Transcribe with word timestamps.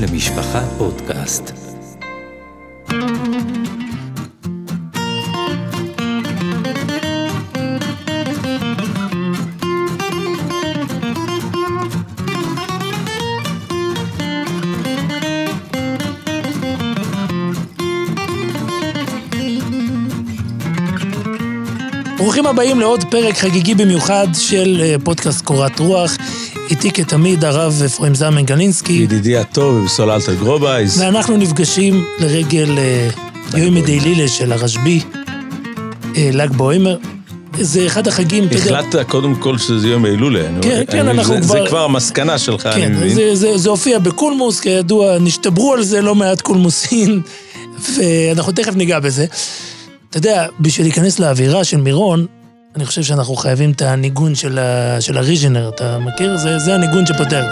למשפחה 0.00 0.60
פודקאסט. 0.78 1.52
ברוכים 22.16 22.46
הבאים 22.46 22.80
לעוד 22.80 23.04
פרק 23.10 23.34
חגיגי 23.34 23.74
במיוחד 23.74 24.26
של 24.34 24.80
אה, 24.80 24.94
פודקאסט 25.04 25.44
קורת 25.44 25.78
רוח. 25.78 26.16
איתי 26.70 26.90
כתמיד 26.92 27.44
הרב 27.44 27.82
אפרים 27.86 28.14
זלמן 28.14 28.44
גלינסקי, 28.44 28.92
ידידי 28.92 29.36
הטוב 29.36 29.84
וסוללתר 29.84 30.34
גרובייז. 30.34 31.00
ואנחנו 31.00 31.36
נפגשים 31.36 32.04
לרגל 32.18 32.78
אה, 32.78 33.08
יומא 33.60 33.74
דהילולא 33.74 34.28
של 34.28 34.52
הרשב"י, 34.52 35.00
אה, 36.16 36.30
ל"ג 36.32 36.50
בעומר. 36.50 36.96
זה 37.60 37.86
אחד 37.86 38.08
החגים, 38.08 38.44
אתה 38.46 38.54
יודע... 38.56 38.78
החלטת 38.78 39.08
קודם 39.08 39.34
כל 39.34 39.58
שזה 39.58 39.88
יום 39.88 40.04
ההילולה. 40.04 40.46
אני- 40.46 40.62
כן, 40.62 40.82
כן, 40.90 40.98
אני- 40.98 41.18
אנחנו 41.18 41.34
זה- 41.34 41.40
כבר- 41.40 41.62
זה 41.62 41.68
כבר 41.68 41.84
המסקנה 41.84 42.38
שלך, 42.38 42.66
אני 42.66 42.74
כן, 42.82 42.92
מבין. 42.94 43.14
זה, 43.14 43.34
זה, 43.34 43.58
זה 43.58 43.68
הופיע 43.70 43.98
בקולמוס, 43.98 44.60
כידוע, 44.60 45.18
נשתברו 45.18 45.72
על 45.74 45.82
זה 45.82 46.02
לא 46.02 46.14
מעט 46.14 46.40
קולמוסים, 46.40 47.22
ואנחנו 47.96 48.52
תכף 48.52 48.74
ניגע 48.74 48.98
בזה. 49.00 49.26
אתה 50.10 50.18
יודע, 50.18 50.46
בשביל 50.60 50.86
להיכנס 50.86 51.18
לאווירה 51.18 51.64
של 51.64 51.76
מירון, 51.76 52.26
אני 52.76 52.86
חושב 52.86 53.02
שאנחנו 53.02 53.36
חייבים 53.36 53.70
את 53.70 53.82
הניגון 53.82 54.34
של, 54.34 54.58
ה, 54.58 55.00
של 55.00 55.18
הריז'נר, 55.18 55.68
אתה 55.68 55.98
מכיר? 55.98 56.36
זה, 56.36 56.58
זה 56.58 56.74
הניגון 56.74 57.06
שפותח. 57.06 57.44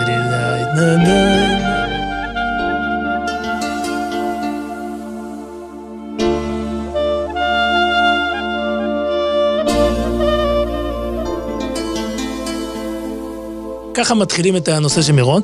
ככה 13.95 14.15
מתחילים 14.15 14.57
את 14.57 14.69
הנושא 14.69 15.03
של 15.03 15.13
מירון, 15.13 15.43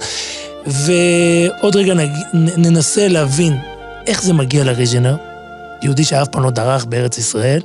ועוד 0.66 1.76
רגע 1.76 1.94
נג... 1.94 2.10
ננסה 2.34 3.08
להבין 3.08 3.56
איך 4.06 4.22
זה 4.22 4.32
מגיע 4.32 4.64
לריז'נר, 4.64 5.16
יהודי 5.82 6.04
שאף 6.04 6.28
פעם 6.28 6.42
לא 6.42 6.50
דרך 6.50 6.84
בארץ 6.84 7.18
ישראל, 7.18 7.60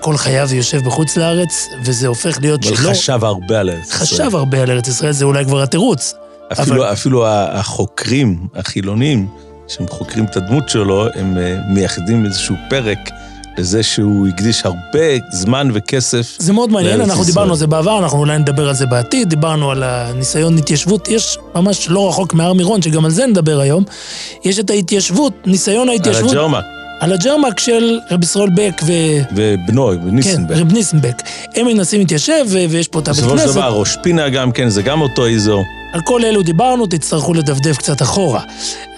כל 0.00 0.16
חייו 0.16 0.48
יושב 0.54 0.84
בחוץ 0.84 1.16
לארץ, 1.16 1.68
וזה 1.84 2.06
הופך 2.06 2.38
להיות 2.40 2.66
אבל 2.66 2.76
שלו. 2.76 2.90
חשב 2.90 3.24
הרבה 3.24 3.60
על 3.60 3.70
ארץ 3.70 3.86
ישראל. 3.86 4.00
חשב 4.00 4.34
הרבה 4.36 4.62
על 4.62 4.70
ארץ 4.70 4.88
ישראל, 4.88 5.12
זה 5.12 5.24
אולי 5.24 5.44
כבר 5.44 5.62
התירוץ. 5.62 6.14
אפילו, 6.52 6.76
אבל- 6.84 6.92
אפילו 6.92 7.26
החוקרים, 7.28 8.46
החילונים, 8.54 9.28
שהם 9.68 9.88
חוקרים 9.88 10.24
את 10.24 10.36
הדמות 10.36 10.68
שלו, 10.68 11.06
הם 11.14 11.38
אה, 11.38 11.56
מייחדים 11.68 12.24
איזשהו 12.26 12.54
פרק 12.70 12.98
לזה 13.58 13.82
שהוא 13.82 14.28
הקדיש 14.28 14.62
הרבה 14.64 15.00
זמן 15.32 15.68
וכסף. 15.74 16.36
זה 16.38 16.52
מאוד 16.52 16.70
מעניין, 16.70 17.00
אנחנו 17.00 17.12
ישראל. 17.12 17.26
דיברנו 17.26 17.50
על 17.50 17.56
זה 17.58 17.66
בעבר, 17.66 17.98
אנחנו 17.98 18.18
אולי 18.18 18.38
נדבר 18.38 18.68
על 18.68 18.74
זה 18.74 18.86
בעתיד, 18.86 19.28
דיברנו 19.28 19.70
על 19.70 19.82
הניסיון 19.82 20.58
התיישבות, 20.58 21.08
יש 21.08 21.38
ממש 21.54 21.86
לא 21.90 22.08
רחוק 22.08 22.34
מהר 22.34 22.52
מירון, 22.52 22.82
שגם 22.82 23.04
על 23.04 23.10
זה 23.10 23.26
נדבר 23.26 23.60
היום, 23.60 23.84
יש 24.44 24.58
את 24.58 24.70
ההתיישבות, 24.70 25.32
ניסיון 25.46 25.82
על 25.88 25.94
ההתיישבות, 25.94 26.30
הג'רמה 26.32 26.60
על 27.00 27.12
הג'רמק 27.12 27.60
של 27.60 27.98
רב 28.10 28.22
ישראל 28.22 28.48
בק 28.54 28.82
ו... 28.86 28.92
ובנו, 29.36 29.92
וניסנברג. 30.06 30.56
כן, 30.56 30.62
רב 30.62 30.72
ניסנבק. 30.72 31.22
הם 31.54 31.66
מנסים 31.66 32.00
להתיישב, 32.00 32.44
ו- 32.48 32.70
ויש 32.70 32.88
פה 32.88 32.98
את 32.98 33.08
הבית 33.08 33.20
בסופו 33.20 33.38
של 33.38 33.44
כנסת. 33.44 33.56
דבר, 33.56 33.72
ראש 33.72 33.96
פינה 34.02 34.28
גם 34.28 34.52
כן, 34.52 34.68
זה 34.68 34.82
גם 34.82 35.00
אותו 35.00 35.28
אזור. 35.28 35.64
על 35.92 36.00
כל 36.04 36.24
אלו 36.24 36.42
דיברנו, 36.42 36.86
תצטרכו 36.86 37.34
לדפדף 37.34 37.76
קצת 37.76 38.02
אחורה. 38.02 38.40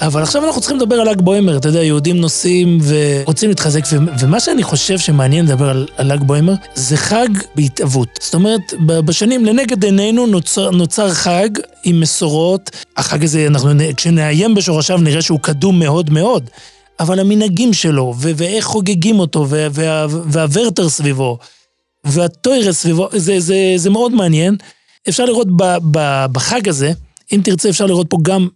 אבל 0.00 0.22
עכשיו 0.22 0.44
אנחנו 0.44 0.61
צריכים 0.61 0.78
לדבר 0.78 0.94
על 0.94 1.11
ל"ג 1.11 1.20
בוימר, 1.20 1.56
אתה 1.56 1.69
יודע, 1.69 1.83
יהודים 1.83 2.16
נוסעים 2.16 2.78
ורוצים 2.83 3.48
להתחזק, 3.48 3.84
ו- 3.92 3.97
ומה 4.20 4.41
שאני 4.41 4.62
חושב 4.62 4.99
שמעניין 4.99 5.44
לדבר 5.44 5.69
על 5.69 5.87
על 5.97 6.12
ל"ג 6.12 6.22
בוימר, 6.22 6.54
זה 6.75 6.97
חג 6.97 7.28
בהתהוות. 7.54 8.19
זאת 8.22 8.34
אומרת, 8.34 8.60
בשנים 8.87 9.44
לנגד 9.44 9.84
עינינו 9.84 10.26
נוצר, 10.26 10.70
נוצר 10.70 11.10
חג 11.15 11.49
עם 11.84 12.00
מסורות. 12.00 12.70
החג 12.97 13.25
הזה, 13.25 13.47
אנחנו, 13.47 13.70
כשנעיין 13.97 14.54
בשורשיו 14.54 14.99
נראה 14.99 15.22
שהוא 15.22 15.41
קדום 15.43 15.78
מאוד 15.78 16.10
מאוד. 16.10 16.50
אבל 17.00 17.20
המנהגים 17.20 17.72
שלו, 17.72 18.14
ו- 18.18 18.30
ואיך 18.36 18.64
חוגגים 18.64 19.18
אותו, 19.18 19.46
וה- 19.48 19.66
וה- 19.72 20.06
והוורטר 20.08 20.88
סביבו, 20.88 21.38
והטוירס 22.04 22.76
סביבו, 22.76 23.08
זה, 23.16 23.40
זה, 23.40 23.72
זה 23.76 23.90
מאוד 23.90 24.12
מעניין. 24.12 24.56
אפשר 25.08 25.24
לראות 25.24 25.56
ב, 25.56 25.62
ב, 25.90 26.26
בחג 26.32 26.68
הזה, 26.68 26.92
אם 27.32 27.40
תרצה 27.44 27.68
אפשר 27.68 27.86
לראות 27.86 28.06
פה 28.10 28.16
גם 28.22 28.48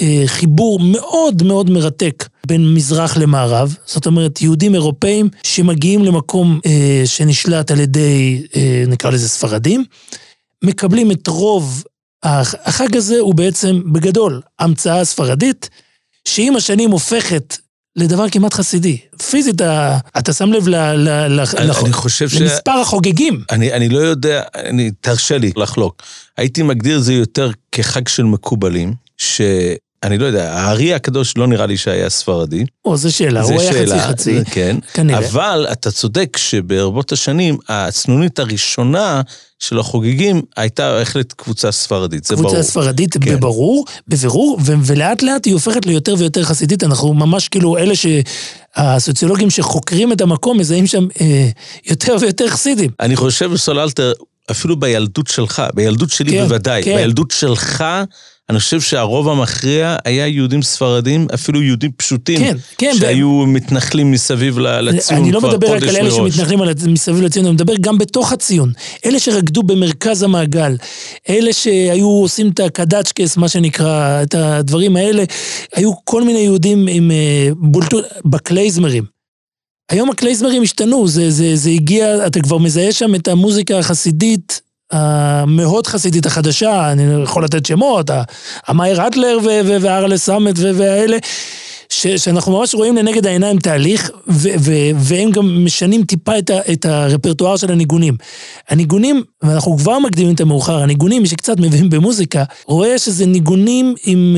אה, 0.00 0.22
חיבור 0.26 0.80
מאוד 0.80 1.42
מאוד 1.42 1.70
מרתק 1.70 2.28
בין 2.46 2.74
מזרח 2.74 3.16
למערב. 3.16 3.76
זאת 3.86 4.06
אומרת, 4.06 4.42
יהודים 4.42 4.74
אירופאים 4.74 5.28
שמגיעים 5.42 6.04
למקום 6.04 6.60
אה, 6.66 7.02
שנשלט 7.04 7.70
על 7.70 7.80
ידי, 7.80 8.42
אה, 8.56 8.84
נקרא 8.88 9.10
לזה 9.10 9.28
ספרדים, 9.28 9.84
מקבלים 10.64 11.10
את 11.10 11.26
רוב, 11.28 11.84
הח- 12.22 12.54
החג 12.64 12.96
הזה 12.96 13.18
הוא 13.18 13.34
בעצם 13.34 13.80
בגדול 13.92 14.40
המצאה 14.58 15.04
ספרדית, 15.04 15.70
שעם 16.28 16.56
השנים 16.56 16.90
הופכת 16.90 17.56
לדבר 17.96 18.28
כמעט 18.30 18.54
חסידי. 18.54 18.98
פיזית, 19.30 19.60
אתה 20.18 20.32
שם 20.32 20.52
לב 20.52 20.68
ל, 20.68 20.74
ל, 20.74 21.08
ל, 21.28 21.40
אני 21.58 21.66
לח- 21.68 21.84
אני 21.84 21.92
חושב 21.92 22.28
ש... 22.28 22.34
למספר 22.34 22.70
החוגגים. 22.82 23.40
אני, 23.50 23.72
אני 23.72 23.88
לא 23.88 23.98
יודע, 23.98 24.42
אני, 24.54 24.90
תרשה 25.00 25.38
לי 25.38 25.52
לחלוק. 25.56 26.02
הייתי 26.36 26.62
מגדיר 26.62 26.98
את 26.98 27.04
זה 27.04 27.12
יותר 27.14 27.50
כחג 27.72 28.08
של 28.08 28.22
מקובלים, 28.22 28.94
שאני 30.04 30.18
לא 30.18 30.26
יודע, 30.26 30.52
הארי 30.52 30.94
הקדוש 30.94 31.36
לא 31.36 31.46
נראה 31.46 31.66
לי 31.66 31.76
שהיה 31.76 32.10
ספרדי. 32.10 32.64
או, 32.84 32.96
זו 32.96 33.12
שאלה, 33.12 33.44
זה 33.44 33.52
הוא 33.52 33.60
היה 33.60 33.72
שאלה, 33.72 33.98
חצי-חצי, 33.98 34.38
זה 34.38 34.44
כן. 34.44 34.76
כנראה. 34.94 35.18
אבל 35.18 35.66
אתה 35.72 35.90
צודק 35.90 36.36
שברבות 36.36 37.12
השנים, 37.12 37.58
הסנונית 37.68 38.38
הראשונה 38.38 39.22
של 39.58 39.78
החוגגים 39.78 40.42
הייתה 40.56 40.92
בהחלט 40.92 41.32
קבוצה 41.32 41.72
ספרדית, 41.72 42.24
זה 42.24 42.36
ברור. 42.36 42.48
קבוצה 42.48 42.62
ספרדית, 42.62 43.12
כן. 43.12 43.36
בברור, 43.36 43.84
בבירור, 44.08 44.58
ו- 44.64 44.74
ולאט 44.82 45.22
לאט 45.22 45.46
היא 45.46 45.54
הופכת 45.54 45.86
ליותר 45.86 46.14
ויותר 46.18 46.44
חסידית. 46.44 46.84
אנחנו 46.84 47.14
ממש 47.14 47.48
כאילו, 47.48 47.78
אלה 47.78 47.94
שהסוציולוגים 48.76 49.50
שחוקרים 49.50 50.12
את 50.12 50.20
המקום 50.20 50.58
מזהים 50.58 50.86
שם 50.86 51.06
אה, 51.20 51.48
יותר 51.86 52.16
ויותר 52.20 52.48
חסידים. 52.48 52.90
אני 53.00 53.16
חושב, 53.16 53.56
סוללטר, 53.56 54.12
אפילו 54.50 54.76
בילדות 54.80 55.26
שלך, 55.26 55.62
בילדות 55.74 56.10
שלי 56.10 56.30
כן, 56.30 56.42
בוודאי, 56.44 56.82
כן. 56.82 56.96
בילדות 56.96 57.30
שלך, 57.30 57.84
אני 58.50 58.58
חושב 58.58 58.80
שהרוב 58.80 59.28
המכריע 59.28 59.96
היה 60.04 60.26
יהודים 60.26 60.62
ספרדים, 60.62 61.26
אפילו 61.34 61.62
יהודים 61.62 61.90
פשוטים, 61.96 62.38
כן, 62.38 62.56
כן. 62.78 62.92
ו- 62.96 63.00
שהיו 63.00 63.44
מתנחלים 63.46 64.10
מסביב 64.10 64.58
לציון 64.58 65.22
אני 65.22 65.32
לא 65.32 65.38
כבר 65.38 65.48
מדבר 65.48 65.66
רק 65.66 65.78
חודש 65.78 65.88
על 65.88 65.96
אלה 65.96 66.18
מראש. 66.18 66.34
שמתנחלים 66.34 66.60
מסביב 66.92 67.20
לציון, 67.20 67.46
אני 67.46 67.54
מדבר 67.54 67.74
גם 67.80 67.98
בתוך 67.98 68.32
הציון. 68.32 68.72
אלה 69.06 69.20
שרקדו 69.20 69.62
במרכז 69.62 70.22
המעגל, 70.22 70.76
אלה 71.28 71.52
שהיו 71.52 72.08
עושים 72.08 72.48
את 72.48 72.60
הקדצ'קס, 72.60 73.36
מה 73.36 73.48
שנקרא, 73.48 74.22
את 74.22 74.34
הדברים 74.34 74.96
האלה, 74.96 75.24
היו 75.74 75.92
כל 76.04 76.22
מיני 76.24 76.38
יהודים 76.38 76.86
עם 76.90 77.10
אה, 77.10 77.48
בולטות, 77.56 78.04
בקלייזמרים. 78.24 79.04
היום 79.90 80.10
הקלייזמרים 80.10 80.62
השתנו, 80.62 81.08
זה, 81.08 81.30
זה, 81.30 81.56
זה 81.56 81.70
הגיע, 81.70 82.26
אתה 82.26 82.40
כבר 82.40 82.58
מזהה 82.58 82.92
שם 82.92 83.14
את 83.14 83.28
המוזיקה 83.28 83.78
החסידית, 83.78 84.60
המאוד 84.90 85.86
חסידית 85.86 86.26
החדשה, 86.26 86.92
אני 86.92 87.22
יכול 87.22 87.44
לתת 87.44 87.66
שמות, 87.66 88.10
ה- 88.10 88.22
המאיר 88.66 89.06
אטלר 89.06 89.38
ו- 89.44 89.60
ו- 89.66 89.80
והארלס 89.80 90.26
סאמט 90.26 90.54
והאלה, 90.58 91.16
ש- 91.90 92.06
שאנחנו 92.06 92.58
ממש 92.58 92.74
רואים 92.74 92.96
לנגד 92.96 93.26
העיניים 93.26 93.58
תהליך, 93.58 94.10
ו- 94.28 94.48
ו- 94.60 94.72
והם 94.96 95.30
גם 95.30 95.64
משנים 95.64 96.04
טיפה 96.04 96.38
את, 96.38 96.50
ה- 96.50 96.72
את 96.72 96.84
הרפרטואר 96.84 97.56
של 97.56 97.72
הניגונים. 97.72 98.16
הניגונים, 98.68 99.22
ואנחנו 99.42 99.76
כבר 99.78 99.98
מקדימים 99.98 100.34
את 100.34 100.40
המאוחר, 100.40 100.82
הניגונים, 100.82 101.22
מי 101.22 101.28
שקצת 101.28 101.60
מבין 101.60 101.90
במוזיקה, 101.90 102.44
רואה 102.66 102.98
שזה 102.98 103.26
ניגונים 103.26 103.94
עם 104.04 104.36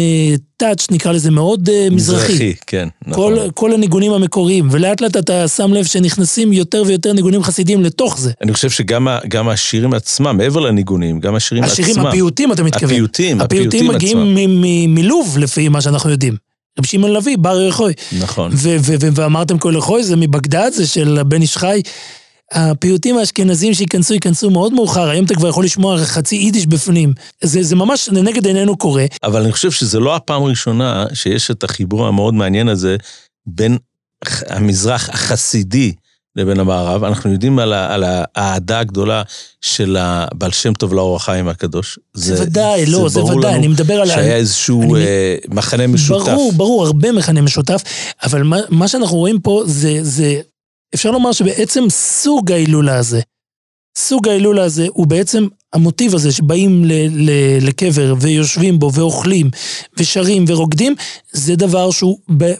טאץ', 0.56 0.86
נקרא 0.90 1.12
לזה, 1.12 1.30
מאוד 1.30 1.68
אה, 1.68 1.88
מזרחי. 1.90 2.54
כן, 2.66 2.88
נכון. 3.06 3.34
כל, 3.36 3.50
כל 3.54 3.72
הניגונים 3.72 4.12
המקוריים, 4.12 4.68
ולאט 4.70 5.00
לאט 5.00 5.16
אתה 5.16 5.48
שם 5.48 5.72
לב 5.74 5.84
שנכנסים 5.84 6.52
יותר 6.52 6.82
ויותר 6.86 7.12
ניגונים 7.12 7.42
חסידיים 7.42 7.82
לתוך 7.82 8.18
זה. 8.18 8.30
אני 8.42 8.52
חושב 8.52 8.70
שגם 8.70 9.08
ה- 9.08 9.18
גם 9.28 9.48
השירים 9.48 9.92
עצמם, 9.94 10.36
מעבר 10.36 10.60
לניגונים, 10.60 11.20
גם 11.20 11.34
השירים 11.34 11.64
עצמם. 11.64 11.84
השירים, 11.84 12.06
הפיוטים, 12.06 12.52
אתה 12.52 12.62
מתכוון. 12.62 12.90
הפיוטים, 12.90 13.40
הפיוטים 13.40 13.90
הפיוטים 13.90 14.16
מגיעים 14.24 14.94
מלוב, 14.94 15.38
לפי 15.38 15.68
מה 15.68 15.80
שאנחנו 15.80 16.10
יודעים. 16.10 16.51
רב 16.78 16.86
שמעון 16.86 17.12
לביא, 17.12 17.36
בר 17.38 17.60
יחוי. 17.60 17.92
נכון. 18.20 18.52
ואמרתם 19.14 19.58
כל 19.58 19.74
יחוי, 19.78 20.04
זה 20.04 20.16
מבגדד, 20.16 20.70
זה 20.74 20.86
של 20.86 21.22
בן 21.22 21.42
איש 21.42 21.56
חי. 21.56 21.82
הפיוטים 22.52 23.18
האשכנזים 23.18 23.74
שייכנסו, 23.74 24.14
ייכנסו 24.14 24.50
מאוד 24.50 24.72
מאוחר, 24.72 25.08
היום 25.08 25.24
אתה 25.24 25.34
כבר 25.34 25.48
יכול 25.48 25.64
לשמוע 25.64 26.04
חצי 26.04 26.36
יידיש 26.36 26.66
בפנים. 26.66 27.12
זה, 27.40 27.62
זה 27.62 27.76
ממש 27.76 28.08
לנגד 28.12 28.46
עינינו 28.46 28.76
קורה. 28.76 29.04
אבל 29.22 29.42
אני 29.42 29.52
חושב 29.52 29.70
שזה 29.70 30.00
לא 30.00 30.16
הפעם 30.16 30.42
הראשונה 30.42 31.04
שיש 31.14 31.50
את 31.50 31.64
החיבור 31.64 32.06
המאוד 32.06 32.34
מעניין 32.34 32.68
הזה 32.68 32.96
בין 33.46 33.78
המזרח 34.48 35.08
החסידי 35.08 35.92
לבין 36.36 36.60
המערב. 36.60 37.04
אנחנו 37.04 37.32
יודעים 37.32 37.58
על 37.58 37.72
ה- 37.72 37.94
על 37.94 38.04
האהדה 38.06 38.78
הגדולה 38.78 39.22
של 39.60 39.96
הבעל 40.00 40.50
שם 40.52 40.72
טוב 40.72 40.94
לאור 40.94 41.16
החיים 41.16 41.48
הקדוש. 41.48 41.98
זה 42.14 42.42
ודאי, 42.42 42.86
לא, 42.86 43.08
זה 43.08 43.22
ודאי, 43.24 43.54
אני 43.54 43.68
מדבר 43.68 43.94
על... 44.00 44.06
שהיה 44.08 44.36
איזשהו 44.36 44.94
אני- 44.94 45.04
אה, 45.04 45.36
מחנה 45.48 45.86
משותף. 45.86 46.28
ברור, 46.28 46.52
ברור, 46.52 46.86
הרבה 46.86 47.12
מכנה 47.12 47.40
משותף, 47.42 47.82
אבל 48.22 48.42
מה, 48.42 48.56
מה 48.68 48.88
שאנחנו 48.88 49.16
רואים 49.16 49.40
פה 49.40 49.62
זה, 49.66 49.98
זה, 50.02 50.40
אפשר 50.94 51.10
לומר 51.10 51.32
שבעצם 51.32 51.84
סוג 51.90 52.52
ההילולה 52.52 52.96
הזה, 52.96 53.20
סוג 53.98 54.28
ההילולה 54.28 54.64
הזה 54.64 54.86
הוא 54.88 55.06
בעצם 55.06 55.46
המוטיב 55.72 56.14
הזה 56.14 56.32
שבאים 56.32 56.84
ל, 56.84 56.92
ל, 57.10 57.30
לקבר 57.60 58.14
ויושבים 58.20 58.78
בו 58.78 58.92
ואוכלים 58.92 59.50
ושרים 59.98 60.44
ורוקדים, 60.48 60.94
זה 61.32 61.56
דבר 61.56 61.90
שהוא 61.90 62.18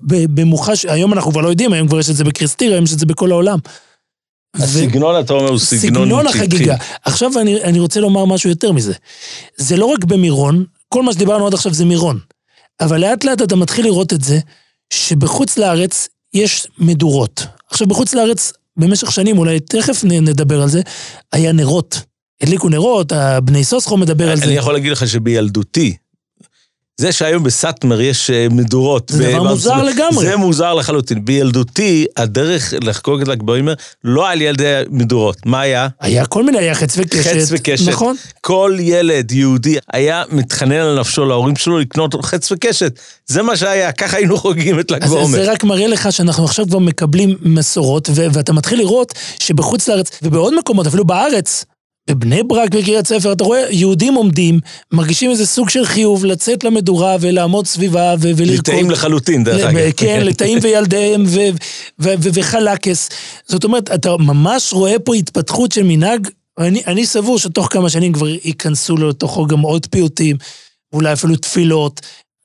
במוחש, 0.08 0.84
היום 0.84 1.12
אנחנו 1.12 1.30
כבר 1.30 1.40
לא 1.40 1.48
יודעים, 1.48 1.72
היום 1.72 1.88
כבר 1.88 1.98
יש 1.98 2.10
את 2.10 2.16
זה 2.16 2.24
בקריסטיר, 2.24 2.72
היום 2.72 2.84
יש 2.84 2.92
את 2.92 2.98
זה 2.98 3.06
בכל 3.06 3.30
העולם. 3.30 3.58
ו- 4.56 4.62
הסגנון, 4.62 5.20
אתה 5.20 5.32
אומר, 5.32 5.48
הוא 5.48 5.58
סגנון 5.58 6.04
סגנון. 6.04 6.26
החגיגה. 6.26 6.76
עכשיו 7.04 7.30
אני, 7.40 7.62
אני 7.62 7.78
רוצה 7.80 8.00
לומר 8.00 8.24
משהו 8.24 8.50
יותר 8.50 8.72
מזה. 8.72 8.92
זה 9.56 9.76
לא 9.76 9.86
רק 9.86 10.04
במירון, 10.04 10.64
כל 10.88 11.02
מה 11.02 11.12
שדיברנו 11.12 11.46
עד 11.46 11.54
עכשיו 11.54 11.74
זה 11.74 11.84
מירון. 11.84 12.18
אבל 12.80 13.00
לאט 13.00 13.24
לאט 13.24 13.42
אתה 13.42 13.56
מתחיל 13.56 13.84
לראות 13.84 14.12
את 14.12 14.22
זה, 14.22 14.38
שבחוץ 14.92 15.58
לארץ 15.58 16.08
יש 16.34 16.66
מדורות. 16.78 17.46
עכשיו 17.70 17.86
בחוץ 17.86 18.14
לארץ, 18.14 18.52
במשך 18.76 19.12
שנים, 19.12 19.38
אולי 19.38 19.60
תכף 19.60 20.04
נדבר 20.04 20.62
על 20.62 20.68
זה, 20.68 20.80
היה 21.32 21.52
נרות. 21.52 22.00
הדליקו 22.42 22.68
נרות, 22.68 23.12
הבני 23.12 23.64
סוסחו 23.64 23.96
מדבר 23.96 24.30
על 24.30 24.36
זה. 24.36 24.44
אני 24.44 24.52
יכול 24.52 24.72
להגיד 24.72 24.92
לך 24.92 25.08
שבילדותי, 25.08 25.96
זה 27.00 27.12
שהיום 27.12 27.42
בסאטמר 27.42 28.00
יש 28.00 28.30
אה, 28.30 28.46
מדורות. 28.50 29.12
זה 29.14 29.32
דבר 29.32 29.42
מוזר 29.42 29.82
לגמרי. 29.82 30.26
זה 30.26 30.36
מוזר 30.36 30.74
לחלוטין. 30.74 31.24
בילדותי, 31.24 32.06
הדרך 32.16 32.74
לחגוג 32.82 33.20
את 33.20 33.28
ל"ג 33.28 33.42
בעומר 33.42 33.74
לא 34.04 34.28
על 34.30 34.40
ילדי 34.40 34.82
מדורות. 34.90 35.36
מה 35.46 35.60
היה? 35.60 35.88
היה 36.00 36.26
כל 36.26 36.42
מיני, 36.42 36.58
היה 36.58 36.74
חץ 36.74 36.94
וקשת. 36.96 37.24
חץ 37.24 37.48
וקשת. 37.50 37.88
נכון. 37.88 38.16
כל 38.40 38.76
ילד 38.80 39.32
יהודי 39.32 39.76
היה 39.92 40.22
מתחנן 40.30 40.72
על 40.72 41.00
נפשו 41.00 41.24
להורים 41.24 41.56
שלו 41.56 41.78
לקנות 41.78 42.14
חץ 42.24 42.52
וקשת. 42.52 42.98
זה 43.26 43.42
מה 43.42 43.56
שהיה, 43.56 43.92
ככה 43.92 44.16
היינו 44.16 44.38
חוגגים 44.38 44.80
את 44.80 44.90
ל"ג 44.90 45.06
בעומר. 45.06 45.44
זה 45.44 45.52
רק 45.52 45.64
מראה 45.64 45.86
לך 45.86 46.12
שאנחנו 46.12 46.44
עכשיו 46.44 46.66
כבר 46.66 46.78
מקבלים 46.78 47.36
מסורות, 47.42 48.08
ואתה 48.14 48.52
מתחיל 48.52 48.78
לראות 48.78 49.14
שבחוץ 49.38 49.88
לארץ, 49.88 50.10
ובעוד 50.22 50.54
מקומות, 50.58 50.86
אפילו 50.86 51.04
בארץ, 51.04 51.64
בבני 52.10 52.42
ברק 52.42 52.70
וקריית 52.74 53.06
ספר, 53.06 53.32
אתה 53.32 53.44
רואה 53.44 53.66
יהודים 53.70 54.14
עומדים, 54.14 54.60
מרגישים 54.92 55.30
איזה 55.30 55.46
סוג 55.46 55.70
של 55.70 55.84
חיוב 55.84 56.24
לצאת 56.24 56.64
למדורה 56.64 57.16
ולעמוד 57.20 57.66
סביבה 57.66 58.14
ו- 58.18 58.30
ולרקוד. 58.36 58.48
ליטאים 58.48 58.90
לחלוטין, 58.90 59.44
דרך 59.44 59.64
אגב. 59.64 59.90
כן, 59.96 60.20
לטאים 60.26 60.58
וילדיהם 60.62 61.24
ו- 61.26 61.50
ו- 62.00 62.14
ו- 62.18 62.28
וחלקס. 62.34 63.08
זאת 63.48 63.64
אומרת, 63.64 63.90
אתה 63.90 64.16
ממש 64.16 64.72
רואה 64.72 64.98
פה 64.98 65.14
התפתחות 65.14 65.72
של 65.72 65.82
מנהג, 65.82 66.28
אני, 66.58 66.82
אני 66.86 67.06
סבור 67.06 67.38
שתוך 67.38 67.68
כמה 67.70 67.90
שנים 67.90 68.12
כבר 68.12 68.28
ייכנסו 68.28 68.96
לתוכו 68.96 69.46
גם 69.46 69.60
עוד 69.60 69.86
פיוטים, 69.86 70.36
אולי 70.92 71.12
אפילו 71.12 71.36
תפילות. 71.36 72.00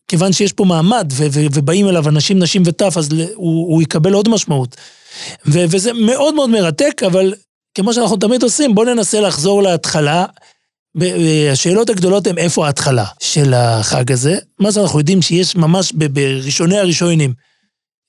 כיוון 0.08 0.34
שיש 0.34 0.54
פה 0.54 0.66
מעמד, 0.66 1.14
ובאים 1.18 1.88
אליו 1.88 2.10
אנשים, 2.10 2.40
נשים 2.40 2.64
וטף, 2.66 2.98
אז 2.98 3.10
הוא, 3.36 3.74
הוא 3.74 3.82
יקבל 3.82 4.14
עוד 4.14 4.30
משמעות. 4.30 4.76
וזה 5.46 5.94
מאוד 5.94 6.36
מאוד 6.36 6.50
מרתק, 6.50 7.02
אבל 7.06 7.34
כמו 7.78 7.94
שאנחנו 7.94 8.18
תמיד 8.18 8.44
עושים, 8.44 8.76
בואו 8.76 8.94
ננסה 8.94 9.22
לחזור 9.22 9.64
להתחלה. 9.64 10.26
השאלות 11.52 11.90
הגדולות 11.90 12.28
הן 12.28 12.38
איפה 12.38 12.66
ההתחלה 12.66 13.06
של 13.20 13.54
החג 13.54 14.12
הזה. 14.12 14.38
מה 14.60 14.72
שאנחנו 14.72 15.00
יודעים 15.00 15.22
שיש 15.22 15.56
ממש 15.56 15.92
בראשוני 15.92 16.78
הראשונים, 16.78 17.34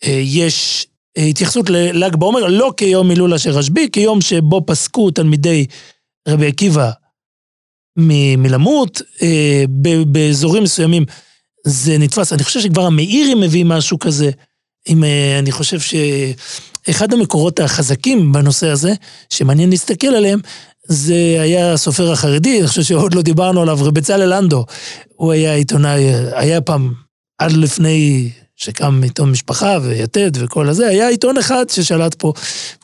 אה, 0.05 0.21
יש 0.25 0.87
אה, 1.19 1.23
התייחסות 1.23 1.71
לל"ג 1.71 2.17
בעומר, 2.17 2.47
לא 2.47 2.73
כיום 2.77 3.11
הילולה 3.11 3.39
של 3.39 3.51
רשב"י, 3.51 3.89
כיום 3.93 4.21
שבו 4.21 4.67
פסקו 4.67 5.11
תלמידי 5.11 5.67
רבי 6.29 6.47
עקיבא 6.47 6.91
מלמות, 7.97 9.03
אה, 9.23 9.65
באזורים 10.07 10.63
מסוימים 10.63 11.05
זה 11.67 11.99
נתפס. 11.99 12.33
אני 12.33 12.45
חושב 12.45 12.61
שכבר 12.61 12.87
המאירי 12.87 13.35
מביא 13.35 13.65
משהו 13.65 13.99
כזה. 13.99 14.31
אם 14.89 15.05
אני 15.39 15.53
חושב 15.53 15.81
שאחד 16.89 17.13
המקורות 17.13 17.61
החזקים 17.61 18.33
בנושא 18.33 18.69
הזה, 18.69 18.95
שמעניין 19.31 19.71
להסתכל 19.71 20.07
עליהם, 20.07 20.41
זה 20.85 21.39
היה 21.41 21.73
הסופר 21.73 22.13
החרדי, 22.13 22.59
אני 22.59 22.69
חושב 22.69 22.83
שעוד 22.83 23.15
לא 23.15 23.23
דיברנו 23.23 23.63
עליו, 23.63 23.79
רב 23.81 23.95
בצלאל 23.95 24.35
לנדו. 24.35 24.65
הוא 25.17 25.33
היה 25.33 25.55
עיתונאי, 25.55 26.05
היה 26.33 26.61
פעם, 26.61 26.93
עד 27.39 27.53
לפני 27.53 28.31
שקם 28.57 29.01
עיתון 29.03 29.31
משפחה 29.31 29.79
ויתד 29.83 30.31
וכל 30.35 30.69
הזה, 30.69 30.89
היה 30.89 31.09
עיתון 31.09 31.39
אחד 31.39 31.65
ששלט 31.71 32.15
פה, 32.15 32.33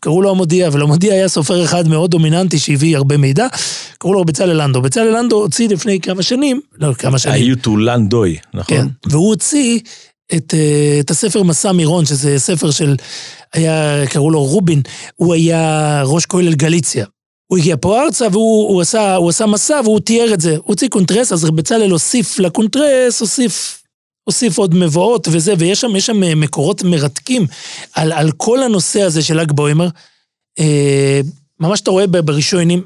קראו 0.01 0.23
לו 0.23 0.31
המודיע, 0.31 0.69
ולמודיע 0.73 1.15
היה 1.15 1.29
סופר 1.29 1.65
אחד 1.65 1.89
מאוד 1.89 2.11
דומיננטי 2.11 2.59
שהביא 2.59 2.97
הרבה 2.97 3.17
מידע, 3.17 3.47
קראו 3.99 4.15
לו 4.15 4.25
בצלאל 4.25 4.63
לנדו. 4.63 4.83
בצלאל 4.83 5.17
לנדו 5.19 5.37
הוציא 5.37 5.69
לפני 5.69 6.01
כמה 6.01 6.23
שנים, 6.23 6.61
לא 6.79 6.95
כמה 6.95 7.19
שנים, 7.19 7.35
היוטו 7.35 7.77
לנדוי, 7.77 8.37
נכון? 8.55 8.77
כן, 8.77 8.87
והוא 9.07 9.29
הוציא 9.29 9.81
את, 10.37 10.55
אה, 10.55 11.01
את 11.01 11.11
הספר 11.11 11.43
מסע 11.43 11.73
מירון, 11.73 12.07
שזה 12.07 12.39
ספר 12.39 12.71
של, 12.71 12.97
היה, 13.53 14.07
קראו 14.07 14.31
לו 14.31 14.45
רובין, 14.45 14.83
הוא 15.17 15.35
היה 15.35 16.03
ראש 16.05 16.27
כולל 16.27 16.55
גליציה. 16.55 17.07
הוא 17.47 17.59
הגיע 17.59 17.77
פה 17.81 18.03
ארצה 18.03 18.27
והוא 18.33 18.69
הוא 18.69 18.81
עשה, 18.81 19.15
הוא 19.15 19.29
עשה 19.29 19.47
מסע 19.47 19.81
והוא 19.85 20.01
תיאר 20.01 20.35
את 20.35 20.41
זה. 20.41 20.51
הוא 20.51 20.63
הוציא 20.65 20.89
קונטרס, 20.89 21.33
אז 21.33 21.45
בצלאל 21.45 21.91
הוסיף 21.91 22.39
לקונטרס, 22.39 23.21
הוסיף, 23.21 23.83
הוסיף 24.25 24.59
עוד 24.59 24.75
מבואות 24.75 25.29
וזה, 25.31 25.55
ויש 25.59 25.81
שם, 25.81 26.01
שם 26.01 26.41
מקורות 26.41 26.83
מרתקים 26.83 27.47
על, 27.93 28.13
על 28.13 28.33
כל 28.33 28.63
הנושא 28.63 29.03
הזה 29.03 29.23
של 29.23 29.41
ל"ג 29.41 29.53
בעומר. 29.53 29.89
אה, 30.59 31.21
ממש 31.61 31.81
אתה 31.81 31.91
רואה 31.91 32.07
בראשונים. 32.07 32.83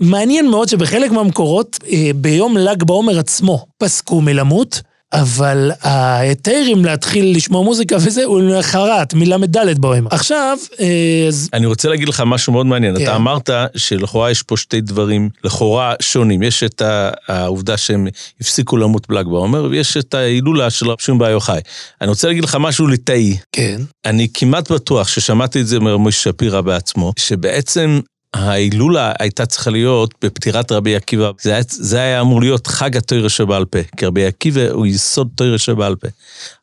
מעניין 0.00 0.48
מאוד 0.48 0.68
שבחלק 0.68 1.10
מהמקורות, 1.10 1.78
אה, 1.92 2.10
ביום 2.14 2.56
ל"ג 2.56 2.84
בעומר 2.84 3.18
עצמו 3.18 3.66
פסקו 3.78 4.20
מלמות, 4.20 4.80
אבל 5.12 5.70
ההיתרים 5.82 6.84
להתחיל 6.84 7.36
לשמוע 7.36 7.62
מוזיקה 7.62 7.96
וזה, 7.96 8.24
הוא 8.24 8.40
למחרת, 8.40 9.14
מל"ד 9.14 9.78
בעומר. 9.78 10.08
עכשיו, 10.10 10.58
אה, 10.80 11.24
אז 11.28 11.48
אני 11.52 11.66
רוצה 11.66 11.88
להגיד 11.88 12.08
לך 12.08 12.22
משהו 12.26 12.52
מאוד 12.52 12.66
מעניין. 12.66 12.96
כן. 12.96 13.02
אתה 13.02 13.16
אמרת 13.16 13.50
שלכאורה 13.76 14.30
יש 14.30 14.42
פה 14.42 14.56
שתי 14.56 14.80
דברים 14.80 15.30
לכאורה 15.44 15.94
שונים. 16.02 16.42
יש 16.42 16.62
את 16.62 16.82
העובדה 17.28 17.76
שהם 17.76 18.06
הפסיקו 18.40 18.76
למות 18.76 19.08
בל"ג 19.08 19.26
בעומר, 19.26 19.64
ויש 19.70 19.96
את 19.96 20.14
ההילולה 20.14 20.70
של 20.70 20.90
רב 20.90 20.96
שמעון 21.00 21.18
בר 21.18 21.30
יוחאי. 21.30 21.60
אני 22.00 22.08
רוצה 22.08 22.28
להגיד 22.28 22.44
לך 22.44 22.56
משהו 22.60 22.86
ליטאי. 22.86 23.36
כן, 23.52 23.80
אני 24.04 24.28
כמעט 24.34 24.70
בטוח 24.72 25.08
ששמעתי 25.08 25.60
את 25.60 25.66
זה 25.66 25.80
מרמוש 25.80 26.22
שפירא 26.22 26.60
בעצמו, 26.60 27.12
שבעצם 27.18 28.00
ההילולה 28.34 29.12
הייתה 29.18 29.46
צריכה 29.46 29.70
להיות 29.70 30.14
בפטירת 30.24 30.72
רבי 30.72 30.96
עקיבא. 30.96 31.30
זה 31.40 31.52
היה, 31.52 31.62
זה 31.68 31.98
היה 32.00 32.20
אמור 32.20 32.40
להיות 32.40 32.66
חג 32.66 32.96
התוירה 32.96 33.28
שבעל 33.28 33.64
פה, 33.64 33.78
כי 33.96 34.06
רבי 34.06 34.26
עקיבא 34.26 34.70
הוא 34.70 34.86
יסוד 34.86 35.28
תוירה 35.34 35.58
שבעל 35.58 35.96
פה. 35.96 36.08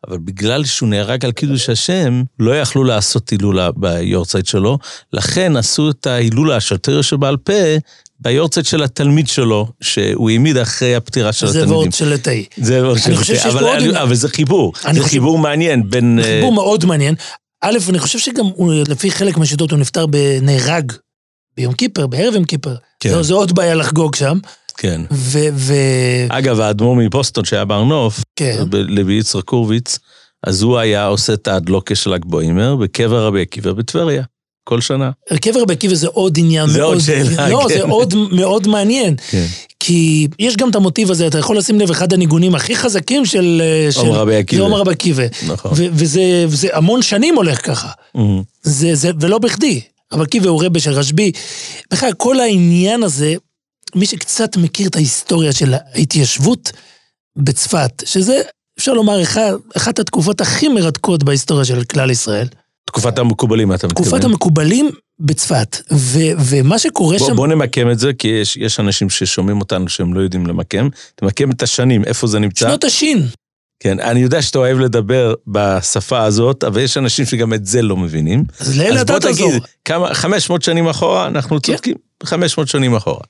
אבל 0.07 0.17
בגלל 0.17 0.65
שהוא 0.65 0.89
נהרג 0.89 1.25
על 1.25 1.31
קידוש 1.31 1.69
השם, 1.69 2.23
לא 2.39 2.59
יכלו 2.59 2.83
לעשות 2.83 3.29
הילולה 3.29 3.69
ביורצייט 3.71 4.45
שלו, 4.45 4.77
לכן 5.13 5.57
עשו 5.57 5.89
את 5.89 6.07
ההילולה 6.07 6.59
של 6.59 6.77
תוירה 6.77 7.03
שבעל 7.03 7.37
פה 7.37 7.53
ביורצייט 8.19 8.65
של 8.65 8.83
התלמיד 8.83 9.27
שלו, 9.27 9.67
שהוא 9.81 10.29
העמיד 10.29 10.57
אחרי 10.57 10.95
הפטירה 10.95 11.33
של 11.33 11.47
זה 11.47 11.59
התלמידים. 11.59 11.77
וורד 11.79 11.93
של 11.93 12.09
לתאי. 12.09 12.45
זה 12.57 12.83
וורד 12.85 12.97
של. 12.99 13.23
שיש 13.23 13.45
אבל, 13.45 13.59
פה 13.59 13.75
עוד- 13.77 13.95
אבל 13.95 14.15
זה 14.15 14.29
חיבור, 14.29 14.73
זה 14.81 14.89
חושב- 14.89 15.03
חיבור 15.03 15.37
מעניין 15.37 15.89
בין... 15.89 16.19
אה, 16.19 16.23
חיבור 16.23 16.51
מאוד 16.53 16.85
מעניין. 16.85 17.15
א', 17.61 17.77
אני 17.89 17.99
חושב 17.99 18.19
שגם 18.19 18.45
הוא, 18.55 18.73
לפי 18.87 19.11
חלק 19.11 19.37
מהשיטות 19.37 19.71
הוא 19.71 19.79
נפטר 19.79 20.05
בנהרג 20.05 20.91
ביום 21.57 21.73
כיפר, 21.73 22.07
בערב 22.07 22.33
יום 22.33 22.45
כיפר. 22.45 22.75
כן. 22.99 23.09
זו, 23.09 23.23
זו 23.23 23.35
עוד 23.35 23.55
בעיה 23.55 23.75
לחגוג 23.75 24.15
שם. 24.15 24.37
כן. 24.77 25.01
ו... 25.11 25.39
ו... 25.53 25.73
אגב, 26.29 26.59
האדמו"ר 26.59 26.95
מבוסטון 26.95 27.45
שהיה 27.45 27.65
בהר 27.65 27.83
נוף, 27.83 28.23
כן. 28.35 28.63
לוי 28.71 29.13
יצחק 29.13 29.49
הורוביץ, 29.49 29.99
אז 30.43 30.61
הוא 30.61 30.77
היה 30.77 31.05
עושה 31.05 31.33
את 31.33 31.47
ההדלוקה 31.47 31.95
של 31.95 32.13
ל"ג 32.13 32.25
בעומר 32.25 32.75
בקבר 32.75 33.25
רבי 33.25 33.41
עקיבא 33.41 33.71
בטבריה, 33.71 34.23
כל 34.63 34.81
שנה. 34.81 35.11
קבר 35.41 35.61
רבי 35.61 35.73
עקיבא 35.73 35.95
זה 35.95 36.07
עוד 36.07 36.37
עניין 36.37 36.69
זה 36.69 36.79
מאוד... 36.79 36.93
עוד 36.93 37.01
שאלה, 37.01 37.49
לא, 37.49 37.65
כן. 37.69 37.73
זה 37.73 37.83
עוד 37.83 38.13
מאוד 38.31 38.67
מעניין. 38.67 39.15
כן. 39.29 39.45
כי 39.79 40.27
יש 40.39 40.57
גם 40.57 40.69
את 40.69 40.75
המוטיב 40.75 41.11
הזה, 41.11 41.27
אתה 41.27 41.37
יכול 41.37 41.57
לשים 41.57 41.79
לב, 41.79 41.89
אחד 41.91 42.13
הניגונים 42.13 42.55
הכי 42.55 42.75
חזקים 42.75 43.25
של... 43.25 43.61
של 43.91 43.99
עומר 43.99 44.19
רבי 44.19 44.35
עקיבא. 44.35 44.61
זה 44.61 44.63
עומר 44.63 44.79
רבי 44.79 44.91
עקיבא. 44.91 45.23
נכון. 45.47 45.71
ו- 45.75 45.87
וזה, 45.91 46.45
וזה 46.47 46.67
המון 46.73 47.01
שנים 47.01 47.35
הולך 47.35 47.65
ככה. 47.65 47.89
Mhm. 48.17 48.19
זה, 48.61 48.95
זה, 48.95 49.11
ולא 49.19 49.37
בכדי. 49.37 49.81
רבי 50.13 50.23
עקיבא 50.23 50.49
הוא 50.49 50.65
רבה 50.65 50.79
של 50.79 50.91
רשב"י. 50.91 51.31
בכלל, 51.91 52.13
כל 52.13 52.39
העניין 52.39 53.03
הזה, 53.03 53.35
מי 53.95 54.05
שקצת 54.05 54.57
מכיר 54.57 54.87
את 54.87 54.95
ההיסטוריה 54.95 55.53
של 55.53 55.73
ההתיישבות 55.73 56.71
בצפת, 57.37 58.03
שזה, 58.05 58.41
אפשר 58.79 58.93
לומר, 58.93 59.21
אחד, 59.21 59.53
אחת 59.77 59.99
התקופות 59.99 60.41
הכי 60.41 60.67
מרתקות 60.67 61.23
בהיסטוריה 61.23 61.65
של 61.65 61.83
כלל 61.83 62.11
ישראל. 62.11 62.47
תקופת 62.85 63.19
המקובלים, 63.19 63.73
אתה 63.73 63.87
מתכוון. 63.87 64.09
תקופת 64.09 64.23
המקובלים 64.23 64.89
בצפת. 65.19 65.77
ו, 65.91 66.19
ומה 66.39 66.79
שקורה 66.79 67.17
בוא, 67.17 67.27
שם... 67.27 67.35
בוא 67.35 67.47
נמקם 67.47 67.91
את 67.91 67.99
זה, 67.99 68.13
כי 68.13 68.27
יש, 68.27 68.57
יש 68.57 68.79
אנשים 68.79 69.09
ששומעים 69.09 69.59
אותנו 69.59 69.89
שהם 69.89 70.13
לא 70.13 70.19
יודעים 70.19 70.47
למקם. 70.47 70.89
תמקם 71.15 71.51
את 71.51 71.63
השנים, 71.63 72.03
איפה 72.03 72.27
זה 72.27 72.39
נמצא. 72.39 72.67
שנות 72.67 72.83
השין. 72.83 73.27
כן, 73.83 73.99
אני 73.99 74.19
יודע 74.19 74.41
שאתה 74.41 74.57
אוהב 74.57 74.79
לדבר 74.79 75.33
בשפה 75.47 76.23
הזאת, 76.23 76.63
אבל 76.63 76.81
יש 76.81 76.97
אנשים 76.97 77.25
שגם 77.25 77.53
את 77.53 77.65
זה 77.65 77.81
לא 77.81 77.97
מבינים. 77.97 78.43
אז 78.59 78.77
לאלה 78.77 79.01
אתה 79.01 79.19
תעזור. 79.19 79.29
אז 79.29 79.39
בוא 79.39 79.49
תגיד, 79.49 79.63
כמה, 79.85 80.13
500 80.13 80.61
שנים 80.61 80.87
אחורה, 80.87 81.27
אנחנו 81.27 81.61
כן. 81.61 81.71
צודקים, 81.73 81.95
500 82.23 82.67
שנים 82.67 82.95
אחורה. 82.95 83.23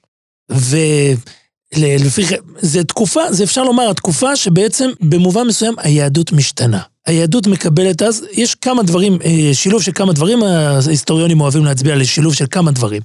ולפי, 0.50 2.26
זה 2.60 2.84
תקופה, 2.84 3.22
זה 3.32 3.44
אפשר 3.44 3.64
לומר, 3.64 3.90
התקופה 3.90 4.36
שבעצם 4.36 4.90
במובן 5.02 5.48
מסוים 5.48 5.74
היהדות 5.78 6.32
משתנה. 6.32 6.80
היהדות 7.08 7.48
מקבלת 7.48 8.02
אז, 8.02 8.26
יש 8.32 8.56
כמה 8.56 8.84
דברים, 8.84 9.18
אה, 9.26 9.50
שילוב 9.54 9.84
של 9.84 9.92
כמה 9.96 10.14
דברים, 10.14 10.44
ההיסטוריונים 10.44 11.42
אוהבים 11.42 11.66
להצביע 11.66 11.96
לשילוב 11.96 12.34
של 12.34 12.46
כמה 12.52 12.72
דברים. 12.72 13.02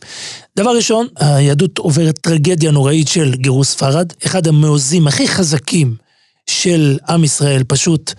דבר 0.57 0.77
ראשון, 0.77 1.07
היהדות 1.17 1.79
עוברת 1.79 2.19
טרגדיה 2.19 2.71
נוראית 2.71 3.09
של 3.09 3.35
גירוש 3.35 3.67
ספרד, 3.67 4.13
אחד 4.27 4.47
המעוזים 4.47 5.07
הכי 5.07 5.29
חזקים 5.29 6.08
של 6.51 6.99
עם 7.09 7.25
ישראל 7.25 7.65
פשוט 7.65 8.13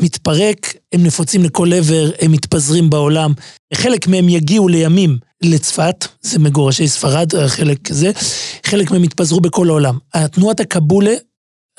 מתפרק, 0.00 0.74
הם 0.92 1.02
נפוצים 1.02 1.44
לכל 1.44 1.72
עבר, 1.72 2.10
הם 2.20 2.32
מתפזרים 2.32 2.90
בעולם. 2.90 3.32
חלק 3.74 4.06
מהם 4.06 4.28
יגיעו 4.28 4.68
לימים 4.68 5.18
לצפת, 5.42 6.06
זה 6.20 6.38
מגורשי 6.38 6.88
ספרד, 6.88 7.46
חלק 7.46 7.92
זה, 7.92 8.10
חלק 8.66 8.90
מהם 8.90 9.04
יתפזרו 9.04 9.40
בכל 9.40 9.68
העולם. 9.68 9.98
התנועת 10.14 10.60
הקבולה, 10.60 11.14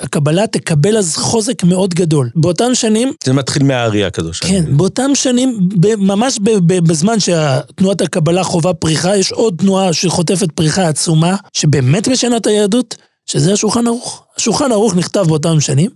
הקבלה 0.00 0.46
תקבל 0.46 0.96
אז 0.96 1.16
חוזק 1.16 1.64
מאוד 1.64 1.94
גדול. 1.94 2.30
באותן 2.36 2.74
שנים... 2.74 3.12
זה 3.24 3.32
מתחיל 3.32 3.62
מהארי 3.62 4.04
הקדוש. 4.04 4.40
כן, 4.40 4.76
באותם 4.76 5.10
שנים, 5.14 5.68
ממש 5.98 6.38
בזמן 6.66 7.20
שהתנועת 7.20 8.00
הקבלה 8.00 8.44
חווה 8.44 8.74
פריחה, 8.74 9.16
יש 9.16 9.32
עוד 9.32 9.54
תנועה 9.58 9.92
שחוטפת 9.92 10.52
פריחה 10.52 10.88
עצומה, 10.88 11.36
שבאמת 11.52 12.08
משנה 12.08 12.36
את 12.36 12.46
היהדות, 12.46 12.96
שזה 13.26 13.52
השולחן 13.52 13.86
ערוך. 13.86 14.26
השולחן 14.40 14.72
ערוך 14.72 14.96
נכתב 14.96 15.24
באותם 15.28 15.60
שנים, 15.60 15.90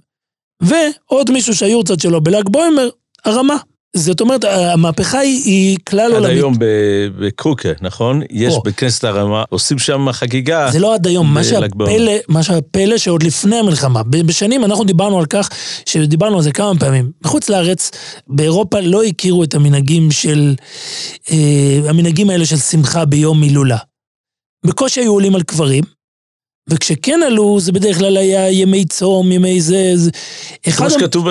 ועוד 0.62 1.30
מישהו 1.30 1.54
שהיורצת 1.54 2.00
שלו 2.00 2.20
בל"ג 2.20 2.48
בוימר, 2.48 2.88
הרמה. 3.24 3.56
זאת 3.96 4.20
אומרת, 4.20 4.44
המהפכה 4.44 5.18
היא, 5.18 5.44
היא 5.44 5.78
כלל 5.88 6.12
עולמית. 6.12 6.30
עד 6.30 6.36
היום 6.36 6.54
בקרוקה, 7.18 7.68
נכון? 7.80 8.22
יש 8.30 8.54
בכנסת 8.64 9.04
הרמה, 9.04 9.44
עושים 9.48 9.78
שם 9.78 10.12
חגיגה. 10.12 10.70
זה 10.70 10.78
לא 10.78 10.94
עד 10.94 11.06
היום, 11.06 11.34
מה 11.34 11.44
שהפלא, 11.44 12.12
מה 12.28 12.42
שהפלא 12.42 12.98
שעוד 12.98 13.22
לפני 13.22 13.56
המלחמה, 13.56 14.02
בשנים 14.02 14.64
אנחנו 14.64 14.84
דיברנו 14.84 15.18
על 15.18 15.26
כך, 15.26 15.48
שדיברנו 15.86 16.36
על 16.36 16.42
זה 16.42 16.52
כמה 16.52 16.78
פעמים. 16.78 17.10
בחוץ 17.20 17.48
לארץ, 17.48 17.90
באירופה 18.28 18.80
לא 18.80 19.04
הכירו 19.04 19.44
את 19.44 19.54
המנהגים 19.54 20.10
של, 20.10 20.54
אה, 21.30 21.80
המנהגים 21.88 22.30
האלה 22.30 22.46
של 22.46 22.56
שמחה 22.56 23.04
ביום 23.04 23.42
הילולה. 23.42 23.78
בקושי 24.66 25.00
היו 25.00 25.12
עולים 25.12 25.34
על 25.34 25.42
קברים, 25.42 25.84
וכשכן 26.70 27.20
עלו, 27.26 27.60
זה 27.60 27.72
בדרך 27.72 27.98
כלל 27.98 28.16
היה 28.16 28.50
ימי 28.50 28.84
צום, 28.84 29.32
ימי 29.32 29.60
זה... 29.60 29.92
זה 29.96 30.10
כמו 30.76 30.90
שכתוב 30.90 31.26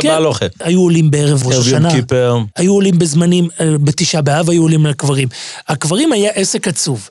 כן, 0.00 0.08
בהלוכה. 0.08 0.46
היו 0.60 0.80
עולים 0.80 1.10
בערב 1.10 1.46
ראש 1.46 1.54
השנה. 1.54 1.88
ערב 1.88 1.94
יום 1.96 2.02
כיפר. 2.02 2.38
היו 2.56 2.72
עולים 2.72 2.98
בזמנים, 2.98 3.48
בתשעה 3.60 4.22
באב 4.22 4.50
היו 4.50 4.62
עולים 4.62 4.86
לקברים. 4.86 5.28
הקברים 5.68 6.12
היה 6.12 6.30
עסק 6.34 6.68
עצוב. 6.68 7.08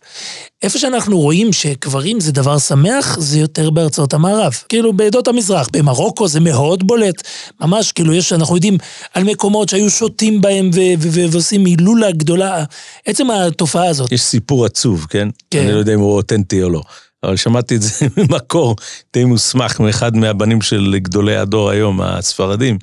איפה 0.64 0.80
שאנחנו 0.80 1.20
רואים 1.20 1.54
שקברים 1.54 2.20
זה 2.20 2.32
דבר 2.32 2.60
שמח, 2.60 3.20
זה 3.20 3.40
יותר 3.40 3.70
בארצות 3.70 4.14
המערב. 4.14 4.54
כאילו 4.70 4.94
בעדות 4.94 5.28
המזרח, 5.28 5.70
במרוקו 5.74 6.28
זה 6.28 6.40
מאוד 6.40 6.88
בולט. 6.88 7.28
ממש, 7.62 7.92
כאילו 7.92 8.14
יש, 8.14 8.34
אנחנו 8.34 8.56
יודעים 8.56 8.78
על 9.14 9.24
מקומות 9.24 9.70
שהיו 9.70 9.90
שותים 9.90 10.42
בהם 10.42 10.70
ועושים 11.00 11.66
הילולה 11.66 12.12
גדולה. 12.12 12.64
עצם 13.06 13.32
התופעה 13.32 13.88
הזאת. 13.88 14.12
יש 14.12 14.22
סיפור 14.22 14.66
עצוב, 14.66 15.06
כן? 15.10 15.28
כן. 15.52 15.60
אני 15.60 15.72
לא 15.72 15.78
יודע 15.78 15.94
אם 15.94 16.00
הוא 16.00 16.16
אותנטי 16.16 16.64
או 16.64 16.70
לא. 16.70 16.82
אבל 17.24 17.36
שמעתי 17.36 17.76
את 17.76 17.82
זה 17.82 18.06
ממקור 18.18 18.76
די 19.14 19.26
מוסמך 19.26 19.80
מאחד 19.80 20.16
מהבנים 20.16 20.62
של 20.62 20.96
גדולי 20.98 21.36
הדור 21.36 21.70
היום, 21.70 22.02
הספרדים, 22.02 22.78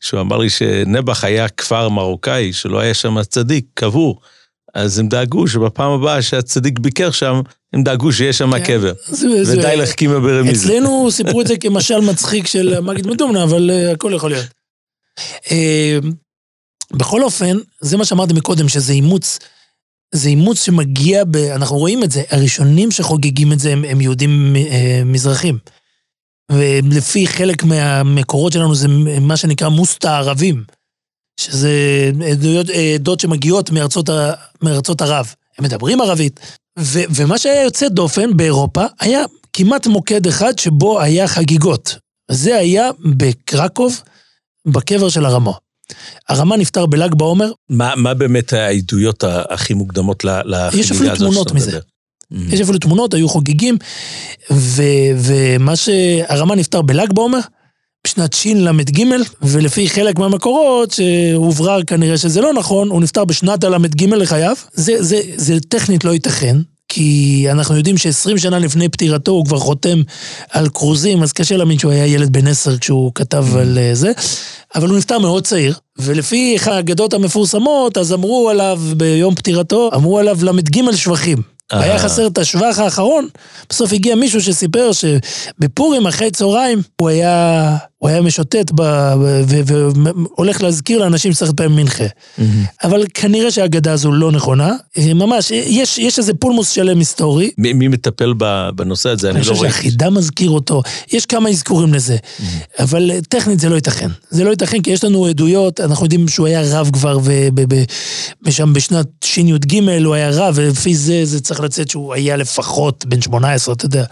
שהוא 0.00 0.20
אמר 0.20 0.36
לי 0.36 0.50
שנבח 0.50 1.24
היה 1.24 1.48
כפר 1.48 1.88
מרוקאי, 1.88 2.52
שלא 2.52 2.78
היה 2.78 2.94
שם 2.94 3.22
צדיק, 3.22 3.64
קבור. 3.74 4.20
אז 4.74 4.98
הם 4.98 5.08
דאגו 5.08 5.48
שבפעם 5.48 5.90
הבאה 5.92 6.22
שהצדיק 6.22 6.78
ביקר 6.78 7.10
שם, 7.10 7.40
הם 7.72 7.82
דאגו 7.82 8.12
שיש 8.12 8.38
שם 8.38 8.58
כן. 8.58 8.64
קבר. 8.64 8.92
ודי 9.46 9.76
לחכימה 9.76 10.20
ברמיזה. 10.20 10.66
אצלנו 10.66 11.10
סיפרו 11.10 11.40
את 11.40 11.46
זה 11.46 11.56
כמשל 11.56 12.00
מצחיק 12.00 12.46
של 12.46 12.80
מגיד 12.80 13.06
מדומנה, 13.06 13.42
אבל 13.42 13.70
אה, 13.70 13.92
הכל 13.92 14.12
יכול 14.14 14.30
להיות. 14.30 14.46
אה, 15.50 15.98
בכל 16.92 17.22
אופן, 17.22 17.56
זה 17.80 17.96
מה 17.96 18.04
שאמרתי 18.04 18.34
מקודם, 18.34 18.68
שזה 18.68 18.92
אימוץ, 18.92 19.38
זה 20.16 20.28
אימוץ 20.28 20.62
שמגיע, 20.62 21.24
ב, 21.24 21.36
אנחנו 21.36 21.76
רואים 21.76 22.04
את 22.04 22.10
זה, 22.10 22.22
הראשונים 22.30 22.90
שחוגגים 22.90 23.52
את 23.52 23.58
זה 23.58 23.72
הם, 23.72 23.84
הם 23.84 24.00
יהודים 24.00 24.56
אה, 24.56 25.02
מזרחים. 25.04 25.58
ולפי 26.52 27.26
חלק 27.26 27.64
מהמקורות 27.64 28.52
שלנו 28.52 28.74
זה 28.74 28.88
מה 29.20 29.36
שנקרא 29.36 29.68
מוסטה 29.68 30.16
ערבים, 30.18 30.64
שזה 31.40 31.70
עדויות, 32.30 32.66
עדות 32.94 33.20
שמגיעות 33.20 33.70
מארצות, 33.70 34.08
מארצות 34.62 35.02
ערב. 35.02 35.34
הם 35.58 35.64
מדברים 35.64 36.00
ערבית. 36.00 36.40
ו, 36.78 37.00
ומה 37.14 37.38
שהיה 37.38 37.62
יוצא 37.62 37.88
דופן 37.88 38.36
באירופה 38.36 38.84
היה 39.00 39.24
כמעט 39.52 39.86
מוקד 39.86 40.26
אחד 40.26 40.58
שבו 40.58 41.00
היה 41.00 41.28
חגיגות. 41.28 41.96
זה 42.30 42.56
היה 42.56 42.90
בקרקוב, 43.16 44.02
בקבר 44.66 45.08
של 45.08 45.24
הרמה. 45.24 45.52
הרמה 46.28 46.56
נפטר 46.56 46.86
בל"ג 46.86 47.14
בעומר, 47.14 47.52
מה 47.70 47.92
מה 47.96 48.14
באמת 48.14 48.52
העדויות 48.52 49.24
הכי 49.50 49.74
מוקדמות 49.74 50.24
לחגיגה 50.24 50.84
הזאת? 50.84 50.92
אפילו 50.92 51.16
תמונות 51.16 51.52
מזה. 51.52 51.70
מדבר? 51.70 51.80
Mm. 52.34 52.54
יש 52.54 52.60
אפילו 52.60 52.78
תמונות, 52.78 53.14
היו 53.14 53.28
חוגגים, 53.28 53.78
ו, 54.50 54.82
ומה 55.16 55.76
שהרמה 55.76 56.54
נפטר 56.54 56.82
בל"ג 56.82 57.12
בעומר, 57.12 57.38
בשנת 58.06 58.32
של"ג, 58.32 59.04
ולפי 59.42 59.88
חלק 59.88 60.18
מהמקורות, 60.18 60.90
שהוברר 60.90 61.84
כנראה 61.84 62.18
שזה 62.18 62.40
לא 62.40 62.52
נכון, 62.52 62.88
הוא 62.88 63.00
נפטר 63.00 63.24
בשנת 63.24 63.64
הל"ג 63.64 64.04
לחייו. 64.04 64.56
זה, 64.72 65.02
זה, 65.02 65.20
זה 65.36 65.60
טכנית 65.60 66.04
לא 66.04 66.10
ייתכן. 66.10 66.56
כי 66.96 67.46
אנחנו 67.50 67.76
יודעים 67.76 67.98
ש-20 67.98 68.38
שנה 68.38 68.58
לפני 68.58 68.88
פטירתו 68.88 69.32
הוא 69.32 69.46
כבר 69.46 69.58
חותם 69.58 70.02
על 70.50 70.68
כרוזים, 70.68 71.22
אז 71.22 71.32
קשה 71.32 71.56
להאמין 71.56 71.78
שהוא 71.78 71.92
היה 71.92 72.06
ילד 72.06 72.32
בן 72.32 72.46
עשר 72.46 72.78
כשהוא 72.78 73.12
כתב 73.14 73.46
על 73.56 73.78
אה, 73.78 73.94
זה. 73.94 74.12
אבל 74.74 74.88
הוא 74.88 74.98
נפטר 74.98 75.18
מאוד 75.18 75.46
צעיר, 75.46 75.74
ולפי 75.98 76.56
האגדות 76.64 77.14
המפורסמות, 77.14 77.98
אז 77.98 78.12
אמרו 78.12 78.50
עליו 78.50 78.80
ביום 78.96 79.34
פטירתו, 79.34 79.90
אמרו 79.94 80.18
עליו 80.18 80.38
ל"ג 80.42 80.94
שבחים. 80.94 81.38
אה. 81.72 81.82
היה 81.82 81.98
חסר 81.98 82.26
את 82.26 82.38
השבח 82.38 82.78
האחרון, 82.78 83.28
בסוף 83.70 83.92
הגיע 83.92 84.14
מישהו 84.14 84.42
שסיפר 84.42 84.90
שבפורים 84.92 86.06
אחרי 86.06 86.30
צהריים 86.30 86.82
הוא 87.00 87.08
היה, 87.08 87.76
הוא 88.06 88.10
היה 88.10 88.22
משוטט 88.22 88.72
והולך 89.66 90.62
להזכיר 90.62 90.98
לאנשים 90.98 91.32
שצריך 91.32 91.52
פעמים 91.56 91.76
מנחה. 91.76 92.04
אבל 92.84 93.04
כנראה 93.14 93.50
שהאגדה 93.50 93.92
הזו 93.92 94.12
לא 94.12 94.32
נכונה. 94.32 94.72
אה, 94.98 95.14
ממש, 95.14 95.50
יש, 95.50 95.98
יש 95.98 96.18
איזה 96.18 96.34
פולמוס 96.34 96.70
שלם 96.70 96.98
היסטורי. 96.98 97.50
מי 97.58 97.72
מי 97.72 97.88
מטפל 97.88 98.34
בנושא 98.74 99.08
הזה? 99.08 99.30
אני 99.30 99.38
אני 99.38 99.46
לא 99.46 99.50
חושב 99.52 99.58
רואה. 99.60 99.70
שהחידה 99.70 100.10
מזכיר 100.10 100.50
אותו, 100.50 100.82
יש 101.12 101.26
כמה 101.26 101.48
אזכורים 101.48 101.94
לזה, 101.94 102.16
אבל 102.78 103.10
אה, 103.10 103.18
טכנית 103.28 103.60
זה 103.60 103.68
לא 103.68 103.74
ייתכן. 103.74 104.08
זה 104.30 104.44
לא 104.44 104.50
ייתכן 104.50 104.82
כי 104.82 104.90
יש 104.90 105.04
לנו 105.04 105.26
עדויות, 105.26 105.80
אנחנו 105.80 106.04
יודעים 106.04 106.28
שהוא 106.28 106.46
היה 106.46 106.62
רב 106.80 106.90
כבר, 106.92 107.18
ושם 108.44 108.72
בשנת 108.72 109.06
שי"ג 109.24 109.80
הוא 110.04 110.14
היה 110.14 110.30
רב, 110.30 110.54
ולפי 110.56 110.94
זה 110.94 111.24
זה 111.24 111.40
צריך 111.40 111.60
לצאת 111.60 111.90
שהוא 111.90 112.14
היה 112.14 112.36
לפחות 112.36 113.04
בן 113.08 113.20
18, 113.22 113.74
אתה 113.74 113.84
יודע. 113.86 114.04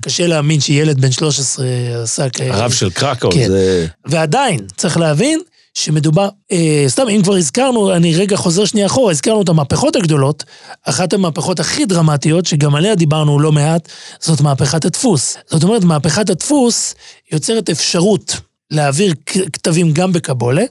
קשה 0.00 0.26
להאמין 0.26 0.60
שילד 0.60 1.00
בן 1.00 1.10
13 1.10 1.66
עשה 2.02 2.28
כאלה. 2.28 2.54
הרב 2.54 2.72
של 2.72 2.90
קרקו, 2.90 3.28
כן. 3.38 3.48
זה... 3.48 3.86
ועדיין, 4.06 4.60
צריך 4.76 4.96
להבין 4.96 5.40
שמדובר, 5.74 6.28
אה, 6.52 6.84
סתם, 6.88 7.08
אם 7.08 7.22
כבר 7.22 7.34
הזכרנו, 7.34 7.94
אני 7.94 8.14
רגע 8.14 8.36
חוזר 8.36 8.64
שנייה 8.64 8.86
אחורה, 8.86 9.10
הזכרנו 9.10 9.42
את 9.42 9.48
המהפכות 9.48 9.96
הגדולות, 9.96 10.44
אחת 10.82 11.12
המהפכות 11.12 11.60
הכי 11.60 11.86
דרמטיות, 11.86 12.46
שגם 12.46 12.74
עליה 12.74 12.94
דיברנו 12.94 13.38
לא 13.38 13.52
מעט, 13.52 13.88
זאת 14.20 14.40
מהפכת 14.40 14.84
הדפוס. 14.84 15.36
זאת 15.46 15.62
אומרת, 15.62 15.84
מהפכת 15.84 16.30
הדפוס 16.30 16.94
יוצרת 17.32 17.70
אפשרות 17.70 18.36
להעביר 18.70 19.14
כתבים 19.52 19.92
גם 19.92 20.12
בקבולה, 20.12 20.64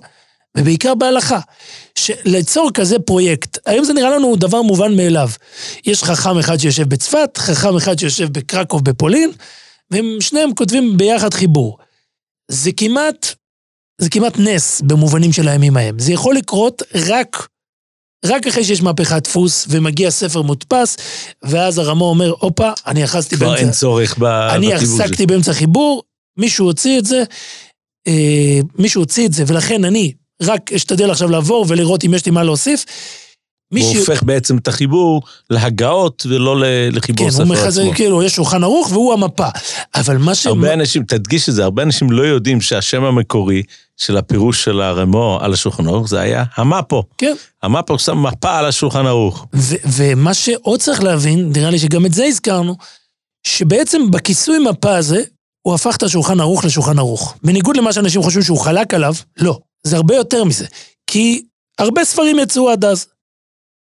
ובעיקר 0.58 0.96
בהלכה. 0.96 1.40
ליצור 2.26 2.72
כזה 2.74 3.00
פרויקט, 3.00 3.58
היום 3.66 3.86
זה 3.86 3.94
נראה 3.94 4.10
לנו 4.10 4.36
דבר 4.36 4.62
מובן 4.62 4.96
מאליו. 4.96 5.30
יש 5.86 6.04
חכם 6.04 6.38
אחד 6.38 6.58
שיושב 6.58 6.90
בצפת, 6.90 7.38
חכם 7.38 7.78
אחד 7.78 8.00
שיושב 8.00 8.28
בקרקוב 8.32 8.84
בפולין, 8.84 9.32
והם 9.92 10.18
שניהם 10.20 10.54
כותבים 10.54 10.98
ביחד 10.98 11.34
חיבור. 11.34 11.78
זה 12.51 12.72
כמעט, 12.72 13.27
זה 14.01 14.10
כמעט 14.10 14.38
נס 14.39 14.82
במובנים 14.82 15.34
של 15.34 15.48
הימים 15.48 15.77
ההם. 15.77 16.00
זה 16.00 16.13
יכול 16.13 16.36
לקרות 16.36 16.82
רק, 16.96 17.48
רק 18.25 18.48
אחרי 18.48 18.63
שיש 18.63 18.82
מהפכת 18.82 19.24
דפוס 19.24 19.66
ומגיע 19.70 20.12
ספר 20.12 20.42
מודפס, 20.42 20.98
ואז 21.44 21.77
הרמה 21.77 22.06
אומר, 22.06 22.34
הופה, 22.39 22.72
אני 22.88 23.04
אחזתי 23.04 23.36
כבר 23.36 23.56
אין 23.56 23.66
באמצע, 23.66 23.80
צורך 23.80 24.18
ב- 24.20 24.24
אני 24.24 24.74
בחיבור 24.74 25.01
החזקתי 25.01 25.25
באמצע 25.25 25.54
חיבור, 25.54 26.04
מישהו 26.38 26.66
הוציא 26.66 27.00
את 27.00 27.06
זה, 27.06 27.24
אה, 28.08 28.60
מישהו 28.77 29.01
הוציא 29.01 29.25
את 29.25 29.34
זה, 29.34 29.44
ולכן 29.48 29.86
אני 29.86 30.13
רק 30.42 30.74
אשתדל 30.74 31.12
עכשיו 31.12 31.30
לעבור 31.30 31.66
ולראות 31.68 32.04
אם 32.04 32.13
יש 32.13 32.25
לי 32.25 32.32
מה 32.32 32.44
להוסיף. 32.44 32.86
מי 33.72 33.82
הוא 33.82 33.98
הופך 33.98 34.24
בעצם 34.24 34.58
את 34.58 34.68
החיבור 34.68 35.22
להגאות 35.50 36.26
ולא 36.30 36.56
לחיבור 36.92 37.26
כן, 37.26 37.32
ספר 37.32 37.44
הוא 37.44 37.54
עצמו. 37.54 37.64
מחזק, 37.64 37.84
כאילו, 37.96 38.24
יש 38.24 38.36
שולחן 38.36 38.64
ערוך 38.64 38.92
והוא 38.92 39.14
המפה. 39.14 39.48
אבל 39.96 40.18
מה 40.18 40.36
ש... 40.36 40.46
הרבה 40.46 40.74
אנשים, 40.74 41.04
תדגיש 41.04 41.50
את 41.50 41.54
זה, 41.54 41.64
הרבה 41.64 41.84
אנשים 41.84 42.12
לא 42.12 42.24
יודעים 42.24 42.62
שהשם 42.62 43.04
המקורי 43.04 43.64
של 43.98 44.18
הפירוש 44.18 44.64
של 44.64 44.82
הרמו 44.82 45.40
על 45.42 45.54
השולחן 45.54 45.88
ערוך 45.88 46.10
זה 46.10 46.20
היה 46.20 46.44
המפו. 46.56 47.04
כן. 47.18 47.34
המפו 47.64 47.94
הוא 47.94 48.00
שם 48.00 48.24
מפה 48.24 48.58
על 48.58 48.66
השולחן 48.66 49.06
ערוך. 49.06 49.46
ו- 49.56 49.76
ומה 49.86 50.34
שעוד 50.34 50.80
צריך 50.80 51.04
להבין, 51.04 51.52
נראה 51.56 51.70
לי 51.70 51.80
שגם 51.80 52.06
את 52.06 52.14
זה 52.14 52.26
הזכרנו, 52.26 52.76
שבעצם 53.48 54.12
בכיסוי 54.12 54.60
מפה 54.60 54.96
הזה, 54.98 55.24
הוא 55.62 55.74
הפך 55.74 55.96
את 55.96 56.04
השולחן 56.04 56.40
ערוך 56.40 56.66
לשולחן 56.66 57.00
ערוך. 57.00 57.36
בניגוד 57.44 57.78
למה 57.78 57.94
שאנשים 57.94 58.22
חושבים 58.22 58.44
שהוא 58.44 58.60
חלק 58.60 58.94
עליו, 58.94 59.14
לא. 59.38 59.60
זה 59.84 59.96
הרבה 59.96 60.16
יותר 60.16 60.44
מזה. 60.44 60.66
כי 61.08 61.44
הרבה 61.80 62.06
ספרים 62.06 62.40
יצאו 62.40 62.70
עד 62.70 62.86
אז. 62.86 63.08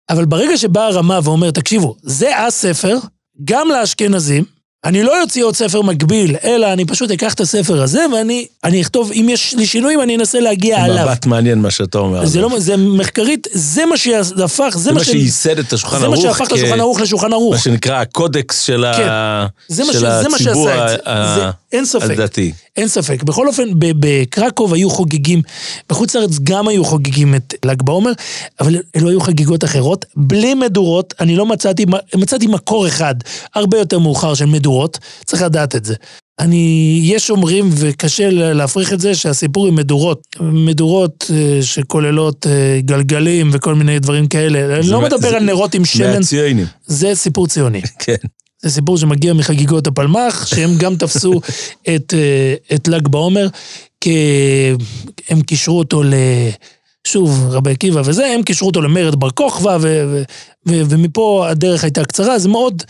אבל 0.10 0.26
ברגע 0.26 0.58
שבאה 0.58 0.86
הרמה 0.88 1.20
ואומר, 1.24 1.52
תקשיבו, 1.52 1.96
זה 2.04 2.38
הספר, 2.38 2.98
גם 3.46 3.68
לאשכנזים, 3.70 4.44
אני 4.86 5.04
לא 5.04 5.22
אוציא 5.22 5.44
עוד 5.44 5.56
ספר 5.56 5.82
מקביל, 5.82 6.36
אלא 6.44 6.74
אני 6.74 6.86
פשוט 6.86 7.12
אקח 7.12 7.34
את 7.34 7.40
הספר 7.40 7.82
הזה 7.82 8.06
ואני 8.16 8.46
אני 8.64 8.82
אכתוב, 8.82 9.12
אם 9.12 9.28
יש 9.30 9.54
לי 9.58 9.66
שינויים, 9.66 10.02
אני 10.02 10.16
אנסה 10.16 10.40
להגיע 10.40 10.84
עליו. 10.84 11.06
מבט 11.06 11.26
מעניין 11.26 11.60
מה 11.62 11.72
שאתה 11.72 11.98
אומר. 11.98 12.26
זה 12.26 12.42
לא, 12.42 12.50
זה 12.58 12.78
מחקרית, 12.78 13.48
זה 13.52 13.86
מה 13.86 13.98
שהפך, 13.98 14.70
זה 14.74 14.80
זה 14.80 14.92
מה. 14.92 15.04
שייסד 15.04 15.60
את 15.60 15.74
השולחן 15.74 16.00
זה 16.00 16.06
ערוך. 16.06 16.16
מה 16.26 16.34
שהפך 16.34 16.48
את 16.48 16.52
השולחן 16.52 16.80
ערוך 16.80 17.00
לשולחן 17.02 17.34
ערוך. 17.34 17.54
מה 17.54 17.60
שנקרא 17.60 17.96
הקודקס 18.02 18.62
של 18.62 18.86
ה- 18.86 18.94
כן. 18.98 19.74
זה 19.76 19.84
מה 19.84 19.94
זה 19.94 20.20
הציבור 20.20 20.38
שעשה 20.38 20.96
את 20.96 21.00
זה. 21.69 21.69
אין 21.72 21.86
ספק. 21.86 22.12
הדתי. 22.12 22.52
אין 22.78 22.88
ספק. 22.88 23.24
בכל 23.24 23.48
אופן, 23.48 23.64
בקרקוב 23.80 24.74
היו 24.74 24.90
חוגגים, 24.90 25.42
בחוץ 25.90 26.16
לארץ 26.16 26.40
גם 26.44 26.68
היו 26.68 26.86
חוגגים 26.86 27.36
את 27.36 27.54
ל"ג 27.66 27.82
בעומר, 27.84 28.12
אבל 28.60 28.76
אלו 28.96 29.10
היו 29.10 29.22
חגיגות 29.22 29.64
אחרות, 29.64 30.06
בלי 30.16 30.54
מדורות. 30.54 31.14
אני 31.20 31.36
לא 31.36 31.46
מצאתי, 31.46 31.86
מצאתי 32.16 32.48
מקור 32.48 32.88
אחד, 32.88 33.16
הרבה 33.56 33.78
יותר 33.78 34.00
מאוחר 34.00 34.34
של 34.34 34.46
מדורות, 34.46 34.98
צריך 35.26 35.42
לדעת 35.42 35.76
את 35.76 35.86
זה. 35.86 35.96
אני, 36.40 37.00
יש 37.04 37.30
אומרים, 37.30 37.70
וקשה 37.76 38.30
להפריך 38.32 38.94
את 38.94 39.00
זה, 39.00 39.16
שהסיפור 39.16 39.68
עם 39.68 39.76
מדורות, 39.76 40.22
מדורות 40.42 41.32
אה, 41.34 41.60
שכוללות 41.64 42.48
אה, 42.48 42.80
גלגלים 42.82 43.50
וכל 43.54 43.76
מיני 43.76 44.00
דברים 44.00 44.28
כאלה, 44.28 44.80
אני 44.80 44.88
לא 44.88 45.02
מה- 45.02 45.08
מדבר 45.08 45.30
זה- 45.30 45.38
על 45.38 45.44
נרות 45.44 45.76
עם 45.76 45.86
שמן, 45.86 46.14
מהציונים. 46.14 46.66
זה 46.86 47.12
סיפור 47.16 47.48
ציוני. 47.48 47.82
כן. 48.06 48.16
זה 48.62 48.70
סיפור 48.70 48.98
שמגיע 48.98 49.34
מחגיגות 49.34 49.88
הפלמ"ח, 49.88 50.46
שהם 50.46 50.78
גם 50.78 50.96
תפסו 50.96 51.42
את, 51.96 52.14
אה, 52.14 52.76
את 52.76 52.88
ל"ג 52.88 53.08
בעומר, 53.08 53.48
כי 54.02 54.18
הם 55.30 55.42
קישרו 55.42 55.80
אותו 55.80 56.04
ל... 56.04 56.14
שוב, 57.08 57.48
רבי 57.52 57.72
עקיבא 57.72 58.02
וזה, 58.06 58.28
הם 58.28 58.44
קישרו 58.44 58.68
אותו 58.68 58.82
למרד 58.82 59.16
בר 59.16 59.30
כוכבא, 59.30 59.78
ו- 59.82 60.04
ו- 60.12 60.24
ו- 60.68 60.82
ומפה 60.90 61.48
הדרך 61.50 61.84
הייתה 61.84 62.06
קצרה, 62.06 62.40
זה 62.40 62.50
מאוד... 62.50 62.84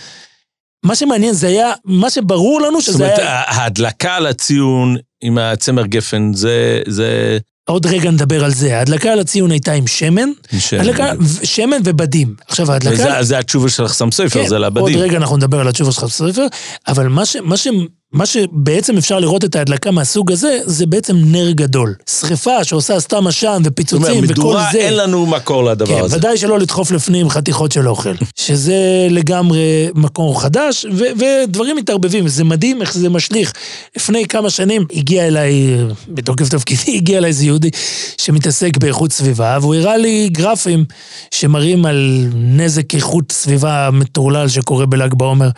מה 0.85 0.95
שמעניין 0.95 1.33
זה 1.33 1.47
היה, 1.47 1.73
מה 1.85 2.09
שברור 2.09 2.61
לנו 2.61 2.81
זאת 2.81 2.93
שזה 2.93 3.03
אומרת, 3.03 3.19
היה... 3.19 3.41
ההדלקה 3.47 4.15
על 4.15 4.27
הציון 4.27 4.97
עם 5.21 5.37
הצמר 5.37 5.85
גפן, 5.85 6.31
זה... 6.33 6.81
זה... 6.87 7.37
עוד 7.69 7.85
רגע 7.85 8.11
נדבר 8.11 8.43
על 8.43 8.51
זה. 8.53 8.77
ההדלקה 8.77 9.11
על 9.11 9.19
הציון 9.19 9.51
הייתה 9.51 9.71
עם 9.71 9.87
שמן, 9.87 10.29
שם. 10.59 10.79
הדלקה, 10.79 11.11
שמן 11.43 11.77
ובדים. 11.85 12.35
עכשיו 12.47 12.71
ההדלקה... 12.71 12.93
וזה- 13.03 13.23
זה 13.23 13.37
התשובה 13.39 13.69
של 13.69 13.87
חסם 13.87 14.11
סופר, 14.11 14.29
זה 14.29 14.55
כן, 14.55 14.55
עוד 14.55 14.61
לבדים. 14.61 14.97
רגע 14.99 15.17
אנחנו 15.17 15.37
נדבר 15.37 15.59
על 15.59 15.67
התשובה 15.67 15.91
שלך 15.91 16.03
בספר, 16.03 16.45
אבל 16.87 17.07
מה, 17.07 17.25
ש, 17.25 17.35
מה, 17.35 17.57
ש, 17.57 17.67
מה 18.13 18.25
שבעצם 18.25 18.97
אפשר 18.97 19.19
לראות 19.19 19.43
את 19.43 19.55
ההדלקה 19.55 19.91
מהסוג 19.91 20.31
הזה, 20.31 20.59
זה 20.65 20.85
בעצם 20.85 21.15
נר 21.17 21.51
גדול. 21.51 21.95
שריפה 22.09 22.63
שעושה 22.63 22.99
סתם 22.99 23.27
עשן 23.27 23.57
זאת 23.63 23.71
ופיצוצים 23.71 24.15
אומרת, 24.15 24.23
וכל 24.23 24.33
מדורה, 24.33 24.69
זה. 24.71 24.77
אין 24.77 24.93
לנו 24.97 25.25
מקור 25.25 25.63
לדבר 25.63 25.97
כן, 25.97 26.03
הזה. 26.03 26.17
ודאי 26.17 26.37
שלא 26.37 26.59
לדחוף 26.59 26.91
לפנים 26.91 27.29
חתיכות 27.29 27.71
של 27.71 27.87
אוכל. 27.89 28.13
שזה 28.35 29.07
לגמרי 29.09 29.89
מקור 29.95 30.41
חדש, 30.41 30.85
ו- 30.93 31.03
ודברים 31.19 31.75
מתערבבים, 31.75 32.27
זה 32.27 32.43
מדהים 32.43 32.81
איך 32.81 32.93
זה 32.93 33.09
משליך. 33.09 33.53
לפני 33.95 34.25
כמה 34.25 34.49
שנים 34.49 34.85
הגיע 34.93 35.27
אליי, 35.27 35.77
בתוקף 36.07 36.49
תפקידי, 36.49 36.97
הגיע 36.97 37.17
אליי 37.17 37.27
איזה 37.27 37.45
יהודי 37.45 37.69
שמתעסק 38.17 38.77
באיכות 38.77 39.11
סביבה, 39.11 39.57
והוא 39.61 39.75
הראה 39.75 39.97
לי 39.97 40.29
גרפים 40.31 40.85
שמראים 41.31 41.85
על 41.85 42.27
נזק 42.33 42.95
איכות 42.95 43.31
סביבה 43.31 43.89
מטורלל 43.93 44.47
שקורה 44.47 44.85
בל"ג 44.85 45.13
בעומר, 45.13 45.49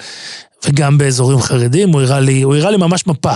וגם 0.66 0.98
באזורים 0.98 1.40
חרדים, 1.40 1.90
הוא 1.90 2.02
הראה 2.02 2.20
לי, 2.20 2.42
הוא 2.42 2.56
הראה 2.56 2.72
לי 2.72 2.78
ממש 2.78 3.08
מפה. 3.08 3.34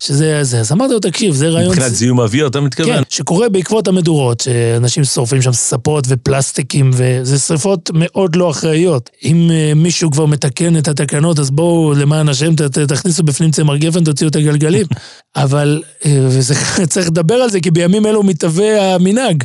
שזה 0.00 0.44
זה, 0.44 0.60
אז 0.60 0.72
אמרתי 0.72 0.92
לו, 0.92 1.00
תקשיב, 1.00 1.34
זה 1.34 1.48
רעיון... 1.48 1.70
מבחינת 1.70 1.94
זיהום 1.94 2.20
אוויר, 2.20 2.46
אתה 2.46 2.60
מתכוון? 2.60 2.96
כן, 2.96 3.02
שקורה 3.08 3.48
בעקבות 3.48 3.88
המדורות, 3.88 4.40
שאנשים 4.40 5.04
שורפים 5.04 5.42
שם 5.42 5.52
ספות 5.52 6.04
ופלסטיקים, 6.08 6.90
וזה 6.92 7.38
שריפות 7.38 7.90
מאוד 7.94 8.36
לא 8.36 8.50
אחראיות. 8.50 9.10
אם 9.24 9.50
אה, 9.50 9.72
מישהו 9.76 10.10
כבר 10.10 10.26
מתקן 10.26 10.76
את 10.76 10.88
התקנות, 10.88 11.38
אז 11.38 11.50
בואו, 11.50 11.94
למען 11.94 12.28
השם, 12.28 12.54
תכניסו 12.88 13.22
בפנים 13.22 13.50
צמר 13.50 13.76
גפן, 13.76 14.04
תוציאו 14.04 14.30
את 14.30 14.36
הגלגלים. 14.36 14.86
אבל, 15.36 15.82
אה, 16.04 16.28
צריך 16.86 17.06
לדבר 17.06 17.34
על 17.34 17.50
זה, 17.50 17.60
כי 17.60 17.70
בימים 17.70 18.06
אלו 18.06 18.22
מתהווה 18.22 18.94
המנהג. 18.94 19.44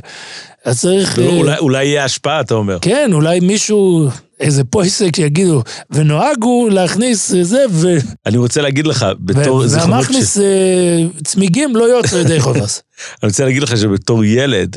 אז 0.65 0.81
צריך... 0.81 1.19
אה, 1.19 1.27
אולי- 1.37 1.57
אולי 1.57 1.85
יהיה 1.85 2.03
השפעה, 2.05 2.41
אתה 2.41 2.53
אומר. 2.53 2.77
כן, 2.81 3.09
אולי 3.13 3.39
מישהו, 3.39 4.09
איזה 4.39 4.63
פויסק 4.63 5.15
שיגידו, 5.15 5.61
ונוהגו 5.89 6.67
להכניס 6.71 7.31
זה, 7.41 7.65
ו... 7.71 7.87
אני 8.25 8.37
רוצה 8.37 8.61
להגיד 8.61 8.87
לך, 8.87 9.05
בתור 9.19 9.67
זיכרונות 9.67 9.95
ש... 10.03 10.07
והמכניס 10.07 10.37
אה, 10.37 10.43
צמיגים 11.23 11.75
לא 11.75 11.83
יוצא 11.83 12.15
ידי 12.15 12.39
חובס. 12.45 12.83
אני 13.23 13.29
רוצה 13.29 13.45
להגיד 13.45 13.63
לך 13.63 13.77
שבתור 13.77 14.25
ילד, 14.25 14.75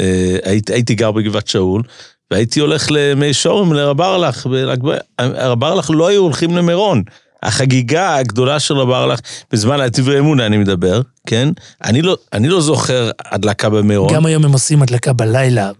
אה, 0.00 0.36
הייתי, 0.44 0.72
הייתי 0.72 0.94
גר 0.94 1.10
בגבעת 1.12 1.48
שאול, 1.48 1.82
והייתי 2.30 2.60
הולך 2.60 2.86
למי 2.90 3.34
שורם, 3.34 3.72
לרב 3.72 4.00
ארלך, 4.00 4.46
בל"ג 4.46 4.80
בעומר. 4.82 4.98
הרב 5.18 5.64
ארלך 5.64 5.90
לא 5.94 6.08
היו 6.08 6.22
הולכים 6.22 6.56
למירון. 6.56 7.02
החגיגה 7.42 8.16
הגדולה 8.16 8.60
של 8.60 8.74
רב 8.74 8.90
ארלך, 8.90 9.20
בזמן 9.52 9.80
הדברי 9.80 10.18
אמונה 10.18 10.46
אני 10.46 10.58
מדבר, 10.58 11.00
כן? 11.26 11.48
אני 11.84 12.02
לא, 12.02 12.16
אני 12.32 12.48
לא 12.48 12.60
זוכר 12.60 13.10
הדלקה 13.24 13.70
במירון. 13.70 14.14
גם 14.14 14.26
היום 14.26 14.44
הם 14.44 14.52
עושים 14.52 14.82
הדלקה 14.82 15.12
בלילה 15.12 15.70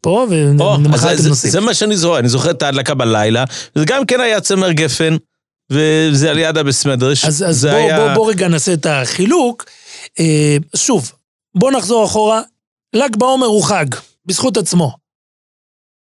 פה, 0.00 0.26
הם 0.30 0.96
זה, 0.96 1.28
נוסעים. 1.28 1.52
זה 1.52 1.60
מה 1.60 1.74
שאני 1.74 1.96
זוכר, 1.96 2.18
אני 2.18 2.28
זוכר 2.28 2.50
את 2.50 2.62
ההדלקה 2.62 2.94
בלילה, 2.94 3.44
וזה 3.76 3.84
גם 3.84 4.06
כן 4.06 4.20
היה 4.20 4.40
צמר 4.40 4.72
גפן, 4.72 5.16
וזה 5.70 6.30
על 6.30 6.38
יד 6.38 6.56
הבסמדרש. 6.56 7.24
אז, 7.24 7.44
אז 7.48 7.64
בוא, 7.64 7.74
היה... 7.74 7.98
בוא, 7.98 8.14
בוא 8.14 8.30
רגע 8.30 8.48
נעשה 8.48 8.72
את 8.72 8.86
החילוק. 8.86 9.64
אה, 10.20 10.56
שוב, 10.76 11.12
בוא 11.54 11.70
נחזור 11.70 12.04
אחורה. 12.04 12.42
ל"ג 12.96 13.16
בעומר 13.16 13.46
הוא 13.46 13.64
חג, 13.64 13.86
בזכות 14.26 14.56
עצמו. 14.56 14.92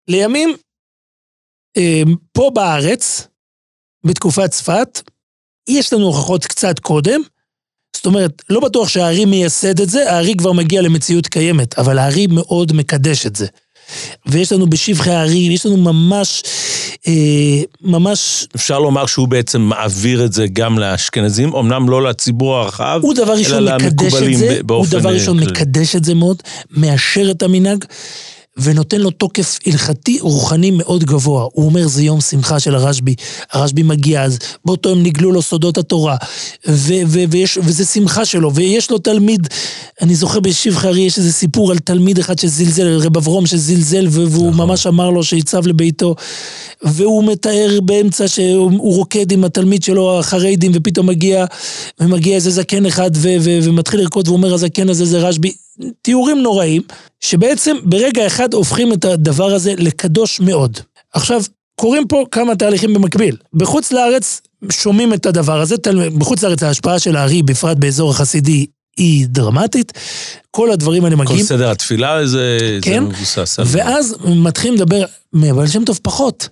לימים, 0.07 0.55
אה, 1.77 2.01
פה 2.31 2.51
בארץ, 2.53 3.27
בתקופת 4.03 4.51
צפת, 4.51 5.01
יש 5.67 5.93
לנו 5.93 6.05
הוכחות 6.05 6.45
קצת 6.45 6.79
קודם. 6.79 7.21
זאת 7.95 8.05
אומרת, 8.05 8.41
לא 8.49 8.59
בטוח 8.59 8.87
שהארי 8.87 9.25
מייסד 9.25 9.79
את 9.79 9.89
זה, 9.89 10.11
הארי 10.11 10.35
כבר 10.37 10.51
מגיע 10.51 10.81
למציאות 10.81 11.27
קיימת, 11.27 11.79
אבל 11.79 11.99
הארי 11.99 12.27
מאוד 12.27 12.73
מקדש 12.73 13.25
את 13.25 13.35
זה. 13.35 13.47
ויש 14.25 14.51
לנו 14.51 14.69
בשבחי 14.69 15.11
הארי, 15.11 15.37
יש 15.37 15.65
לנו 15.65 15.77
ממש, 15.77 16.43
אה, 17.07 17.61
ממש 17.81 18.47
אפשר 18.55 18.79
לומר 18.79 19.05
שהוא 19.05 19.27
בעצם 19.27 19.61
מעביר 19.61 20.25
את 20.25 20.33
זה 20.33 20.47
גם 20.53 20.79
לאשכנזים, 20.79 21.55
אמנם 21.55 21.89
לא 21.89 22.03
לציבור 22.03 22.55
הרחב, 22.55 22.99
הוא 23.03 23.13
דבר 23.13 23.33
ראשון 23.33 23.57
אלא 23.57 23.77
מקדש 23.77 24.13
את 24.13 24.37
זה, 24.37 24.59
הוא 24.69 24.87
דבר 24.89 25.09
אה, 25.09 25.13
ראשון 25.13 25.39
כללי. 25.39 25.51
מקדש 25.51 25.95
את 25.95 26.03
זה 26.03 26.13
מאוד, 26.13 26.43
מאשר 26.71 27.31
את 27.31 27.43
המנהג, 27.43 27.85
ונותן 28.57 29.01
לו 29.01 29.11
תוקף 29.11 29.59
הלכתי 29.65 30.17
רוחני 30.21 30.71
מאוד 30.71 31.03
גבוה. 31.03 31.47
הוא 31.53 31.65
אומר 31.65 31.87
זה 31.87 32.03
יום 32.03 32.21
שמחה 32.21 32.59
של 32.59 32.75
הרשב"י, 32.75 33.15
הרשב"י 33.51 33.83
מגיע 33.83 34.23
אז, 34.23 34.39
באותו 34.65 34.89
יום 34.89 35.03
נגלו 35.03 35.31
לו 35.31 35.41
סודות 35.41 35.77
התורה, 35.77 36.17
ו- 36.67 37.01
ו- 37.07 37.23
ויש, 37.29 37.57
וזה 37.57 37.85
שמחה 37.85 38.25
שלו, 38.25 38.53
ויש 38.53 38.91
לו 38.91 38.97
תלמיד, 38.97 39.47
אני 40.01 40.15
זוכר 40.15 40.39
בשבחי 40.39 40.87
ארי 40.87 41.01
יש 41.01 41.17
איזה 41.17 41.33
סיפור 41.33 41.71
על 41.71 41.79
תלמיד 41.79 42.19
אחד 42.19 42.39
שזלזל, 42.39 42.97
רב 42.97 43.17
אברום 43.17 43.45
שזלזל, 43.45 44.07
והוא 44.09 44.51
נכון. 44.51 44.67
ממש 44.67 44.87
אמר 44.87 45.09
לו 45.09 45.23
שיצב 45.23 45.67
לביתו, 45.67 46.15
והוא 46.83 47.23
מתאר 47.23 47.79
באמצע 47.83 48.27
שהוא 48.27 48.95
רוקד 48.95 49.31
עם 49.31 49.43
התלמיד 49.43 49.83
שלו, 49.83 50.19
החרדים, 50.19 50.71
ופתאום 50.75 51.07
מגיע, 51.07 51.45
ומגיע 51.99 52.35
איזה 52.35 52.51
זקן 52.51 52.85
אחד 52.85 53.11
ו- 53.15 53.35
ו- 53.39 53.59
ומתחיל 53.63 53.99
לרקוד, 53.99 54.27
ואומר 54.27 54.53
הזקן 54.53 54.89
הזה 54.89 55.05
זה 55.05 55.19
רשב"י. 55.19 55.53
תיאורים 56.01 56.41
נוראים, 56.41 56.81
שבעצם 57.19 57.77
ברגע 57.83 58.27
אחד 58.27 58.53
הופכים 58.53 58.93
את 58.93 59.05
הדבר 59.05 59.53
הזה 59.53 59.73
לקדוש 59.77 60.39
מאוד. 60.39 60.79
עכשיו, 61.13 61.41
קורים 61.75 62.07
פה 62.07 62.25
כמה 62.31 62.55
תהליכים 62.55 62.93
במקביל. 62.93 63.37
בחוץ 63.53 63.91
לארץ 63.91 64.41
שומעים 64.71 65.13
את 65.13 65.25
הדבר 65.25 65.61
הזה, 65.61 65.77
תל... 65.77 66.09
בחוץ 66.09 66.43
לארץ 66.43 66.63
ההשפעה 66.63 66.99
של 66.99 67.15
הארי, 67.15 67.43
בפרט 67.43 67.77
באזור 67.77 68.11
החסידי, 68.11 68.65
היא 68.97 69.27
דרמטית. 69.27 69.91
כל 70.51 70.71
הדברים 70.71 71.05
האלה 71.05 71.15
כל 71.15 71.23
מגיעים. 71.23 71.45
סדר 71.45 71.71
התפילה 71.71 72.27
זה, 72.27 72.57
כן, 72.81 73.03
זה 73.03 73.09
מבוסס. 73.09 73.59
ואז 73.65 74.15
מתחילים 74.25 74.75
לדבר, 74.75 75.05
מבעל 75.33 75.67
שם 75.67 75.85
טוב 75.85 75.99
פחות. 76.03 76.49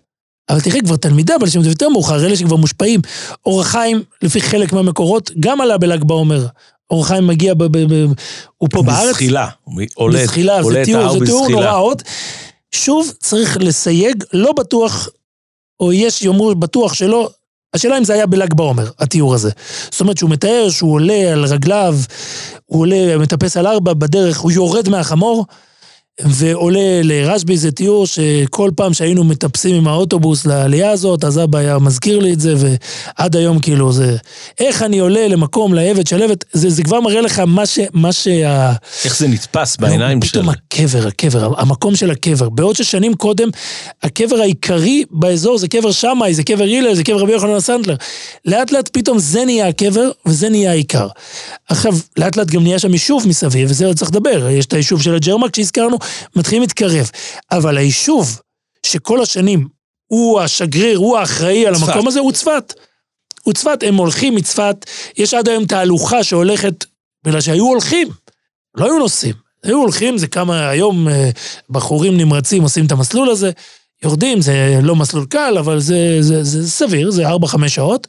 אבל 0.50 0.62
תראה, 0.62 0.82
כבר 0.82 0.96
תלמידי 0.96 1.34
הבעל 1.34 1.50
שם 1.50 1.60
טוב 1.60 1.70
יותר 1.70 1.90
מאוחר, 1.90 2.26
אלה 2.26 2.36
שכבר 2.36 2.56
מושפעים. 2.56 3.02
אור 3.46 3.62
החיים, 3.62 4.04
לפי 4.22 4.42
חלק 4.42 4.74
מהמקורות, 4.74 5.32
גם 5.40 5.62
עלה 5.62 5.78
בל"ג 5.78 6.04
בעומר. 6.04 6.46
אור 6.92 7.02
החיים 7.04 7.28
מגיע, 7.28 7.54
ב- 7.54 7.64
ב- 7.64 7.94
ב- 7.94 8.12
הוא 8.58 8.70
פה 8.72 8.84
בארץ. 8.84 9.10
בזחילה. 9.10 9.48
הוא 9.64 9.82
עולה, 9.96 10.20
בזחילה, 10.24 10.60
עולה 10.60 10.74
זה 10.74 10.82
את 10.82 10.86
תיאור, 10.86 11.02
ההר 11.04 11.20
זה 11.20 11.26
תיאור 11.26 11.42
בזחילה. 11.42 11.60
נורא 11.62 11.78
עוד. 11.78 12.02
שוב, 12.72 13.12
צריך 13.20 13.58
לסייג, 13.62 14.24
לא 14.34 14.52
בטוח, 14.52 15.10
או 15.80 15.94
יש 15.94 16.22
יאמרו 16.22 16.56
בטוח 16.56 16.94
שלא, 16.94 17.30
השאלה 17.74 17.98
אם 17.98 18.04
זה 18.04 18.14
היה 18.14 18.26
בל"ג 18.26 18.54
בעומר, 18.54 18.90
התיאור 19.00 19.34
הזה. 19.34 19.50
זאת 19.92 20.02
אומרת 20.02 20.18
שהוא 20.18 20.30
מתאר 20.30 20.68
שהוא 20.70 20.94
עולה 20.94 21.34
על 21.34 21.46
רגליו, 21.46 21.98
הוא 22.66 22.80
עולה, 22.82 23.18
מטפס 23.18 23.58
על 23.58 23.68
ארבע 23.68 23.94
בדרך, 23.94 24.40
הוא 24.40 24.52
יורד 24.52 24.90
מהחמור, 24.90 25.46
ועולה 26.20 27.02
לרשב"י, 27.04 27.58
זה 27.58 27.72
תיאור 27.72 28.08
שכל 28.08 28.72
פעם 28.76 28.94
שהיינו 28.94 29.24
מטפסים 29.24 29.76
עם 29.76 29.88
האוטובוס 29.88 30.46
לעלייה 30.46 30.92
הזאת, 30.92 31.24
אז 31.24 31.40
אבא 31.40 31.58
היה 31.58 31.80
מזכיר 31.80 32.20
לי 32.20 32.34
את 32.34 32.40
זה, 32.40 32.54
ועד 32.58 33.36
היום 33.36 33.60
כאילו 33.60 33.92
זה... 33.92 34.18
איך 34.60 34.84
אני 34.84 35.00
עולה 35.00 35.28
למקום, 35.28 35.74
לעבד 35.74 36.08
של 36.08 36.22
עבד, 36.22 36.36
זה, 36.54 36.70
זה 36.70 36.84
כבר 36.84 37.00
מראה 37.00 37.22
לך 37.22 37.40
מה 37.48 37.66
ש... 37.66 37.80
מה 37.94 38.12
שה... 38.12 38.74
איך 39.06 39.18
זה 39.18 39.28
נתפס 39.28 39.78
בעיניים 39.78 40.22
של... 40.22 40.30
פתאום 40.30 40.50
הקבר, 40.50 41.08
הקבר, 41.08 41.54
המקום 41.58 41.96
של 41.96 42.12
הקבר. 42.12 42.50
בעוד 42.50 42.76
ששנים 42.76 43.14
קודם, 43.14 43.50
הקבר 44.04 44.36
העיקרי 44.36 45.04
באזור 45.12 45.58
זה 45.58 45.68
קבר 45.68 45.92
שמאי, 45.92 46.34
זה 46.34 46.44
קבר 46.44 46.64
הלל, 46.64 46.96
זה 46.96 47.04
קבר 47.04 47.18
רבי 47.18 47.32
יוחנן 47.32 47.56
הסנדלר. 47.56 47.96
לאט 48.46 48.72
לאט 48.72 48.90
פתאום 48.94 49.20
זה 49.20 49.46
נהיה 49.46 49.68
הקבר, 49.68 50.10
וזה 50.26 50.50
נהיה 50.50 50.72
העיקר. 50.72 51.08
עכשיו, 51.70 51.94
לאט 52.18 52.36
לאט 52.36 52.48
גם 52.48 52.64
נהיה 52.64 52.80
שם 52.80 52.92
יישוב 52.92 53.28
מסביב, 53.28 53.72
וזה 53.72 53.86
עוד 53.86 53.98
צריך 53.98 54.12
לדבר. 54.12 54.50
יש 54.50 54.66
את 54.66 54.74
היישוב 54.74 55.02
של 55.02 55.16
הג'רמק 55.16 55.56
שהזכרנו, 55.56 55.98
מתחילים 56.36 56.62
להתקרב. 56.62 57.10
אבל 57.52 57.78
היישוב 57.78 58.42
שכל 58.86 59.22
השנים 59.22 59.68
הוא 60.08 60.42
השגריר, 60.42 60.98
הוא 60.98 61.18
האחראי 61.18 61.68
על 61.68 61.76
המקום 61.76 62.08
הזה, 62.08 62.20
הוא 62.20 62.32
צפת. 62.32 62.74
הוא 63.44 63.54
צפת, 63.54 63.84
הם 63.84 63.96
הולכים 63.96 64.36
מצפת, 64.36 64.86
יש 65.18 65.34
עד 65.34 65.50
היום 65.50 65.66
תהלוכה 65.66 66.24
שהולכת, 66.24 66.86
בגלל 67.24 67.42
שהיו 67.42 67.66
הולכים, 67.66 68.08
לא 68.76 68.86
היו 68.86 69.00
נוסעים. 69.00 69.36
היו 69.64 69.78
הולכים, 69.78 70.18
זה 70.18 70.28
כמה, 70.28 70.70
היום 70.70 71.08
אה, 71.08 71.30
בחורים 71.70 72.18
נמרצים 72.18 72.64
עושים 72.64 72.86
את 72.86 72.92
המסלול 72.92 73.30
הזה, 73.30 73.52
יורדים, 74.04 74.42
זה 74.42 74.80
לא 74.82 74.96
מסלול 74.96 75.26
קל, 75.26 75.56
אבל 75.60 75.80
זה, 75.80 76.18
זה, 76.20 76.44
זה, 76.44 76.62
זה 76.62 76.72
סביר, 76.72 77.12
זה 77.12 77.30
4-5 77.30 77.68
שעות. 77.68 78.08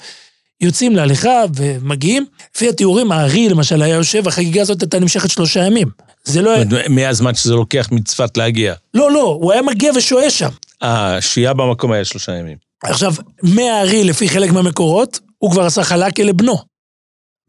יוצאים 0.61 0.97
להליכה 0.97 1.45
ומגיעים. 1.55 2.27
לפי 2.55 2.69
התיאורים, 2.69 3.13
הארי 3.13 3.49
למשל 3.49 3.83
היה 3.83 3.95
יושב, 3.95 4.29
החגיגה 4.29 4.63
הזאת 4.63 4.83
הייתה 4.83 4.99
נמשכת 4.99 5.31
שלושה 5.31 5.67
ימים. 5.67 5.89
זה 6.25 6.43
לא 6.43 6.51
היה... 6.51 6.65
מהזמן 6.89 7.35
שזה 7.35 7.55
לוקח 7.55 7.89
מצפת 7.93 8.37
להגיע. 8.37 8.75
לא, 8.95 9.13
לא, 9.13 9.39
הוא 9.41 9.53
היה 9.53 9.63
מגיע 9.63 9.93
ושוהה 9.97 10.31
שם. 10.31 10.49
אה, 10.83 11.21
שהייה 11.21 11.55
במקום 11.55 11.93
היה 11.93 12.05
שלושה 12.05 12.33
ימים. 12.33 12.59
עכשיו, 12.85 13.15
מהארי, 13.43 14.05
לפי 14.05 14.29
חלק 14.29 14.51
מהמקורות, 14.51 15.21
הוא 15.39 15.51
כבר 15.51 15.63
עשה 15.63 15.85
חלקה 15.85 16.23
לבנו. 16.23 16.59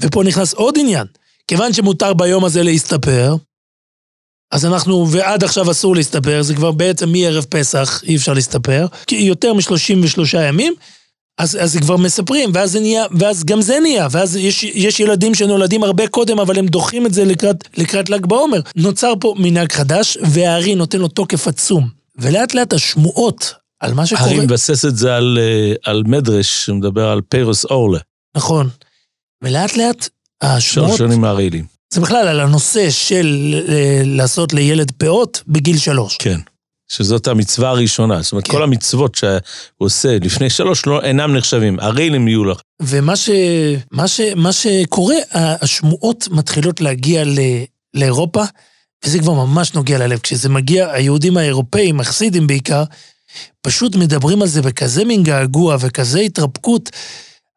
ופה 0.01 0.23
נכנס 0.23 0.53
עוד 0.53 0.75
עניין. 0.79 1.07
כיוון 1.47 1.73
שמותר 1.73 2.13
ביום 2.13 2.45
הזה 2.45 2.63
להסתפר, 2.63 3.35
אז 4.51 4.65
אנחנו, 4.65 5.07
ועד 5.11 5.43
עכשיו 5.43 5.71
אסור 5.71 5.95
להסתפר, 5.95 6.41
זה 6.41 6.55
כבר 6.55 6.71
בעצם 6.71 7.09
מערב 7.11 7.45
פסח 7.49 8.01
אי 8.03 8.15
אפשר 8.15 8.33
להסתפר, 8.33 8.85
כי 9.07 9.15
יותר 9.15 9.53
מ-33 9.53 10.37
ימים, 10.37 10.73
אז, 11.37 11.57
אז 11.61 11.77
כבר 11.77 11.97
מספרים, 11.97 12.49
ואז 12.53 12.71
זה 12.71 12.79
נהיה, 12.79 13.05
ואז 13.11 13.43
גם 13.43 13.61
זה 13.61 13.79
נהיה, 13.79 14.07
ואז 14.11 14.35
יש, 14.35 14.63
יש 14.63 14.99
ילדים 14.99 15.35
שנולדים 15.35 15.83
הרבה 15.83 16.07
קודם, 16.07 16.39
אבל 16.39 16.59
הם 16.59 16.67
דוחים 16.67 17.05
את 17.05 17.13
זה 17.13 17.25
לקראת, 17.25 17.67
לקראת 17.77 18.09
ל"ג 18.09 18.25
בעומר. 18.25 18.59
נוצר 18.75 19.13
פה 19.19 19.35
מנהג 19.37 19.71
חדש, 19.71 20.17
והארי 20.21 20.75
נותן 20.75 20.99
לו 20.99 21.07
תוקף 21.07 21.47
עצום. 21.47 21.89
ולאט 22.17 22.53
לאט 22.53 22.73
השמועות 22.73 23.53
על 23.79 23.93
מה 23.93 24.05
שקורה... 24.05 24.25
הארי 24.25 24.39
מבסס 24.39 24.85
את 24.85 24.97
זה 24.97 25.15
על, 25.15 25.39
אה, 25.41 25.91
על 25.91 26.03
מדרש, 26.05 26.65
שמדבר 26.65 27.09
על 27.09 27.21
פיירוס 27.29 27.65
אורלה. 27.65 27.99
נכון. 28.37 28.69
ולאט 29.43 29.77
לאט 29.77 30.09
השמועות... 30.41 30.97
שלוש 30.97 31.09
שנים 31.09 31.21
מהרעילים. 31.21 31.65
זה 31.93 32.01
בכלל 32.01 32.27
על 32.27 32.39
הנושא 32.39 32.89
של 32.89 33.55
אה, 33.69 34.01
לעשות 34.05 34.53
לילד 34.53 34.91
פאות 34.91 35.43
בגיל 35.47 35.77
שלוש. 35.77 36.17
כן. 36.17 36.39
שזאת 36.95 37.27
המצווה 37.27 37.69
הראשונה. 37.69 38.21
זאת 38.21 38.31
אומרת, 38.31 38.45
כן. 38.45 38.53
כל 38.53 38.63
המצוות 38.63 39.15
שהוא 39.15 39.39
עושה 39.77 40.17
לפני 40.21 40.49
שלוש 40.49 40.85
לא, 40.85 41.01
אינם 41.01 41.35
נחשבים. 41.35 41.79
הרעילים 41.79 42.27
יהיו 42.27 42.45
לך. 42.45 42.61
ומה 42.81 43.15
ש, 43.15 43.29
מה 43.91 44.07
ש, 44.07 44.21
מה 44.35 44.51
שקורה, 44.51 45.15
השמועות 45.33 46.27
מתחילות 46.31 46.81
להגיע 46.81 47.23
ל, 47.23 47.39
לאירופה, 47.93 48.43
וזה 49.05 49.19
כבר 49.19 49.33
ממש 49.33 49.73
נוגע 49.73 49.97
ללב. 49.97 50.19
כשזה 50.19 50.49
מגיע, 50.49 50.91
היהודים 50.91 51.37
האירופאים, 51.37 51.99
החסידים 51.99 52.47
בעיקר, 52.47 52.83
פשוט 53.61 53.95
מדברים 53.95 54.41
על 54.41 54.47
זה 54.47 54.61
בכזה 54.61 55.05
מין 55.05 55.23
געגוע 55.23 55.77
וכזה 55.79 56.19
התרפקות. 56.19 56.89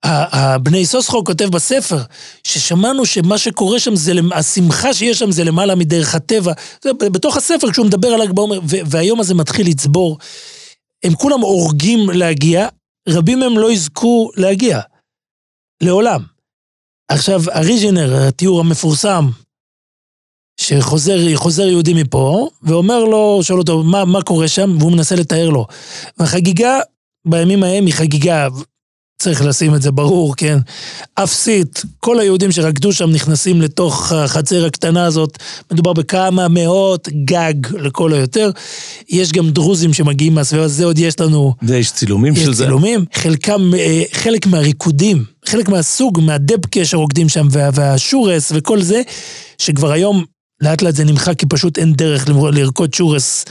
הבני 0.06 0.86
סוסחו 0.86 1.24
כותב 1.24 1.44
בספר, 1.44 1.98
ששמענו 2.44 3.06
שמה 3.06 3.38
שקורה 3.38 3.80
שם 3.80 3.96
זה, 3.96 4.12
השמחה 4.34 4.94
שיש 4.94 5.18
שם 5.18 5.30
זה 5.30 5.44
למעלה 5.44 5.74
מדרך 5.74 6.14
הטבע. 6.14 6.52
זה 6.82 6.92
בתוך 6.92 7.36
הספר 7.36 7.70
כשהוא 7.70 7.86
מדבר 7.86 8.08
על 8.08 8.22
ל"ג 8.22 8.32
בעומר, 8.32 8.60
והיום 8.66 9.20
הזה 9.20 9.34
מתחיל 9.34 9.68
לצבור. 9.68 10.18
הם 11.04 11.14
כולם 11.14 11.40
הורגים 11.40 12.10
להגיע, 12.10 12.68
רבים 13.08 13.38
מהם 13.38 13.58
לא 13.58 13.72
יזכו 13.72 14.30
להגיע. 14.36 14.80
לעולם. 15.82 16.22
עכשיו, 17.08 17.40
אריג'נר, 17.54 18.28
התיאור 18.28 18.60
המפורסם, 18.60 19.28
שחוזר 20.60 21.66
יהודי 21.68 21.94
מפה, 21.94 22.48
ואומר 22.62 23.04
לו, 23.04 23.40
שואל 23.42 23.58
אותו, 23.58 23.82
מה, 23.82 24.04
מה 24.04 24.22
קורה 24.22 24.48
שם? 24.48 24.76
והוא 24.78 24.92
מנסה 24.92 25.14
לתאר 25.14 25.50
לו. 25.50 25.66
והחגיגה 26.18 26.78
בימים 27.26 27.62
ההם 27.62 27.86
היא 27.86 27.94
חגיגה 27.94 28.48
צריך 29.18 29.44
לשים 29.44 29.74
את 29.74 29.83
זה 29.83 29.90
ברור, 29.90 30.37
כן? 30.37 30.59
אפסית, 31.14 31.83
כל 32.00 32.20
היהודים 32.20 32.52
שרקדו 32.52 32.92
שם 32.92 33.11
נכנסים 33.11 33.62
לתוך 33.62 34.12
החצר 34.12 34.66
הקטנה 34.66 35.05
הזאת, 35.05 35.38
מדובר 35.72 35.92
בכמה 35.92 36.48
מאות 36.48 37.09
גג 37.24 37.55
לכל 37.72 38.12
היותר. 38.12 38.50
יש 39.09 39.33
גם 39.33 39.50
דרוזים 39.50 39.92
שמגיעים 39.92 40.35
מהסביבה, 40.35 40.68
זה 40.68 40.85
עוד 40.85 40.98
יש 40.98 41.20
לנו... 41.20 41.55
יש 41.68 41.92
צילומים 41.92 42.33
יש 42.33 42.38
של 42.38 42.52
זה. 42.52 42.64
יש 42.64 42.68
צילומים, 42.68 43.05
חלקם, 43.14 43.74
אה, 43.79 44.02
חלק 44.12 44.46
מהריקודים, 44.46 45.24
חלק 45.46 45.68
מהסוג, 45.68 46.20
מהדבקה 46.20 46.85
שרוקדים 46.85 47.29
שם, 47.29 47.48
וה, 47.50 47.70
והשורס 47.74 48.52
וכל 48.55 48.83
זה, 48.83 49.02
שכבר 49.59 49.92
היום 49.92 50.24
לאט 50.61 50.83
לאט 50.83 50.94
זה 50.94 51.05
נמחק, 51.05 51.38
כי 51.38 51.46
פשוט 51.46 51.79
אין 51.79 51.92
דרך 51.92 52.29
לרקוד 52.29 52.94
שורס 52.94 53.44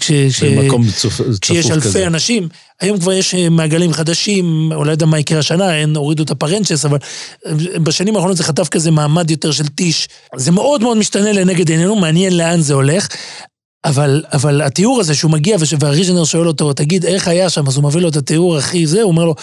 כש, 0.00 0.42
במקום 0.42 0.86
צפוף 0.96 1.26
כזה. 1.26 1.38
כשיש 1.40 1.70
אלפי 1.70 2.06
אנשים. 2.06 2.48
היום 2.80 2.98
כבר 2.98 3.12
יש 3.12 3.34
אה, 3.34 3.48
מעגלים 3.48 3.92
חדשים, 3.92 4.72
אולי 4.74 4.86
לא 4.86 4.92
יודע 4.92 5.06
מה 5.06 5.18
יקרה 5.18 5.38
השנה, 5.38 5.76
אין, 5.76 5.96
הורידו 5.96 6.22
את 6.22 6.30
הפרנצ'ס, 6.30 6.84
אבל 6.84 6.98
אה, 7.46 7.52
בשנים 7.82 8.16
האחרונות 8.16 8.36
זה 8.36 8.44
חטף 8.44 8.68
כזה 8.68 8.90
מעמד 8.90 9.30
יותר 9.30 9.52
של 9.52 9.66
טיש. 9.66 10.08
זה 10.36 10.50
מאוד 10.50 10.82
מאוד 10.82 10.96
משתנה 10.96 11.32
לנגד 11.32 11.70
עינינו, 11.70 11.96
מעניין 11.96 12.36
לאן 12.36 12.60
זה 12.60 12.74
הולך. 12.74 13.08
אבל, 13.84 14.22
אבל 14.32 14.62
התיאור 14.62 15.00
הזה 15.00 15.14
שהוא 15.14 15.30
מגיע 15.30 15.56
והריז'נר 15.78 16.24
שואל 16.24 16.46
אותו, 16.48 16.72
תגיד, 16.72 17.04
איך 17.04 17.28
היה 17.28 17.48
שם? 17.48 17.68
אז 17.68 17.76
הוא 17.76 17.84
מביא 17.84 18.00
לו 18.00 18.08
את 18.08 18.16
התיאור 18.16 18.56
הכי 18.56 18.86
זה, 18.86 19.02
הוא 19.02 19.10
אומר 19.10 19.24
לו, 19.24 19.34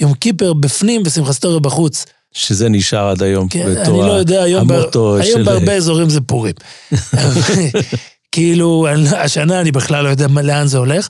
יום 0.00 0.14
קיפר 0.14 0.52
בפנים 0.52 1.02
ושמחה 1.06 1.32
סטוריה 1.32 1.60
בחוץ. 1.60 2.06
שזה 2.32 2.68
נשאר 2.68 3.08
עד 3.08 3.22
היום 3.22 3.48
כן, 3.48 3.76
אני 3.76 3.98
לא 3.98 4.12
יודע, 4.12 4.42
היום, 4.42 4.68
בר, 4.68 4.88
היום 4.94 5.22
של... 5.22 5.42
בהרבה 5.42 5.72
אזורים 5.72 6.10
זה 6.10 6.20
פורים. 6.20 6.54
כאילו, 8.32 8.86
השנה 9.16 9.60
אני 9.60 9.72
בכלל 9.72 10.04
לא 10.04 10.08
יודע 10.08 10.26
לאן 10.42 10.66
זה 10.66 10.78
הולך. 10.78 11.08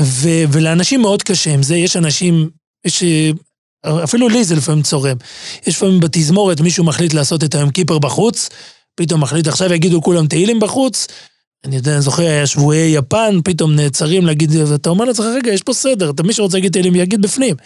ו, 0.00 0.28
ולאנשים 0.52 1.00
מאוד 1.00 1.22
קשה 1.22 1.54
עם 1.54 1.62
זה, 1.62 1.76
יש 1.76 1.96
אנשים, 1.96 2.50
יש, 2.84 3.02
אפילו 4.04 4.28
לי 4.28 4.44
זה 4.44 4.54
לפעמים 4.54 4.82
צורם. 4.82 5.16
יש 5.66 5.76
לפעמים 5.76 6.00
בתזמורת 6.00 6.60
מישהו 6.60 6.84
מחליט 6.84 7.14
לעשות 7.14 7.44
את 7.44 7.54
היום 7.54 7.70
קיפר 7.70 7.98
בחוץ, 7.98 8.48
פתאום 8.94 9.20
מחליט 9.20 9.46
עכשיו 9.46 9.72
יגידו 9.72 10.02
כולם 10.02 10.26
תהילים 10.26 10.60
בחוץ. 10.60 11.06
אני 11.64 11.76
יודע, 11.76 11.92
אני 11.92 12.02
זוכר, 12.02 12.22
היה 12.22 12.46
שבועי 12.46 12.90
יפן, 12.94 13.38
פתאום 13.44 13.74
נעצרים 13.74 14.26
להגיד, 14.26 14.56
ואתה 14.56 14.90
אומר 14.90 15.04
לעצמך, 15.04 15.26
רגע, 15.36 15.52
יש 15.52 15.62
פה 15.62 15.72
סדר, 15.72 16.12
מי 16.24 16.32
שרוצה 16.32 16.56
להגיד 16.56 16.72
תהילים 16.72 16.96
יגיד 16.96 17.22
בפנים. 17.22 17.56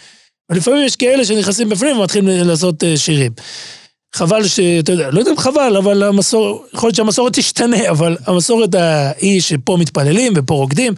ולפעמים 0.51 0.85
יש 0.85 0.95
כאלה 0.95 1.25
שנכנסים 1.25 1.69
בפנים 1.69 1.97
ומתחילים 1.97 2.47
לעשות 2.47 2.83
שירים. 2.95 3.31
חבל 4.15 4.47
ש... 4.47 4.59
אתה 4.59 4.91
יודע, 4.91 5.11
לא 5.11 5.19
יודע 5.19 5.31
אם 5.31 5.37
חבל, 5.37 5.77
אבל 5.77 6.03
המסורת, 6.03 6.61
יכול 6.73 6.87
להיות 6.87 6.95
שהמסורת 6.95 7.33
תשתנה, 7.33 7.89
אבל 7.89 8.17
המסורת 8.25 8.69
היא 9.21 9.41
שפה 9.41 9.77
מתפללים 9.79 10.33
ופה 10.35 10.53
רוקדים, 10.53 10.93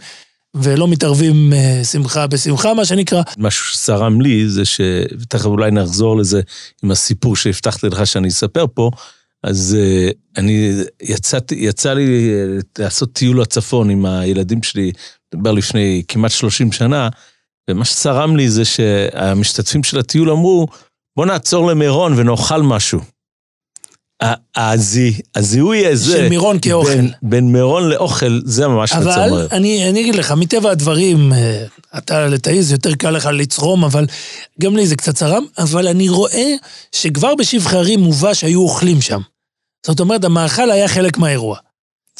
ולא 0.54 0.88
מתערבים 0.88 1.52
אה, 1.52 1.84
שמחה 1.84 2.26
בשמחה, 2.26 2.74
מה 2.74 2.84
שנקרא. 2.84 3.22
משהו 3.38 3.66
שצרם 3.66 4.20
לי 4.20 4.48
זה 4.48 4.64
ש... 4.64 4.80
ותכף 5.20 5.46
אולי 5.46 5.70
נחזור 5.70 6.16
לזה 6.16 6.40
עם 6.82 6.90
הסיפור 6.90 7.36
שהבטחתי 7.36 7.86
לך 7.86 8.06
שאני 8.06 8.28
אספר 8.28 8.64
פה, 8.74 8.90
אז 9.44 9.76
uh, 9.78 10.14
אני 10.36 10.72
יצאתי, 11.02 11.54
יצא 11.54 11.94
לי 11.94 12.30
אה, 12.30 12.58
לעשות 12.78 13.12
טיול 13.12 13.40
לצפון 13.40 13.90
עם 13.90 14.06
הילדים 14.06 14.62
שלי, 14.62 14.92
מדבר 15.34 15.52
לפני 15.52 16.02
כמעט 16.08 16.30
30 16.30 16.72
שנה, 16.72 17.08
ומה 17.70 17.84
שצרם 17.84 18.36
לי 18.36 18.48
זה 18.48 18.64
שהמשתתפים 18.64 19.84
של 19.84 19.98
הטיול 19.98 20.30
אמרו, 20.30 20.66
בוא 21.18 21.26
נעצור 21.26 21.66
למירון 21.66 22.14
ונאכל 22.18 22.62
משהו. 22.62 23.00
הזיהוי 25.36 25.86
הזה... 25.86 26.12
של 26.12 26.28
מירון 26.28 26.58
כאוכל. 26.62 26.94
בין, 26.94 27.10
בין 27.22 27.52
מירון 27.52 27.88
לאוכל, 27.88 28.40
זה 28.44 28.68
ממש 28.68 28.92
מצמרר. 28.92 29.28
אבל 29.28 29.48
אני, 29.52 29.90
אני 29.90 30.00
אגיד 30.00 30.14
לך, 30.14 30.32
מטבע 30.32 30.70
הדברים, 30.70 31.32
אה, 31.32 31.64
אתה 31.98 32.26
לתעיז 32.26 32.72
יותר 32.72 32.94
קל 32.94 33.10
לך 33.10 33.28
לצרום, 33.32 33.84
אבל 33.84 34.06
גם 34.60 34.76
לי 34.76 34.86
זה 34.86 34.96
קצת 34.96 35.14
צרם, 35.14 35.44
אבל 35.58 35.88
אני 35.88 36.08
רואה 36.08 36.54
שכבר 36.92 37.34
בשבחי 37.34 37.76
הרים 37.76 38.00
מובא 38.00 38.34
שהיו 38.34 38.60
אוכלים 38.60 39.00
שם. 39.00 39.20
זאת 39.86 40.00
אומרת, 40.00 40.24
המאכל 40.24 40.70
היה 40.70 40.88
חלק 40.88 41.18
מהאירוע. 41.18 41.58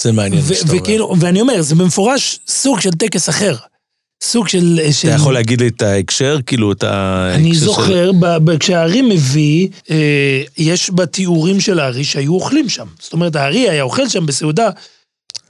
זה 0.01 0.13
מעניין 0.13 0.43
מה 0.43 0.51
ו- 0.51 0.55
שאתה 0.55 0.69
אומר. 0.69 0.83
וכאילו, 0.83 1.15
ואני 1.21 1.41
אומר, 1.41 1.63
זה 1.63 1.75
במפורש 1.75 2.41
סוג 2.49 2.81
של 2.81 2.91
טקס 2.91 3.29
אחר. 3.29 3.57
סוג 4.25 4.49
של... 4.49 4.79
של... 4.93 5.09
אתה 5.09 5.17
יכול 5.17 5.35
להגיד 5.35 5.61
לי 5.61 5.69
את 5.69 5.83
ההקשר? 5.83 6.39
כאילו, 6.47 6.73
את 6.73 6.83
ה... 6.85 6.89
אני 7.35 7.45
ההקשר 7.49 7.61
של- 7.61 7.65
זוכר, 7.67 8.13
ב- 8.13 8.37
ב- 8.51 8.59
כשהארי 8.59 9.03
מביא, 9.03 9.69
אה, 9.91 9.97
יש 10.59 10.91
בתיאורים 10.95 11.61
של 11.61 11.79
הארי 11.81 12.05
שהיו 12.05 12.35
אוכלים 12.35 12.69
שם. 12.69 12.87
זאת 13.01 13.13
אומרת, 13.13 13.37
הארי 13.37 13.69
היה 13.71 13.83
אוכל 13.83 14.09
שם 14.09 14.27
בסעודה. 14.27 14.71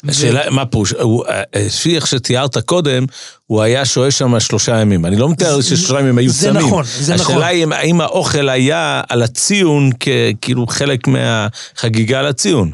ו- 0.04 0.10
השאלה, 0.10 0.50
מה 0.50 0.66
פירוש? 0.66 0.92
הוא- 0.92 1.24
אה, 1.26 1.42
לפי 1.66 1.96
איך 1.96 2.06
שתיארת 2.06 2.58
קודם, 2.58 3.04
הוא 3.46 3.62
היה 3.62 3.84
שוהה 3.84 4.10
שם 4.10 4.40
שלושה 4.40 4.80
ימים. 4.80 5.06
אני 5.06 5.16
לא 5.16 5.28
מתאר 5.28 5.60
זה- 5.60 5.76
ששלושה 5.76 6.00
ימים 6.00 6.18
היו 6.18 6.30
זה 6.30 6.46
צמים. 6.48 6.66
נכון, 6.66 6.84
זה 7.00 7.14
נכון. 7.14 7.34
השאלה 7.34 7.46
היא 7.46 7.64
אם- 7.64 7.72
האם 7.72 8.00
האוכל 8.00 8.48
היה 8.48 9.02
על 9.08 9.22
הציון 9.22 9.90
ככאילו 9.92 10.66
חלק 10.66 11.06
מהחגיגה 11.06 12.18
על 12.18 12.26
הציון. 12.26 12.70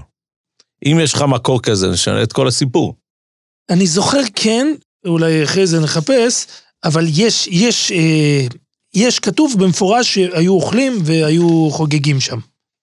אם 0.87 0.99
יש 1.03 1.13
לך 1.15 1.23
מקור 1.23 1.63
כזה, 1.63 1.89
נשנה 1.89 2.23
את 2.23 2.33
כל 2.33 2.49
הסיפור. 2.49 2.95
אני 3.71 3.87
זוכר 3.87 4.21
כן, 4.35 4.67
אולי 5.07 5.45
אחרי 5.45 5.67
זה 5.67 5.81
נחפש, 5.81 6.47
אבל 6.85 7.07
יש, 7.09 7.49
יש, 7.51 7.93
אה, 7.93 8.47
יש 8.95 9.19
כתוב 9.19 9.55
במפורש 9.59 10.15
שהיו 10.15 10.53
אוכלים 10.53 10.99
והיו 11.05 11.69
חוגגים 11.71 12.21
שם. 12.21 12.39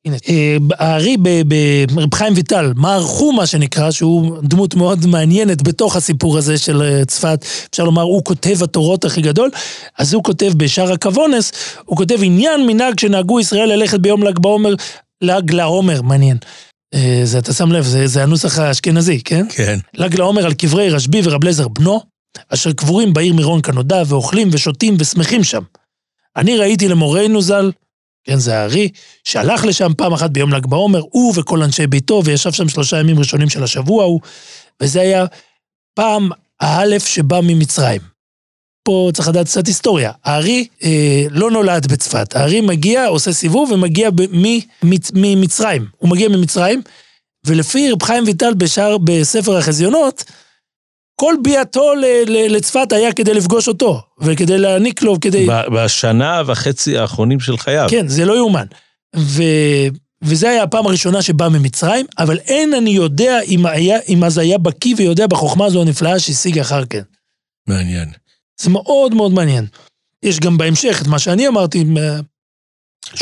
הנה, 0.06 0.18
אה, 0.30 0.58
הארי 0.80 1.18
ברב 1.18 2.16
חיים 2.16 2.34
ויטל, 2.36 2.74
מר 2.76 3.02
חומה 3.02 3.46
שנקרא, 3.46 3.92
שהוא 3.92 4.38
דמות 4.44 4.76
מאוד 4.76 5.06
מעניינת 5.06 5.62
בתוך 5.62 5.96
הסיפור 5.96 6.38
הזה 6.38 6.58
של 6.58 6.82
אה, 6.82 7.06
צפת, 7.06 7.46
אפשר 7.70 7.84
לומר, 7.84 8.02
הוא 8.02 8.24
כותב 8.24 8.64
התורות 8.64 9.06
הכי 9.06 9.22
גדול, 9.22 9.50
אז 9.98 10.14
הוא 10.14 10.24
כותב 10.24 10.52
בשער 10.58 10.92
הכוונס, 10.92 11.52
הוא 11.86 11.98
כותב 11.98 12.18
עניין 12.24 12.68
מנהג 12.68 13.00
שנהגו 13.00 13.40
ישראל 13.40 13.74
ללכת 13.74 14.00
ביום 14.00 14.24
ל"ג 14.24 14.40
בעומר, 14.40 14.76
ל"ג 15.22 15.52
לעומר, 15.52 16.02
מעניין. 16.02 16.38
אה, 16.94 17.22
זה, 17.24 17.40
אתה 17.40 17.54
שם 17.54 17.72
לב, 17.72 17.84
זה, 17.84 18.08
זה 18.08 18.24
הנוסח 18.24 18.60
האשכנזי, 18.60 19.22
כן? 19.22 19.46
כן. 19.50 19.80
ל"ג 19.94 20.16
לעומר 20.16 20.46
על 20.46 20.54
קברי 20.54 20.90
רשב"י 20.90 21.22
ורב 21.24 21.44
אליעזר 21.44 21.68
בנו, 21.68 22.02
אשר 22.50 22.72
קבורים 22.74 23.14
בעיר 23.14 23.34
מירון 23.34 23.62
כנודע, 23.62 24.04
ואוכלים 24.06 24.50
ושותים 24.52 24.96
ושמחים 25.00 25.44
שם. 25.44 25.62
אני 26.36 26.58
ראיתי 26.58 26.88
למורנו 26.88 27.42
ז"ל, 27.42 27.72
כן, 28.24 28.38
זה 28.40 28.60
הארי, 28.60 28.90
שהלך 29.24 29.66
לשם 29.66 29.92
פעם 29.98 30.14
אחת 30.14 30.30
ביום 30.30 30.54
ל"ג 30.54 30.66
בעומר, 30.66 31.02
הוא 31.12 31.34
וכל 31.36 31.64
אנשי 31.64 31.88
ביתו, 31.88 32.22
וישב 32.26 32.52
שם 32.52 32.70
שלושה 32.70 33.00
ימים 33.00 33.20
ראשונים 33.20 33.50
של 33.50 33.64
השבוע 33.64 34.04
ההוא, 34.04 34.22
וזה 34.82 35.02
היה 35.02 35.26
פעם 35.94 36.30
האלף 36.60 37.06
שבא 37.06 37.40
ממצרים. 37.44 38.02
פה 38.84 39.10
צריך 39.14 39.28
לדעת 39.28 39.46
קצת 39.46 39.68
היסטוריה. 39.68 40.12
הארי 40.24 40.68
אה, 40.84 41.26
לא 41.30 41.52
נולד 41.52 41.92
בצפת, 41.92 42.36
הארי 42.36 42.62
מגיע, 42.62 43.06
עושה 43.06 43.34
סיבוב 43.34 43.72
ומגיע 43.72 44.10
ב- 44.10 44.22
ממצ- 44.22 45.12
ממצרים. 45.14 45.86
הוא 45.98 46.10
מגיע 46.10 46.30
ממצרים, 46.30 46.82
ולפי 47.46 47.92
רב 47.92 48.04
חיים 48.04 48.24
ויטל 48.28 48.54
בשער, 48.54 48.98
בספר 48.98 49.58
החזיונות, 49.58 50.24
כל 51.22 51.36
ביאתו 51.44 51.94
לצפת 52.50 52.92
היה 52.92 53.14
כדי 53.14 53.34
לפגוש 53.34 53.68
אותו, 53.68 54.02
וכדי 54.22 54.58
להעניק 54.58 55.02
לו, 55.02 55.20
כדי... 55.20 55.48
בשנה 55.76 56.42
וחצי 56.46 56.98
האחרונים 56.98 57.40
של 57.40 57.58
חייו. 57.58 57.88
כן, 57.90 58.08
זה 58.08 58.26
לא 58.26 58.38
יאומן. 58.38 58.66
ו... 59.16 59.44
וזה 60.24 60.50
היה 60.50 60.64
הפעם 60.64 60.88
הראשונה 60.88 61.22
שבא 61.22 61.48
ממצרים, 61.50 62.06
אבל 62.18 62.38
אין 62.38 62.74
אני 62.74 62.90
יודע 62.90 63.42
אם, 63.42 63.66
היה, 63.66 63.98
אם 64.10 64.24
אז 64.24 64.38
היה 64.38 64.58
בקיא 64.58 64.96
ויודע 64.98 65.28
בחוכמה 65.28 65.66
הזו 65.66 65.82
הנפלאה 65.82 66.20
שהשיג 66.20 66.60
אחר 66.60 66.86
כן. 66.86 67.02
מעניין. 67.68 68.10
זה 68.62 68.70
מאוד 68.70 69.14
מאוד 69.14 69.32
מעניין. 69.32 69.66
יש 70.24 70.40
גם 70.40 70.58
בהמשך 70.58 71.00
את 71.02 71.08
מה 71.08 71.20
שאני 71.20 71.48
אמרתי, 71.48 71.86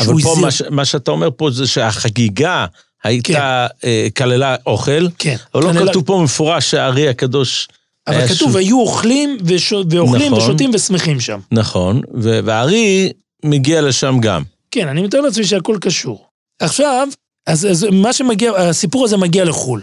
אבל 0.00 0.22
פה 0.22 0.34
מה 0.40 0.50
ש- 0.50 0.62
מה 0.70 0.84
שאתה 0.84 1.10
אומר 1.10 1.28
פה 1.36 1.50
זה 1.50 1.66
שהחגיגה 1.66 2.66
הייתה, 3.04 3.66
אה, 3.84 4.08
כללה 4.16 4.56
אוכל, 4.66 5.08
כן. 5.18 5.36
אבל 5.54 5.62
לא 5.64 5.72
כללה- 5.72 5.90
כתוב 5.90 6.06
פה 6.06 6.18
במפורש 6.20 6.70
שהארי 6.70 7.08
הקדוש... 7.08 7.68
אבל 8.10 8.28
כתוב, 8.28 8.52
ש- 8.52 8.56
היו 8.56 8.80
אוכלים 8.80 9.36
וש... 9.44 9.72
ואוכלים 9.90 10.32
נכון. 10.32 10.38
ושותים 10.38 10.70
ושמחים 10.74 11.20
שם. 11.20 11.40
נכון, 11.52 12.00
ו- 12.14 12.40
והארי 12.44 13.12
מגיע 13.44 13.80
לשם 13.80 14.16
גם. 14.22 14.42
כן, 14.70 14.88
אני 14.88 15.02
מתאר 15.02 15.20
לעצמי 15.20 15.44
שהכל 15.44 15.76
קשור. 15.80 16.26
עכשיו, 16.62 17.08
אז, 17.46 17.66
אז 17.70 17.86
מה 17.92 18.12
שמגיע, 18.12 18.52
הסיפור 18.52 19.04
הזה 19.04 19.16
מגיע 19.16 19.44
לחו"ל. 19.44 19.82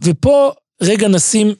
ופה 0.00 0.50
רגע 0.82 1.08
נשים 1.08 1.54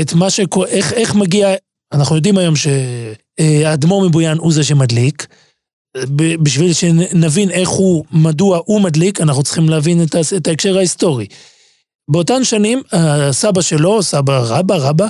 את 0.00 0.12
מה 0.12 0.30
שקורה, 0.30 0.66
איך, 0.68 0.92
איך 0.92 1.14
מגיע, 1.14 1.54
אנחנו 1.92 2.16
יודעים 2.16 2.38
היום 2.38 2.54
שהאדמו"ר 2.56 4.08
מבויאן 4.08 4.38
הוא 4.38 4.52
זה 4.52 4.64
שמדליק. 4.64 5.26
בשביל 6.42 6.72
שנבין 6.72 7.50
איך 7.50 7.68
הוא, 7.68 8.04
מדוע 8.12 8.60
הוא 8.64 8.80
מדליק, 8.80 9.20
אנחנו 9.20 9.42
צריכים 9.42 9.68
להבין 9.68 10.02
את, 10.02 10.16
את 10.36 10.46
ההקשר 10.48 10.76
ההיסטורי. 10.76 11.26
באותן 12.10 12.44
שנים, 12.44 12.82
הסבא 12.92 13.62
שלו, 13.62 14.02
סבא 14.02 14.38
רבא, 14.44 14.74
רבא, 14.76 15.06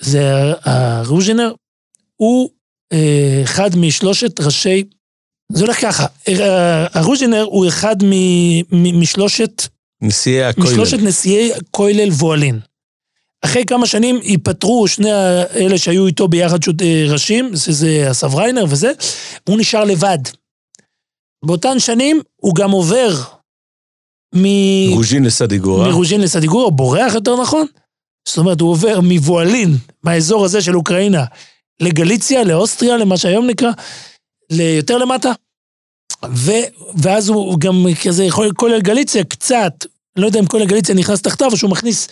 זה 0.00 0.52
הרוז'ינר, 0.64 1.54
הוא 2.16 2.50
אה, 2.92 3.40
אחד 3.44 3.76
משלושת 3.76 4.40
ראשי 4.40 4.84
זה 5.52 5.64
הולך 5.64 5.80
ככה, 5.80 6.06
אה, 6.28 6.86
הרוז'ינר 6.94 7.42
הוא 7.42 7.68
אחד 7.68 7.96
מ- 8.04 8.60
מ- 8.72 9.00
משלושת, 9.00 9.62
נשיאי 10.02 10.44
הכולל. 10.44 10.66
משלושת 10.66 10.98
נשיאי 11.02 11.50
כולל 11.70 12.08
וואלין. 12.08 12.60
אחרי 13.44 13.64
כמה 13.64 13.86
שנים 13.86 14.20
ייפטרו 14.22 14.88
שני 14.88 15.10
האלה 15.12 15.78
שהיו 15.78 16.06
איתו 16.06 16.28
ביחד 16.28 16.58
אה, 16.82 17.04
ראשים, 17.08 17.56
שזה 17.56 18.10
אסף 18.10 18.34
ריינר 18.34 18.64
וזה, 18.68 18.92
הוא 19.48 19.58
נשאר 19.58 19.84
לבד. 19.84 20.18
באותן 21.44 21.78
שנים 21.78 22.20
הוא 22.36 22.54
גם 22.54 22.70
עובר 22.70 23.10
מ- 24.34 24.92
רוז'ין 24.94 25.24
לסדיגורה. 25.24 25.88
מרוז'ין 25.88 26.20
לסדיגורה, 26.20 26.70
בורח 26.70 27.14
יותר 27.14 27.42
נכון. 27.42 27.66
זאת 28.28 28.38
אומרת, 28.38 28.60
הוא 28.60 28.70
עובר 28.70 29.00
מבואלין, 29.02 29.76
מהאזור 30.02 30.44
הזה 30.44 30.62
של 30.62 30.76
אוקראינה, 30.76 31.24
לגליציה, 31.80 32.44
לאוסטריה, 32.44 32.96
למה 32.96 33.16
שהיום 33.16 33.46
נקרא, 33.46 33.70
ליותר 34.50 34.98
למטה. 34.98 35.32
ו, 36.34 36.50
ואז 36.94 37.28
הוא 37.28 37.58
גם 37.60 37.86
כזה 38.04 38.24
יכול, 38.24 38.52
כולל 38.56 38.80
גליציה 38.80 39.24
קצת, 39.24 39.72
לא 40.16 40.26
יודע 40.26 40.40
אם 40.40 40.46
כולל 40.46 40.66
גליציה 40.66 40.94
נכנס 40.94 41.22
תחתיו, 41.22 41.52
או 41.52 41.56
שהוא 41.56 41.70
מכניס 41.70 42.08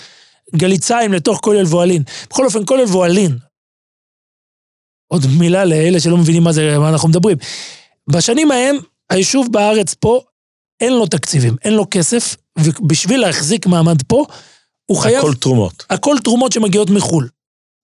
גליציים 0.56 1.12
לתוך 1.12 1.38
כולל 1.42 1.64
וואלין. 1.64 2.02
בכל 2.30 2.44
אופן, 2.44 2.66
כולל 2.66 2.84
וואלין. 2.84 3.38
עוד 5.08 5.22
מילה 5.38 5.64
לאלה 5.64 6.00
שלא 6.00 6.16
מבינים 6.16 6.42
מה 6.42 6.52
זה, 6.52 6.78
מה 6.78 6.88
אנחנו 6.88 7.08
מדברים. 7.08 7.36
בשנים 8.08 8.50
ההם, 8.50 8.76
היישוב 9.10 9.48
בארץ 9.52 9.94
פה, 9.94 10.20
אין 10.80 10.92
לו 10.92 11.06
תקציבים, 11.06 11.56
אין 11.64 11.74
לו 11.74 11.86
כסף, 11.90 12.36
ובשביל 12.58 13.20
להחזיק 13.20 13.66
מעמד 13.66 14.02
פה, 14.02 14.24
הוא 14.86 14.98
חייב... 14.98 15.18
הכל 15.18 15.34
תרומות. 15.34 15.86
הכל 15.90 16.16
תרומות 16.24 16.52
שמגיעות 16.52 16.90
מחו"ל. 16.90 17.28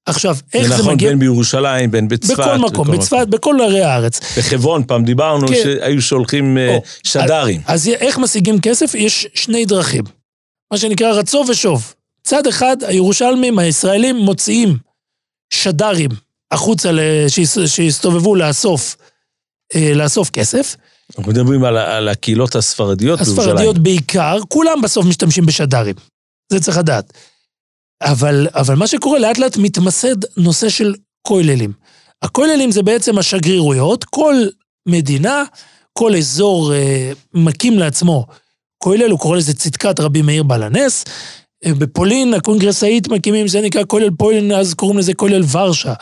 עכשיו, 0.07 0.37
איך 0.55 0.63
זה 0.63 0.69
זה 0.69 0.83
נכון 0.83 0.95
מגיע? 0.95 1.09
בין 1.09 1.19
בירושלים, 1.19 1.91
בין 1.91 2.09
בצפת. 2.09 2.39
בכל 2.39 2.59
מקום, 2.59 2.91
בצפת, 2.91 3.27
בכל 3.29 3.57
ערי 3.61 3.83
הארץ. 3.83 4.39
בחברון 4.39 4.85
פעם 4.85 5.05
דיברנו 5.05 5.49
כן. 5.49 5.55
שהיו 5.55 6.03
שולחים 6.03 6.59
אה, 6.59 6.75
או, 6.75 6.83
שד"רים. 7.03 7.61
אז 7.67 7.89
איך 7.89 8.19
משיגים 8.19 8.61
כסף? 8.61 8.95
יש 8.95 9.27
שני 9.35 9.65
דרכים. 9.65 10.05
מה 10.73 10.79
שנקרא 10.79 11.13
רצו 11.13 11.45
ושוב. 11.49 11.95
צד 12.23 12.47
אחד, 12.47 12.77
הירושלמים, 12.83 13.59
הישראלים, 13.59 14.17
מוציאים 14.17 14.77
שד"רים 15.51 16.11
החוצה 16.51 16.91
שיסתובבו 17.67 18.35
לאסוף, 18.35 18.97
אה, 19.75 19.93
לאסוף 19.95 20.31
כסף. 20.31 20.77
אנחנו 21.11 21.33
מדברים 21.33 21.65
על 21.65 21.77
על 21.77 22.09
הקהילות 22.09 22.55
הספרדיות 22.55 23.21
בירושלים. 23.21 23.49
הספרדיות 23.49 23.79
בעיקר, 23.79 24.39
כולם 24.49 24.81
בסוף 24.83 25.07
משתמשים 25.07 25.47
בשד"רים. 25.47 25.95
זה 26.53 26.61
צריך 26.61 26.79
לדעת. 26.79 27.13
אבל, 28.03 28.47
אבל 28.55 28.75
מה 28.75 28.87
שקורה, 28.87 29.19
לאט 29.19 29.39
לאט 29.39 29.57
מתמסד 29.57 30.17
נושא 30.37 30.69
של 30.69 30.95
כוללים. 31.23 31.73
הכוללים 32.23 32.71
זה 32.71 32.83
בעצם 32.83 33.19
השגרירויות, 33.19 34.05
כל 34.05 34.35
מדינה, 34.89 35.45
כל 35.99 36.17
אזור 36.17 36.75
אה, 36.75 37.13
מקים 37.35 37.79
לעצמו 37.79 38.27
כולל, 38.79 39.11
הוא 39.11 39.19
קורא 39.19 39.37
לזה 39.37 39.55
צדקת 39.55 40.01
רבי 40.01 40.23
מאיר 40.23 40.43
בעל 40.43 40.63
הנס. 40.63 41.05
בפולין 41.75 42.35
הקונגרסאית 42.35 43.09
מקימים, 43.09 43.49
זה 43.49 43.61
נקרא 43.61 43.83
כולל 43.87 44.11
פולין, 44.11 44.53
אז 44.53 44.75
קוראים 44.75 44.99
לזה 44.99 45.15
כולל 45.15 45.43
ורשה. 45.53 45.93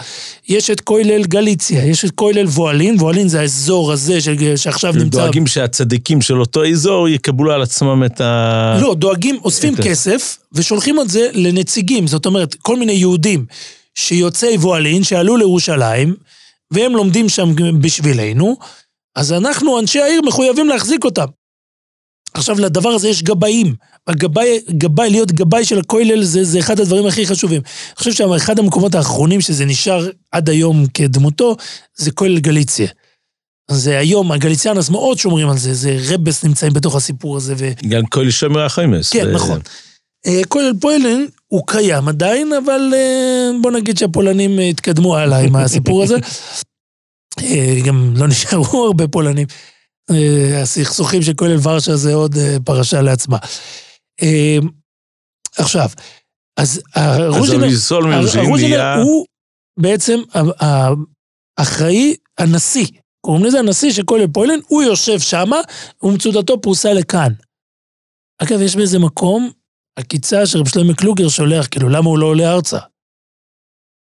יש 0.49 0.71
את 0.71 0.81
כולל 0.81 1.25
גליציה, 1.25 1.85
יש 1.85 2.05
את 2.05 2.11
כולל 2.11 2.47
וואלין, 2.47 2.97
וואלין 3.01 3.29
זה 3.29 3.41
האזור 3.41 3.93
הזה 3.93 4.21
של, 4.21 4.57
שעכשיו 4.57 4.95
הם 4.95 5.01
נמצא... 5.01 5.19
דואגים 5.19 5.47
שהצדיקים 5.47 6.21
של 6.21 6.41
אותו 6.41 6.65
אזור 6.65 7.09
יקבלו 7.09 7.53
על 7.53 7.63
עצמם 7.63 8.03
את 8.07 8.21
ה... 8.21 8.79
לא, 8.83 8.95
דואגים, 8.95 9.39
אוספים 9.45 9.75
את 9.75 9.81
כסף 9.81 10.39
ושולחים 10.53 11.01
את 11.01 11.09
זה 11.09 11.29
לנציגים, 11.33 12.07
זאת 12.07 12.27
אומרת, 12.27 12.55
כל 12.55 12.77
מיני 12.77 12.93
יהודים 12.93 13.45
שיוצאי 13.95 14.57
וואלין, 14.57 15.03
שעלו 15.03 15.37
לירושלים, 15.37 16.15
והם 16.71 16.93
לומדים 16.93 17.29
שם 17.29 17.55
בשבילנו, 17.81 18.57
אז 19.17 19.33
אנחנו, 19.33 19.81
אנשי 19.81 20.01
העיר, 20.01 20.23
מחויבים 20.23 20.69
להחזיק 20.69 21.05
אותם. 21.05 21.27
עכשיו, 22.35 22.61
לדבר 22.61 22.89
הזה 22.89 23.09
יש 23.09 23.23
גבאים. 23.23 23.75
הגבאי, 24.07 24.61
גבאי, 24.71 25.11
להיות 25.11 25.33
גבאי 25.33 25.65
של 25.65 25.79
הכולל 25.79 26.25
זה, 26.25 26.45
זה 26.45 26.59
אחד 26.59 26.81
הדברים 26.81 27.07
הכי 27.07 27.27
חשובים. 27.27 27.61
אני 27.65 27.97
חושב 27.97 28.13
שאחד 28.13 28.59
המקומות 28.59 28.95
האחרונים 28.95 29.41
שזה 29.41 29.65
נשאר 29.65 30.09
עד 30.33 30.49
היום 30.49 30.87
כדמותו, 30.95 31.57
זה 31.97 32.11
כולל 32.11 32.39
גליציה. 32.39 32.89
זה 33.71 33.99
היום, 33.99 34.33
הגליציאנס 34.33 34.91
מאוד 34.91 35.19
שומרים 35.19 35.49
על 35.49 35.59
זה, 35.59 35.75
זה 35.75 35.99
רבס 36.09 36.45
נמצאים 36.45 36.73
בתוך 36.73 36.97
הסיפור 36.97 37.37
הזה, 37.37 37.55
ו... 37.59 37.71
גם 37.89 38.07
כל 38.07 38.31
שומר 38.31 38.65
החמאס. 38.65 39.13
כן, 39.13 39.27
ו- 39.29 39.33
נכון. 39.33 39.61
אה, 40.27 40.41
כולל 40.49 40.73
פוילן 40.81 41.25
הוא 41.47 41.63
קיים 41.67 42.09
עדיין, 42.09 42.53
אבל 42.53 42.93
אה, 42.95 43.51
בוא 43.63 43.71
נגיד 43.71 43.99
שהפולנים 43.99 44.59
אה, 44.59 44.65
התקדמו 44.65 45.17
הלאה 45.17 45.39
עם 45.39 45.57
הסיפור 45.57 46.03
הזה. 46.03 46.17
גם 47.87 48.15
לא 48.17 48.29
נשארו 48.29 48.85
הרבה 48.85 49.09
פולנים. 49.09 49.47
אה, 50.11 50.63
הסכסוכים 50.63 51.23
של 51.23 51.35
כולל 51.35 51.57
ורשה 51.63 51.97
זה 51.97 52.15
עוד 52.15 52.37
אה, 52.37 52.57
פרשה 52.65 53.03
לעצמה. 53.03 53.39
אה, 54.23 54.59
עכשיו, 55.57 55.89
אז 56.57 56.83
הרוז'ינר... 56.95 58.95
הוא 59.03 59.27
בעצם 59.81 60.21
האחראי, 61.59 62.15
הנשיא. 62.39 62.87
קוראים 63.27 63.45
לזה 63.45 63.59
הנשיא 63.59 63.93
של 63.93 64.05
כולל 64.05 64.27
פוילן, 64.27 64.59
הוא 64.69 64.83
יושב 64.83 65.21
שמה, 65.21 65.61
ומצודתו 66.03 66.61
פרוסה 66.61 66.93
לכאן. 66.93 67.33
אגב, 68.43 68.61
יש 68.61 68.77
באיזה 68.77 68.99
מקום 68.99 69.51
עקיצה 69.99 70.47
שרב 70.47 70.69
שלמה 70.69 70.95
קלוגר 70.95 71.29
שולח, 71.29 71.67
כאילו, 71.71 71.89
למה 71.89 72.09
הוא 72.09 72.19
לא 72.19 72.27
עולה 72.27 72.53
ארצה? 72.53 72.79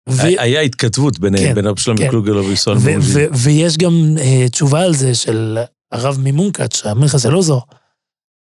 ו- 0.09 0.21
היה 0.21 0.61
התכתבות 0.61 1.19
ביניהם, 1.19 1.47
כן, 1.47 1.55
בין 1.55 1.67
אבשלום 1.67 1.97
כן. 1.97 2.09
קלוגר 2.09 2.31
ו- 2.31 2.43
מרוז'ין. 2.43 2.99
ו- 3.01 3.25
ויש 3.43 3.77
גם 3.77 3.91
אה, 4.19 4.49
תשובה 4.49 4.81
על 4.81 4.93
זה 4.93 5.15
של 5.15 5.57
הרב 5.93 6.17
ממונקאץ', 6.19 6.85
המלך 6.85 7.15
הסלוזו, 7.15 7.61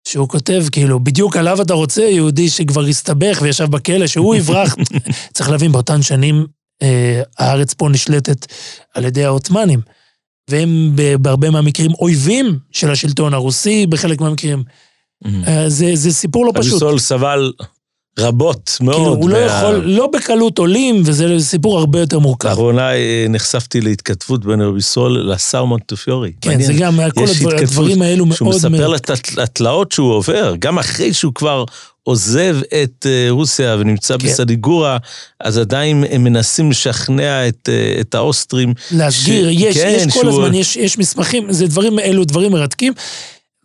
שהוא 0.08 0.30
כותב, 0.30 0.64
כאילו, 0.72 1.00
בדיוק 1.00 1.38
עליו 1.38 1.62
אתה 1.62 1.74
רוצה, 1.74 2.02
יהודי 2.02 2.50
שכבר 2.50 2.82
הסתבך 2.86 3.40
וישב 3.42 3.66
בכלא, 3.66 4.08
שהוא 4.08 4.36
יברח. 4.36 4.76
צריך 5.34 5.50
להבין, 5.50 5.72
באותן 5.72 6.02
שנים 6.02 6.46
אה, 6.82 7.22
הארץ 7.40 7.74
פה 7.74 7.90
נשלטת 7.90 8.46
על 8.94 9.06
ידי 9.06 9.26
העות'מאנים, 9.26 9.82
והם 10.50 10.96
בהרבה 11.22 11.50
מהמקרים 11.50 11.92
אויבים 11.94 12.60
של 12.72 12.92
השלטון 12.92 13.34
הרוסי, 13.34 13.88
בחלק 13.88 14.22
מהמקרים. 14.22 14.64
אה, 15.48 15.70
זה, 15.70 15.92
זה 15.94 16.14
סיפור 16.14 16.46
לא 16.46 16.52
פשוט. 16.56 16.72
אביסול 16.72 17.00
סבל 17.00 17.52
רבות 18.20 18.78
מאוד. 18.82 18.96
כאילו, 18.96 19.10
הוא 19.14 19.30
לא 19.30 19.40
מה- 19.40 19.46
יכול, 19.46 19.76
לא 19.76 20.08
בקלות 20.08 20.58
עולים, 20.58 21.02
וזה 21.06 21.36
סיפור 21.40 21.80
הרבה 21.80 22.00
יותר 22.00 22.20
מורכב. 22.20 22.50
לאחרונה 22.50 22.94
אה, 22.94 23.26
נחשפתי 23.30 23.82
להתכתבות 23.82 24.46
בין 24.46 24.62
אביסול 24.62 25.32
לשר 25.34 25.64
מונטפיורי. 25.66 26.32
כן, 26.42 26.50
מעניין. 26.50 26.68
זה 26.68 26.80
גם, 26.80 27.00
כל 27.16 27.24
הדבר, 27.24 27.56
הדברים 27.58 28.02
האלו 28.02 28.26
מאוד... 28.26 28.38
שהוא 28.38 28.50
מספר 28.50 28.70
מאוד- 28.70 28.82
לה 28.92 28.96
את 28.98 29.10
הת- 29.10 29.38
התלאות 29.38 29.92
שהוא 29.92 30.14
עובר, 30.14 30.54
גם 30.60 30.80
אחרי 30.80 31.14
שהוא 31.14 31.34
כבר 31.34 31.66
עוזב 32.04 32.58
את 32.84 33.06
אה, 33.10 33.28
רוסיה 33.30 33.76
ונמצא 33.80 34.16
כן. 34.18 34.28
בסדיגורה, 34.28 34.98
אז 35.40 35.58
עדיין 35.58 36.04
הם 36.10 36.24
מנסים 36.24 36.72
לשכנע 36.72 37.48
את, 37.48 37.70
אה, 37.72 37.98
את 38.02 38.16
האוסטרים. 38.16 38.74
להסגיר, 38.92 39.50
ש- 39.52 39.56
יש, 39.60 39.78
כן, 39.78 39.94
יש 39.98 40.04
כל 40.04 40.10
שהוא- 40.10 40.30
הזמן, 40.30 40.54
יש, 40.54 40.76
יש 40.78 40.98
מסמכים, 40.98 41.54
זה 41.54 41.68
דברים, 41.68 42.00
אלו 42.00 42.26
דברים 42.26 42.52
מרתקים. 42.52 42.94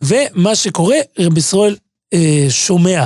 ומה 0.01 0.55
שקורה, 0.55 0.95
רב 1.19 1.37
ישראל 1.37 1.75
אה, 2.13 2.45
שומע. 2.49 3.05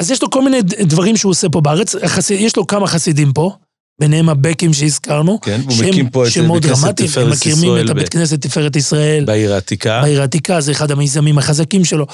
אז 0.00 0.10
יש 0.10 0.22
לו 0.22 0.30
כל 0.30 0.42
מיני 0.42 0.62
דברים 0.62 1.16
שהוא 1.16 1.30
עושה 1.30 1.48
פה 1.48 1.60
בארץ, 1.60 1.94
החס... 1.94 2.30
יש 2.30 2.56
לו 2.56 2.66
כמה 2.66 2.86
חסידים 2.86 3.32
פה, 3.32 3.52
ביניהם 4.00 4.28
הבקים 4.28 4.72
שהזכרנו, 4.72 5.40
כן, 5.40 5.60
הוא 5.64 5.74
מקים 5.88 6.10
פה 6.10 6.26
את 6.26 6.32
בית 6.32 6.64
כנסת 6.64 6.84
דרמטיים, 6.84 7.08
הם 7.08 7.34
תפארת 7.34 7.46
ישראל 7.46 7.80
את 7.80 7.86
ב- 7.86 7.90
הבית 7.90 8.08
כנסת 8.08 8.40
תפארת 8.42 8.76
ישראל, 8.76 9.24
בעיר 9.24 9.54
העתיקה. 9.54 10.00
בעיר 10.02 10.20
העתיקה, 10.20 10.60
זה 10.60 10.72
אחד 10.72 10.90
המיזמים 10.90 11.38
החזקים 11.38 11.84
שלו. 11.84 12.06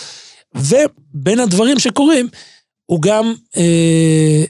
ובין 0.55 1.41
הדברים 1.41 1.79
שקורים, 1.79 2.29
הוא 2.87 3.03
גם... 3.03 3.35
אה, 3.57 4.45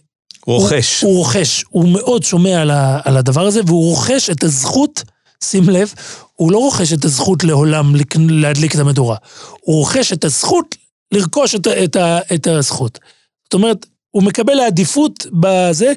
רוכש. 0.47 1.03
הוא, 1.03 1.11
הוא 1.11 1.19
רוכש, 1.19 1.65
הוא 1.69 1.89
מאוד 1.89 2.23
שומע 2.23 2.61
על, 2.63 2.71
ה, 2.71 3.01
על 3.05 3.17
הדבר 3.17 3.47
הזה, 3.47 3.61
והוא 3.67 3.85
רוכש 3.91 4.31
את 4.31 4.45
הזכות, 4.45 5.03
שים 5.45 5.69
לב, 5.69 5.93
הוא 6.35 6.53
לא 6.53 6.59
רוכש 6.59 6.93
את 6.93 7.05
הזכות 7.05 7.45
לעולם 7.45 7.95
להדליק 8.29 8.75
את 8.75 8.81
המדורה. 8.81 9.17
הוא 9.61 9.77
רוכש 9.77 10.13
את 10.13 10.25
הזכות 10.25 10.77
לרכוש 11.13 11.55
את, 11.55 11.67
את, 11.67 11.97
ה- 11.97 12.19
את 12.35 12.47
הזכות. 12.47 12.99
זאת 13.47 13.55
אומרת, 13.55 13.87
הוא 14.11 14.23
מקבל 14.23 14.61
העדיפות 14.61 15.27
בזה, 15.41 15.93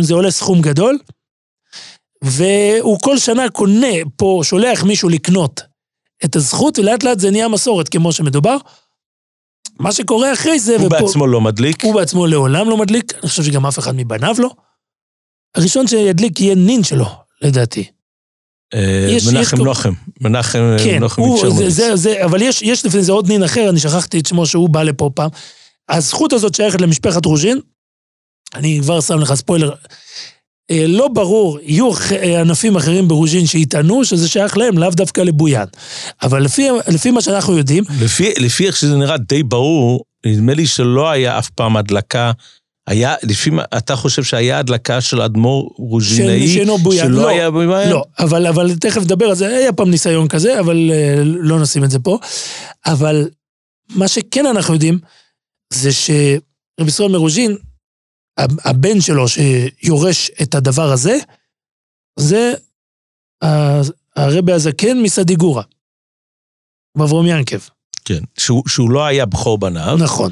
זה 0.00 0.14
עולה 0.14 0.30
סכום 0.30 0.60
גדול, 0.62 0.98
והוא 2.24 2.98
כל 3.00 3.18
שנה 3.18 3.50
קונה 3.50 3.86
פה, 4.16 4.40
שולח 4.44 4.82
מישהו 4.84 5.08
לקנות 5.08 5.60
את 6.24 6.36
הזכות, 6.36 6.78
ולאט 6.78 7.02
לאט 7.04 7.18
זה 7.20 7.30
נהיה 7.30 7.48
מסורת, 7.48 7.88
כמו 7.88 8.12
שמדובר. 8.12 8.56
מה 9.78 9.92
שקורה 9.92 10.32
אחרי 10.32 10.58
זה, 10.60 10.76
הוא 10.76 10.86
ופה- 10.86 11.00
בעצמו 11.00 11.26
לא 11.26 11.40
מדליק. 11.40 11.84
הוא 11.84 11.94
בעצמו 11.94 12.26
לעולם 12.26 12.70
לא 12.70 12.76
מדליק, 12.76 13.12
אני 13.22 13.28
חושב 13.28 13.42
שגם 13.42 13.66
אף 13.66 13.78
אחד 13.78 13.92
מבניו 13.96 14.34
לא. 14.38 14.50
הראשון 15.54 15.86
שידליק 15.86 16.40
יהיה 16.40 16.54
נין 16.54 16.84
שלו, 16.84 17.06
לדעתי. 17.42 17.84
אה, 18.74 19.06
יש- 19.10 19.26
מנחם 19.26 19.56
נוחם. 19.56 19.92
מנחם 20.20 20.58
כן, 20.84 20.98
נוחם 21.00 21.22
הוא, 21.22 21.50
זה. 21.58 21.70
זה, 21.70 21.96
זה, 21.96 22.24
אבל 22.24 22.42
יש, 22.42 22.62
יש 22.62 22.86
לפני 22.86 23.02
זה 23.02 23.12
עוד 23.12 23.28
נין 23.28 23.42
אחר, 23.42 23.68
אני 23.70 23.80
שכחתי 23.80 24.18
את 24.20 24.26
שמו 24.26 24.46
שהוא 24.46 24.68
בא 24.70 24.82
לפה 24.82 25.10
פעם. 25.14 25.30
הזכות 25.88 26.32
הזאת 26.32 26.54
שייכת 26.54 26.80
למשפחת 26.80 27.24
רוז'ין, 27.24 27.58
אני 28.54 28.78
כבר 28.82 29.00
שם 29.00 29.18
לך 29.18 29.34
ספוילר, 29.34 29.74
אה, 30.70 30.84
לא 30.88 31.08
ברור, 31.08 31.58
יהיו 31.62 31.90
אה, 32.12 32.40
ענפים 32.40 32.76
אחרים 32.76 33.08
ברוז'ין 33.08 33.46
שיטענו 33.46 34.04
שזה 34.04 34.28
שייך 34.28 34.56
להם, 34.56 34.78
לאו 34.78 34.90
דווקא 34.90 35.20
לבויאן. 35.20 35.66
אבל 36.22 36.42
לפי, 36.42 36.68
לפי 36.88 37.10
מה 37.10 37.20
שאנחנו 37.20 37.58
יודעים, 37.58 37.84
לפי, 38.00 38.32
לפי 38.38 38.66
איך 38.66 38.76
שזה 38.76 38.96
נראה 38.96 39.16
די 39.16 39.42
ברור, 39.42 40.04
נדמה 40.26 40.54
לי 40.54 40.66
שלא 40.66 41.10
היה 41.10 41.38
אף 41.38 41.50
פעם 41.50 41.76
הדלקה. 41.76 42.32
היה, 42.86 43.14
לפי 43.22 43.50
מה, 43.50 43.62
אתה 43.76 43.96
חושב 43.96 44.22
שהיה 44.22 44.58
הדלקה 44.58 45.00
של 45.00 45.20
אדמו"ר 45.20 45.74
רוז'ינאי, 45.78 46.48
שאינו 46.48 46.78
בויאן, 46.78 47.06
שלא 47.06 47.22
לא, 47.22 47.28
היה 47.28 47.50
בויאן? 47.50 47.88
לא, 47.88 48.04
אבל, 48.18 48.46
אבל 48.46 48.74
תכף 48.76 49.02
נדבר 49.02 49.26
על 49.26 49.34
זה, 49.34 49.46
היה 49.46 49.72
פעם 49.72 49.90
ניסיון 49.90 50.28
כזה, 50.28 50.60
אבל 50.60 50.90
אה, 50.92 51.22
לא 51.24 51.60
נשים 51.60 51.84
את 51.84 51.90
זה 51.90 51.98
פה. 51.98 52.18
אבל 52.86 53.28
מה 53.90 54.08
שכן 54.08 54.46
אנחנו 54.46 54.74
יודעים, 54.74 54.98
זה 55.72 55.92
שרבי 55.92 56.88
ישראל 56.88 57.08
מרוז'ין, 57.08 57.56
הבן 58.38 59.00
שלו 59.00 59.24
שיורש 59.28 60.30
את 60.42 60.54
הדבר 60.54 60.92
הזה, 60.92 61.18
זה 62.18 62.52
הרבי 64.16 64.52
הזקן 64.52 65.02
מסדיגורה, 65.02 65.62
מאברום 66.96 67.26
ינקב. 67.26 67.58
כן, 68.04 68.20
שהוא, 68.38 68.62
שהוא 68.68 68.90
לא 68.90 69.04
היה 69.04 69.26
בכור 69.26 69.58
בניו, 69.58 69.96
נכון. 70.00 70.30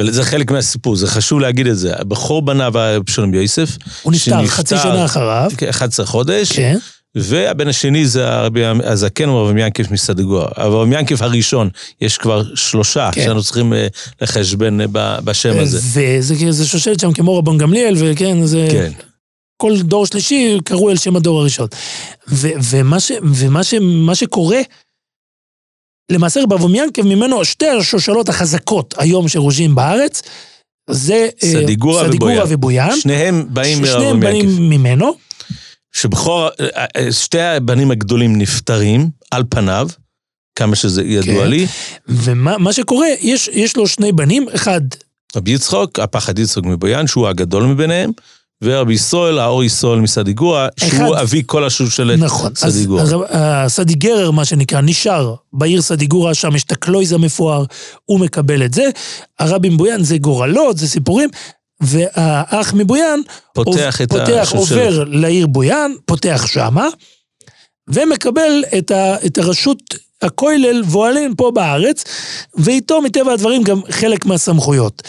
וזה 0.00 0.24
חלק 0.24 0.50
מהסיפור, 0.50 0.96
זה 0.96 1.06
חשוב 1.06 1.40
להגיד 1.40 1.66
את 1.66 1.76
זה. 1.78 1.94
בכור 2.08 2.42
בניו 2.42 2.78
היה 2.78 2.96
אבשלום 2.96 3.34
יוסף, 3.34 3.68
הוא 4.02 4.12
נפטר 4.12 4.46
חצי 4.46 4.76
שנה 4.82 5.04
אחריו, 5.04 5.50
11 5.70 6.06
חודש, 6.06 6.52
כן, 6.52 6.76
והבן 7.14 7.68
השני 7.68 8.06
זה 8.06 8.28
הרבי 8.28 8.64
הזקן, 8.64 9.28
הוא 9.28 9.40
אברהם 9.40 9.58
ינקב 9.58 9.82
מסדיגורה. 9.90 10.48
אברהם 10.56 10.92
ינקב 10.92 11.22
הראשון, 11.22 11.68
יש 12.00 12.18
כבר 12.18 12.54
שלושה 12.54 13.10
כן. 13.12 13.24
שאנחנו 13.24 13.42
צריכים 13.42 13.72
אה, 13.72 13.86
לחשבן 14.22 14.80
אה, 14.80 15.20
בשם 15.20 15.58
הזה. 15.58 15.78
וזה 15.78 16.52
זה 16.52 16.66
שושלת 16.66 17.00
שם 17.00 17.12
כמו 17.12 17.38
רבן 17.38 17.58
גמליאל, 17.58 17.94
וכן, 17.98 18.46
זה... 18.46 18.68
כן. 18.70 18.92
כל 19.62 19.82
דור 19.82 20.06
שלישי 20.06 20.58
קראו 20.64 20.90
על 20.90 20.96
שם 20.96 21.16
הדור 21.16 21.40
הראשון. 21.40 21.66
ו- 22.28 22.48
ומה, 22.70 23.00
ש- 23.00 23.12
ומה 23.34 23.64
ש- 23.64 23.74
שקורה, 24.14 24.60
למעשה 26.12 26.42
רב 26.42 26.52
אברהם 26.52 26.74
ינקב 26.74 27.02
ממנו 27.02 27.44
שתי 27.44 27.66
השושלות 27.68 28.28
החזקות 28.28 28.94
היום 28.98 29.28
שרוז'ין 29.28 29.74
בארץ, 29.74 30.22
זה 30.90 31.28
אה, 31.42 31.48
סדיגורה 31.48 32.02
ובויאן. 32.10 32.44
ובויאן. 32.48 32.96
שניהם 33.00 33.46
באים 33.48 33.86
שניהם 33.86 34.20
מאברהם 34.20 34.36
ינקב. 34.36 34.46
באים 34.48 34.70
ממנו, 34.70 35.14
שבכור, 35.92 36.48
אה, 36.60 36.84
אה, 36.96 37.12
שתי 37.12 37.40
הבנים 37.40 37.90
הגדולים 37.90 38.38
נפטרים, 38.38 39.10
על 39.30 39.44
פניו, 39.48 39.88
כמה 40.54 40.76
שזה 40.76 41.02
ידוע 41.02 41.44
כן. 41.44 41.50
לי. 41.50 41.66
ומה 42.08 42.58
מה 42.58 42.72
שקורה, 42.72 43.06
יש, 43.20 43.48
יש 43.52 43.76
לו 43.76 43.88
שני 43.88 44.12
בנים, 44.12 44.46
אחד, 44.54 44.80
רבי 45.36 45.50
יצחוק, 45.50 45.98
הפחד 45.98 46.38
יצחוק 46.38 46.64
מבויאן, 46.64 47.06
שהוא 47.06 47.28
הגדול 47.28 47.64
מביניהם, 47.64 48.10
ורבי 48.62 48.94
ישראל, 48.94 49.38
האור 49.38 49.64
ישראל 49.64 50.00
מסדיגורה, 50.00 50.68
שהוא. 50.80 51.16
אבי 51.16 51.42
כל 51.46 51.64
השושלת 51.64 52.18
נכון, 52.18 52.54
סדיגורה. 52.54 53.02
אז 53.02 53.14
הסדיגרר, 53.30 54.30
מה 54.30 54.44
שנקרא, 54.44 54.80
נשאר 54.80 55.34
בעיר 55.52 55.82
סדיגורה, 55.82 56.34
שם 56.34 56.56
יש 56.56 56.64
את 56.64 56.72
הקלויז 56.72 57.12
המפואר, 57.12 57.64
הוא 58.04 58.20
מקבל 58.20 58.64
את 58.64 58.74
זה. 58.74 58.84
הרבי 59.38 59.68
מבויאן 59.68 60.04
זה 60.04 60.18
גורלות, 60.18 60.78
זה 60.78 60.88
סיפורים, 60.88 61.28
והאח 61.80 62.74
מבויאן 62.74 63.20
פותח 63.54 64.00
את 64.02 64.08
פותח. 64.08 64.52
עובר 64.54 65.04
לעיר 65.04 65.46
בויאן, 65.46 65.92
פותח 66.06 66.44
שמה, 66.46 66.88
ומקבל 67.88 68.64
את, 68.78 68.90
ה, 68.90 69.26
את 69.26 69.38
הרשות 69.38 69.94
הכולל 70.22 70.82
וואלין 70.84 71.34
פה 71.36 71.50
בארץ, 71.50 72.04
ואיתו 72.54 73.02
מטבע 73.02 73.32
הדברים 73.32 73.62
גם 73.62 73.80
חלק 73.90 74.26
מהסמכויות. 74.26 75.02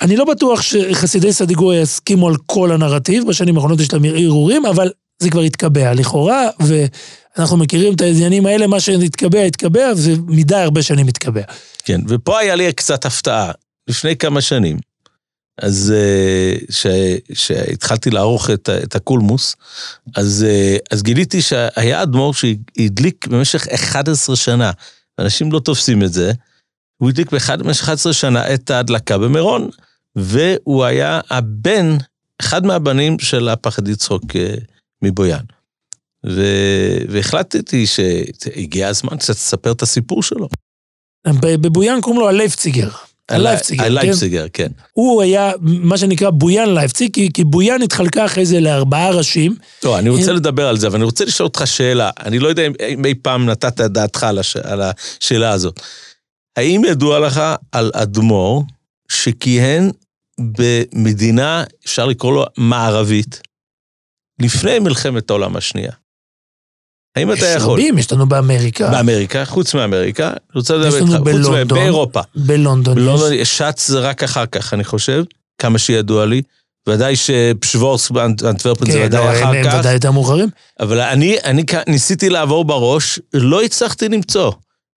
אני 0.00 0.16
לא 0.16 0.24
בטוח 0.24 0.62
שחסידי 0.62 1.32
סדיגורה 1.32 1.76
יסכימו 1.76 2.28
על 2.28 2.34
כל 2.46 2.72
הנרטיב, 2.72 3.26
בשנים 3.26 3.56
האחרונות 3.56 3.80
יש 3.80 3.92
להם 3.92 4.04
ערעורים, 4.04 4.66
אבל 4.66 4.90
זה 5.18 5.30
כבר 5.30 5.40
התקבע 5.40 5.94
לכאורה, 5.94 6.48
ואנחנו 6.60 7.56
מכירים 7.56 7.94
את 7.94 8.00
העניינים 8.00 8.46
האלה, 8.46 8.66
מה 8.66 8.80
שהתקבע, 8.80 9.42
התקבע, 9.42 9.92
ומדי 9.96 10.56
הרבה 10.56 10.82
שנים 10.82 11.08
התקבע. 11.08 11.42
כן, 11.84 12.00
ופה 12.08 12.38
היה 12.38 12.54
לי 12.54 12.72
קצת 12.72 13.06
הפתעה. 13.06 13.52
לפני 13.88 14.16
כמה 14.16 14.40
שנים, 14.40 14.76
אז 15.62 15.92
אה, 15.96 16.54
ש- 16.70 17.32
שהתחלתי 17.32 18.10
לערוך 18.10 18.50
את, 18.50 18.68
את 18.82 18.94
הקולמוס, 18.94 19.56
אז, 20.16 20.46
אה, 20.48 20.76
אז 20.90 21.02
גיליתי 21.02 21.42
שהיה 21.42 22.02
אדמו"ר 22.02 22.32
שהדליק 22.32 23.26
במשך 23.26 23.68
11 23.68 24.36
שנה. 24.36 24.70
אנשים 25.18 25.52
לא 25.52 25.60
תופסים 25.60 26.02
את 26.02 26.12
זה. 26.12 26.32
הוא 26.96 27.08
הדליק 27.08 27.32
במשך 27.32 27.82
11 27.82 28.12
שנה 28.12 28.54
את 28.54 28.70
ההדלקה 28.70 29.18
במירון. 29.18 29.70
והוא 30.16 30.84
היה 30.84 31.20
הבן, 31.30 31.96
אחד 32.40 32.66
מהבנים 32.66 33.18
של 33.18 33.48
הפחד 33.48 33.88
יצחוק 33.88 34.22
אה, 34.36 34.54
מבויאן. 35.02 35.44
ו... 36.26 36.42
והחלטתי 37.08 37.86
שהגיע 37.86 38.88
הזמן 38.88 39.16
קצת 39.16 39.34
לספר 39.34 39.72
את 39.72 39.82
הסיפור 39.82 40.22
שלו. 40.22 40.48
בבויאן 41.42 42.00
קוראים 42.00 42.20
לו 42.20 42.28
הלייפציגר. 42.28 42.90
הלייפציגר, 43.28 43.82
כן? 43.82 43.90
הלייפציגר, 43.90 44.46
כן. 44.52 44.68
הוא 44.92 45.22
היה 45.22 45.52
מה 45.62 45.98
שנקרא 45.98 46.30
בויאן 46.30 46.74
לייפציג, 46.74 47.14
כי, 47.14 47.32
כי 47.34 47.44
בויאן 47.44 47.82
התחלקה 47.82 48.24
אחרי 48.24 48.46
זה 48.46 48.60
לארבעה 48.60 49.10
ראשים. 49.10 49.56
לא, 49.84 49.98
אני 49.98 50.08
רוצה 50.08 50.32
לדבר 50.32 50.68
על 50.68 50.78
זה, 50.78 50.86
אבל 50.86 50.96
אני 50.96 51.04
רוצה 51.04 51.24
לשאול 51.24 51.46
אותך 51.46 51.62
שאלה. 51.66 52.10
אני 52.20 52.38
לא 52.38 52.48
יודע 52.48 52.62
אם 52.88 53.04
אי 53.04 53.14
פעם 53.14 53.46
נתת 53.46 53.80
את 53.80 53.92
דעתך 53.92 54.22
על, 54.22 54.38
הש... 54.38 54.56
על 54.56 54.82
השאלה 54.82 55.50
הזאת. 55.50 55.80
האם 56.56 56.82
ידוע 56.84 57.18
לך 57.20 57.42
על 57.72 57.90
אדמו"ר 57.94 58.62
שכיהן 59.08 59.90
במדינה, 60.40 61.64
אפשר 61.86 62.06
לקרוא 62.06 62.32
לו 62.32 62.44
מערבית, 62.56 63.40
לפני 64.42 64.78
מלחמת 64.78 65.30
העולם 65.30 65.56
השנייה? 65.56 65.92
האם 67.18 67.32
אתה 67.32 67.46
יכול? 67.46 67.78
יש 67.78 67.84
רבים, 67.84 67.98
יש 67.98 68.12
לנו 68.12 68.26
באמריקה. 68.28 68.90
באמריקה, 68.90 69.44
חוץ 69.44 69.74
מאמריקה. 69.74 70.30
רוצה 70.54 70.74
לדבר 70.76 70.96
איתך, 70.96 71.06
חוץ. 71.06 71.46
מ- 71.48 71.68
באירופה. 71.68 72.20
בלונדון. 72.34 72.94
בלונדון. 72.94 73.44
שץ 73.44 73.88
זה 73.88 73.98
רק 74.00 74.22
אחר 74.22 74.46
כך, 74.46 74.74
אני 74.74 74.84
חושב, 74.84 75.24
כמה 75.58 75.78
שידוע 75.78 76.26
לי. 76.26 76.42
ודאי 76.88 77.16
שפשוורס 77.16 78.10
באנטוורפן 78.10 78.90
זה 78.90 78.98
כן, 78.98 79.04
ודאי 79.06 79.42
אחר 79.42 79.64
כך. 79.64 79.76
ודאי 79.80 79.92
יותר 79.94 80.10
מאוחרים. 80.10 80.48
אבל 80.80 81.00
אני, 81.00 81.36
ניסיתי 81.86 82.28
לעבור 82.30 82.64
בראש, 82.64 83.20
לא 83.34 83.62
הצלחתי 83.62 84.08
למצוא. 84.08 84.52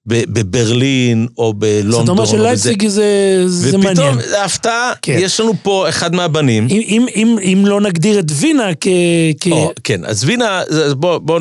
בברלין 0.05 1.27
או 1.37 1.47
זאת 1.47 1.55
בלונדון. 1.55 2.09
אומרת 2.09 2.19
או 2.19 2.23
בזה. 2.23 2.37
שלייפציג 2.37 2.87
זה, 2.87 3.43
זה 3.47 3.77
מעניין. 3.77 3.97
ופתאום, 3.97 4.31
להפתעה, 4.31 4.91
כן. 5.01 5.17
יש 5.19 5.39
לנו 5.39 5.53
פה 5.63 5.89
אחד 5.89 6.15
מהבנים. 6.15 6.67
אם, 6.69 6.81
אם, 6.87 7.05
אם, 7.15 7.37
אם 7.43 7.63
לא 7.65 7.81
נגדיר 7.81 8.19
את 8.19 8.25
וינה 8.29 8.69
כ... 8.81 8.87
כ... 9.39 9.47
או, 9.51 9.71
כן, 9.83 10.05
אז 10.05 10.23
וינה, 10.23 10.59
אז 10.59 10.93
בוא, 10.93 11.39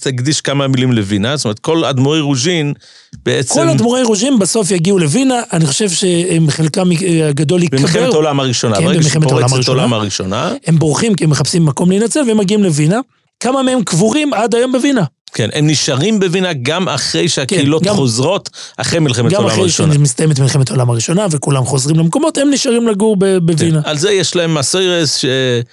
תקדיש 0.00 0.40
כמה 0.40 0.68
מילים 0.68 0.92
לווינה. 0.92 1.36
זאת 1.36 1.44
אומרת, 1.44 1.58
כל 1.58 1.84
אדמו"רי 1.84 2.20
רוז'ין 2.20 2.72
בעצם... 3.24 3.54
כל 3.54 3.68
אדמו"רי 3.68 4.02
רוז'ין 4.02 4.38
בסוף 4.38 4.70
יגיעו 4.70 4.98
לווינה, 4.98 5.40
אני 5.52 5.66
חושב 5.66 5.90
שהם 5.90 6.50
חלקם 6.50 6.88
הגדול 7.28 7.62
ייקבר. 7.62 7.78
במלחמת 7.78 8.12
העולם 8.14 8.40
הראשונה. 8.40 8.76
כן, 8.76 8.84
במלחמת. 8.84 9.32
העולם 9.68 9.92
הראשונה. 9.92 10.52
הם 10.66 10.78
בורחים 10.78 11.14
כי 11.14 11.24
הם 11.24 11.30
מחפשים 11.30 11.64
מקום 11.66 11.90
להינצל 11.90 12.20
והם 12.28 12.38
מגיעים 12.38 12.64
לווינה. 12.64 13.00
כמה 13.40 13.62
מהם 13.62 13.84
קבורים 13.84 14.34
עד 14.34 14.54
היום 14.54 14.72
בווינה. 14.72 15.04
כן, 15.34 15.48
הם 15.52 15.66
נשארים 15.66 16.20
בווינה 16.20 16.52
גם 16.62 16.88
אחרי 16.88 17.28
שהקהילות 17.28 17.82
כן, 17.82 17.88
גם- 17.88 17.96
חוזרות, 17.96 18.50
אחרי 18.76 18.98
מלחמת 18.98 19.30
גם 19.30 19.34
העולם 19.34 19.48
אחרי 19.50 19.62
הראשונה. 19.62 19.94
שמסתיימת 19.94 20.40
מלחמת 20.40 20.70
העולם 20.70 20.90
הראשונה 20.90 21.26
וכולם 21.30 21.64
חוזרים 21.64 21.98
למקומות, 21.98 22.38
הם 22.38 22.50
נשארים 22.50 22.88
לגור 22.88 23.16
בווינה. 23.16 23.82
כן, 23.82 23.88
על 23.88 23.98
זה 23.98 24.12
יש 24.12 24.36
להם 24.36 24.54
מסוירס, 24.54 25.16
ש... 25.16 25.24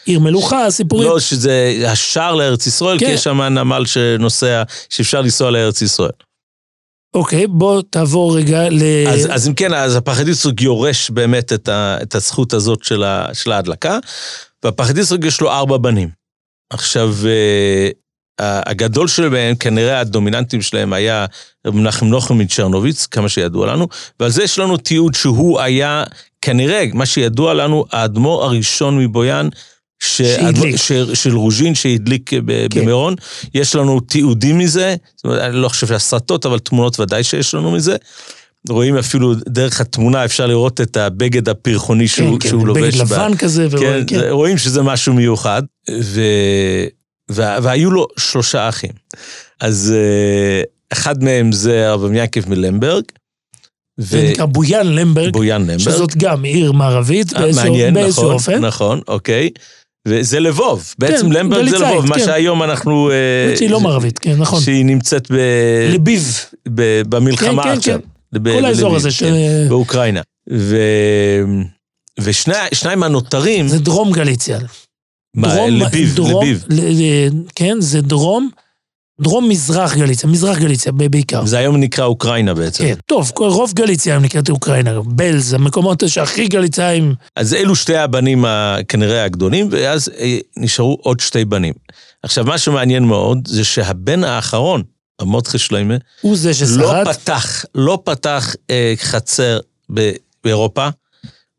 עיר 0.06 0.20
מלוכה, 0.20 0.72
סיפורים. 0.72 1.10
לא, 1.10 1.20
שזה 1.20 1.76
השער 1.88 2.36
לארץ 2.36 2.68
ישראל, 2.68 3.00
כן. 3.00 3.06
כי 3.06 3.12
יש 3.12 3.24
שם 3.24 3.42
נמל 3.42 3.86
שנוסע, 3.86 4.64
שאפשר 4.90 5.22
לנסוע 5.22 5.52
לארץ 5.52 5.82
ישראל. 5.82 6.12
אוקיי, 7.14 7.48
בוא 7.48 7.82
תעבור 7.90 8.38
רגע 8.38 8.70
ל... 8.70 8.82
אז, 9.08 9.28
אז 9.32 9.48
אם 9.48 9.54
כן, 9.54 9.74
אז 9.74 9.96
הפחדיסטרוג 9.96 10.62
יורש 10.62 11.10
באמת 11.10 11.54
את, 11.54 11.70
ה, 11.70 11.98
את 12.02 12.16
הזכות 12.16 12.54
הזאת 12.54 12.84
של, 12.84 13.04
ה, 13.04 13.26
של 13.34 13.52
ההדלקה, 13.52 14.00
והפחדיסטרוג 14.64 15.26
יש 15.26 15.42
לו 15.42 15.52
ארבע 15.52 15.78
בנים. 15.78 16.10
עכשיו, 16.74 17.14
אה, 17.26 17.90
הגדול 18.40 19.08
שלהם, 19.08 19.56
כנראה 19.56 20.00
הדומיננטים 20.00 20.62
שלהם 20.62 20.94
היה 20.94 21.26
מנחם 21.68 22.06
נוחם 22.06 22.38
מצ'רנוביץ, 22.38 23.06
כמה 23.06 23.30
שידוע 23.30 23.68
לנו, 23.68 23.88
ועל 24.20 24.30
זה 24.32 24.44
יש 24.44 24.60
לנו 24.60 24.78
תיעוד 24.78 25.16
שהוא 25.16 25.60
היה, 25.60 26.04
כנראה, 26.42 26.86
מה 26.94 27.06
שידוע 27.06 27.54
לנו, 27.54 27.86
האדמו"ר 27.92 28.44
הראשון 28.44 28.98
מבויאן, 28.98 29.50
שהדליק. 30.04 30.76
ש- 30.76 30.92
של 31.14 31.36
רוז'ין 31.36 31.76
שהדליק 31.76 32.34
ב- 32.34 32.68
כן. 32.70 32.82
במירון. 32.82 33.16
יש 33.54 33.76
לנו 33.76 34.00
תיעודים 34.00 34.58
מזה, 34.58 34.96
זאת 35.16 35.26
אומרת, 35.26 35.42
אני 35.42 35.56
לא 35.56 35.70
חושב 35.70 35.92
הסרטות, 35.94 36.46
אבל 36.46 36.60
תמונות 36.60 37.00
ודאי 37.00 37.24
שיש 37.24 37.54
לנו 37.54 37.72
מזה. 37.72 37.96
רואים 38.70 38.98
אפילו 38.98 39.34
דרך 39.50 39.82
התמונה, 39.82 40.26
אפשר 40.26 40.48
לראות 40.48 40.82
את 40.82 40.98
הבגד 40.98 41.50
הפרחוני 41.50 42.08
שהוא, 42.08 42.40
כן, 42.40 42.50
שהוא 42.50 42.62
כן, 42.62 42.68
לובש. 42.68 42.82
בגד 42.96 43.02
לבן 43.02 43.38
כזה, 43.38 43.68
כן, 43.72 43.78
ורואים, 43.78 44.06
כן. 44.06 44.22
רואים 44.30 44.58
שזה 44.58 44.82
משהו 44.82 45.14
מיוחד. 45.14 45.64
ו... 46.02 46.22
וה... 47.30 47.58
והיו 47.64 47.92
לו 47.92 48.08
שלושה 48.18 48.70
אחים. 48.70 48.92
אז 49.60 49.94
אה, 49.96 50.62
אחד 50.94 51.24
מהם 51.24 51.52
זה 51.52 51.90
הרב 51.90 52.06
ינקב 52.14 52.50
מלמברג. 52.50 53.04
זה 53.98 54.30
נקרא 54.32 54.46
בויאן 54.46 54.88
למברג, 54.88 55.34
בויאן 55.34 55.62
למברג. 55.62 55.80
שזאת 55.80 56.18
גם 56.18 56.44
עיר 56.44 56.72
מערבית, 56.72 57.34
אה, 57.34 57.42
באיזשהו 57.42 57.66
מעניין, 57.66 57.94
באיזשהו 57.94 58.24
נכון, 58.24 58.34
אופן. 58.34 58.66
נכון, 58.66 59.02
אוקיי. 59.08 59.50
וזה 60.08 60.40
לבוב, 60.40 60.94
בעצם 61.00 61.32
למברג 61.32 61.70
זה 61.70 61.78
לבוב, 61.78 62.06
מה 62.06 62.16
כן. 62.16 62.26
שהיום 62.26 62.64
אנחנו... 62.64 63.12
אה, 63.12 63.58
שהיא 63.58 63.70
לא 63.70 63.80
מערבית, 63.80 64.20
כן, 64.20 64.36
נכון. 64.38 64.62
שהיא 64.62 64.86
נמצאת 64.86 65.32
ב... 65.32 65.36
לביב, 65.94 66.46
ב... 66.68 67.02
במלחמה 67.10 67.64
כן, 67.64 67.70
כן, 67.70 67.78
עכשיו. 67.78 68.00
ב- 68.34 68.60
כל 68.60 68.66
האזור 68.66 68.96
הזה 68.96 69.10
כן, 69.10 69.16
של... 69.16 69.34
באוקראינה. 69.70 70.22
ו... 70.54 70.78
ושניים 72.20 73.04
הנותרים, 73.04 73.68
זה 73.68 73.80
דרום 73.80 74.12
גליציה. 74.12 74.60
מה, 75.36 75.56
דרום- 75.56 75.70
לביב, 75.82 76.16
דרום- 76.16 76.44
לביב. 76.46 76.66
כן, 77.56 77.76
זה 77.80 78.02
דרום, 78.02 78.50
דרום 79.22 79.50
מזרח 79.50 79.96
גליציה, 79.96 80.30
מזרח 80.30 80.58
גליציה 80.58 80.92
בעיקר. 80.92 81.46
זה 81.46 81.58
היום 81.58 81.78
נקרא 81.78 82.06
אוקראינה 82.06 82.54
בעצם. 82.54 82.84
כן, 82.84 82.94
טוב, 83.06 83.32
רוב 83.38 83.74
גליציה 83.76 84.14
היום 84.14 84.24
נקראת 84.24 84.50
אוקראינה, 84.50 85.02
בלז, 85.06 85.54
המקומות 85.54 86.04
שהכי 86.08 86.48
גליצאים, 86.48 87.14
אז 87.36 87.54
אלו 87.54 87.76
שתי 87.76 87.96
הבנים 87.96 88.46
כנראה 88.88 89.24
הגדולים, 89.24 89.68
ואז 89.72 90.10
אה, 90.20 90.38
נשארו 90.58 90.98
עוד 91.02 91.20
שתי 91.20 91.46
בנים. 91.46 91.74
עכשיו, 92.24 92.46
מה 92.46 92.58
שמעניין 92.58 93.04
מאוד, 93.04 93.48
זה 93.48 93.64
שהבן 93.64 94.24
האחרון, 94.24 94.84
המודחה 95.20 95.58
שלמה, 95.58 95.94
הוא 96.22 96.38
זה 96.38 96.48
לא 96.48 96.54
ששרד. 96.54 97.08
פתח, 97.14 97.66
לא 97.76 98.00
פתח 98.06 98.56
אה, 98.70 98.94
חצר 98.98 99.60
באירופה. 100.44 100.90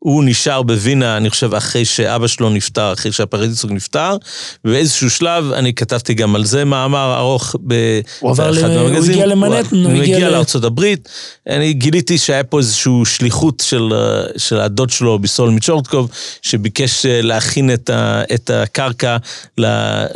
הוא 0.03 0.23
נשאר 0.25 0.61
בווינה, 0.61 1.17
אני 1.17 1.29
חושב, 1.29 1.53
אחרי 1.53 1.85
שאבא 1.85 2.27
שלו 2.27 2.49
נפטר, 2.49 2.93
אחרי 2.93 3.11
שהפרדיסוק 3.11 3.71
נפטר, 3.71 4.17
ובאיזשהו 4.65 5.09
שלב, 5.09 5.51
אני 5.51 5.73
כתבתי 5.73 6.13
גם 6.13 6.35
על 6.35 6.45
זה 6.45 6.65
מאמר 6.65 7.15
ארוך 7.17 7.55
באחד 7.59 8.53
ל- 8.53 8.65
הוא. 8.65 8.89
הגיע 9.11 9.25
למנהטן, 9.25 9.75
הוא 9.83 9.91
הגיע 9.91 10.29
לארצות 10.29 10.63
הברית. 10.63 11.09
אני 11.49 11.73
גיליתי 11.73 12.17
שהיה 12.17 12.43
פה 12.43 12.59
איזושהי 12.59 12.91
שליחות 13.05 13.63
של, 13.65 13.89
אה, 13.93 14.23
של 14.37 14.59
הדוד 14.59 14.89
שלו, 14.89 15.19
ביסול 15.19 15.49
מצ'ורטקוב, 15.49 16.09
שביקש 16.41 17.05
אה, 17.05 17.21
להכין 17.21 17.73
את, 17.73 17.89
ה, 17.89 18.23
את 18.33 18.49
הקרקע 18.49 19.17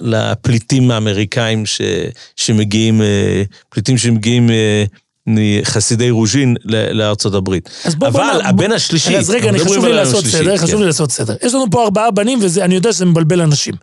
לפליטים 0.01 0.91
האמריקאים 0.91 1.65
ש, 1.65 1.81
שמגיעים, 2.35 3.01
אה, 3.01 3.43
פליטים 3.69 3.97
שמגיעים 3.97 4.49
מחסידי 5.27 6.09
רוז'ין 6.09 6.55
לארצות 6.91 7.33
הברית. 7.33 7.69
אבל 8.07 8.23
נ- 8.41 8.45
הבן 8.45 8.71
השלישי, 8.71 9.17
אז 9.17 9.29
רגע, 9.29 9.51
חשוב 9.57 9.85
לי 9.85 9.93
לעשות 9.93 10.25
סדר, 10.25 10.57
חשוב 10.57 10.71
כן. 10.75 10.79
לי 10.79 10.85
לעשות 10.85 11.11
סדר. 11.11 11.35
יש 11.45 11.53
לנו 11.53 11.65
פה 11.71 11.83
ארבעה 11.83 12.11
בנים, 12.11 12.39
ואני 12.41 12.75
יודע 12.75 12.93
שזה 12.93 13.05
מבלבל 13.05 13.41
אנשים. 13.41 13.73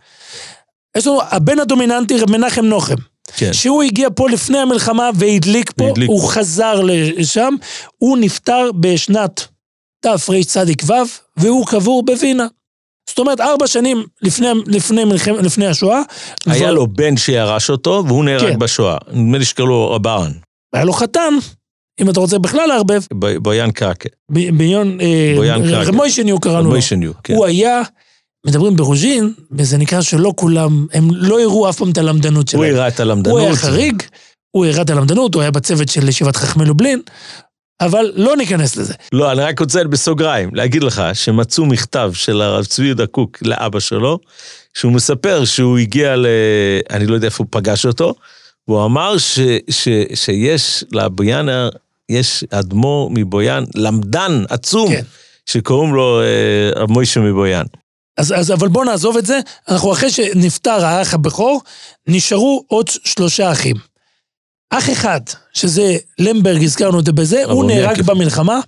יש 0.97 1.07
לנו 1.07 1.19
הבן 1.31 1.59
הדומיננטי, 1.59 2.17
רב 2.19 2.31
מנחם 2.31 2.65
נוחם. 2.65 2.95
כן. 3.37 3.53
שהוא 3.53 3.83
הגיע 3.83 4.09
פה 4.15 4.31
לפני 4.31 4.59
המלחמה 4.59 5.11
והדליק 5.15 5.71
פה, 5.77 5.85
והדליק 5.85 6.09
הוא 6.09 6.21
פה. 6.21 6.29
חזר 6.29 6.81
לשם, 6.85 7.55
הוא 7.99 8.19
נפטר 8.19 8.71
בשנת 8.81 9.47
תרצ"ו, 10.01 10.93
והוא 11.37 11.67
קבור 11.67 12.05
בווינה. 12.05 12.47
זאת 13.09 13.19
אומרת, 13.19 13.41
ארבע 13.41 13.67
שנים 13.67 14.05
לפני, 14.23 14.49
לפני, 14.67 15.05
מלחמת, 15.05 15.45
לפני 15.45 15.67
השואה, 15.67 16.01
היה 16.47 16.59
כבר- 16.59 16.73
לו 16.73 16.87
בן 16.87 17.17
שירש 17.17 17.71
אותו, 17.71 18.05
והוא 18.09 18.25
נהרג 18.25 18.53
כן. 18.53 18.59
בשואה. 18.59 18.97
נדמה 19.13 19.39
לי 19.39 19.45
שקראו 19.45 19.67
לו 19.67 19.91
רבן, 19.91 20.31
היה 20.73 20.85
לו 20.85 20.93
חתן, 20.93 21.35
אם 22.01 22.11
אתה 22.11 22.21
רוצה 22.21 22.39
בכלל 22.39 22.67
לערבב, 22.69 23.03
בויאן 23.43 23.71
קרקה. 23.71 24.09
ביון, 24.31 25.01
אה. 25.01 25.35
רב 25.73 25.95
מוישניו 25.95 26.41
קראנו 26.41 26.65
לו. 26.65 26.71
מוישניו, 26.71 27.13
כן. 27.25 27.35
הוא 27.35 27.47
היה, 27.47 27.83
מדברים 28.47 28.77
ברוז'ין, 28.77 29.33
וזה 29.51 29.79
נקרא 29.79 30.01
שלא 30.01 30.33
כולם, 30.37 30.87
הם 30.93 31.09
לא 31.13 31.41
הראו 31.41 31.71
אף 31.71 31.79
פעם 31.79 31.91
את 31.91 31.99
הלמדנות 31.99 32.49
הוא 32.53 32.65
שלהם. 32.65 32.75
הראה 32.75 32.89
את 32.89 33.01
הוא 33.01 33.03
הלמדנות. 33.11 33.41
היה 33.41 33.57
חריג, 33.57 34.03
הוא 34.51 34.67
הראה 34.67 34.83
את 34.83 34.91
הלמדנות, 34.91 35.35
הוא 35.35 35.43
היה 35.43 35.51
בצוות 35.51 35.89
של 35.89 36.09
ישיבת 36.09 36.37
חכמי 36.37 36.65
לובלין, 36.65 37.01
אבל 37.81 38.13
לא 38.15 38.37
ניכנס 38.37 38.77
לזה. 38.77 38.95
לא, 39.13 39.33
אני 39.33 39.43
רק 39.43 39.61
רוצה 39.61 39.85
בסוגריים 39.85 40.55
להגיד 40.55 40.83
לך 40.83 41.03
שמצאו 41.13 41.67
מכתב 41.67 42.11
של 42.15 42.43
הרב 42.43 42.65
צבי 42.65 42.87
יהודה 42.87 43.07
קוק 43.07 43.39
לאבא 43.43 43.81
שלו, 43.81 44.19
שהוא 44.75 44.93
מספר 44.93 45.45
שהוא 45.45 45.79
הגיע 45.79 46.17
ל... 46.17 46.27
אני 46.91 47.07
לא 47.07 47.15
יודע 47.15 47.27
איפה 47.27 47.45
הוא 47.45 47.49
פגש 47.51 47.87
אותו, 47.87 48.15
והוא 48.69 48.85
אמר 48.85 49.19
ש, 49.19 49.39
ש, 49.71 49.89
שיש 50.15 50.85
לבויאנר, 50.93 51.69
יש 52.09 52.45
אדמו"ר 52.51 53.11
מבויאן, 53.11 53.65
למדן 53.75 54.45
עצום, 54.49 54.89
כן. 54.89 55.03
שקוראים 55.47 55.95
לו 55.95 56.21
אה, 56.21 56.87
מוישה 56.87 57.21
מבויאן. 57.21 57.65
אז, 58.17 58.33
אז 58.33 58.53
אבל 58.53 58.69
בואו 58.69 58.85
נעזוב 58.85 59.17
את 59.17 59.27
זה, 59.27 59.41
אנחנו 59.69 59.93
אחרי 59.93 60.11
שנפטר 60.11 60.85
האח 60.85 61.15
הבכור, 61.15 61.61
נשארו 62.07 62.65
עוד 62.67 62.89
שלושה 62.89 63.53
אחים. 63.53 63.77
אח 64.71 64.91
אחד, 64.91 65.21
שזה 65.53 65.97
למברג, 66.19 66.63
הזכרנו 66.63 67.01
את 67.01 67.05
זה 67.05 67.13
בזה, 67.13 67.45
הוא 67.45 67.65
נהרג. 67.65 68.03
במלחמה 68.03 68.61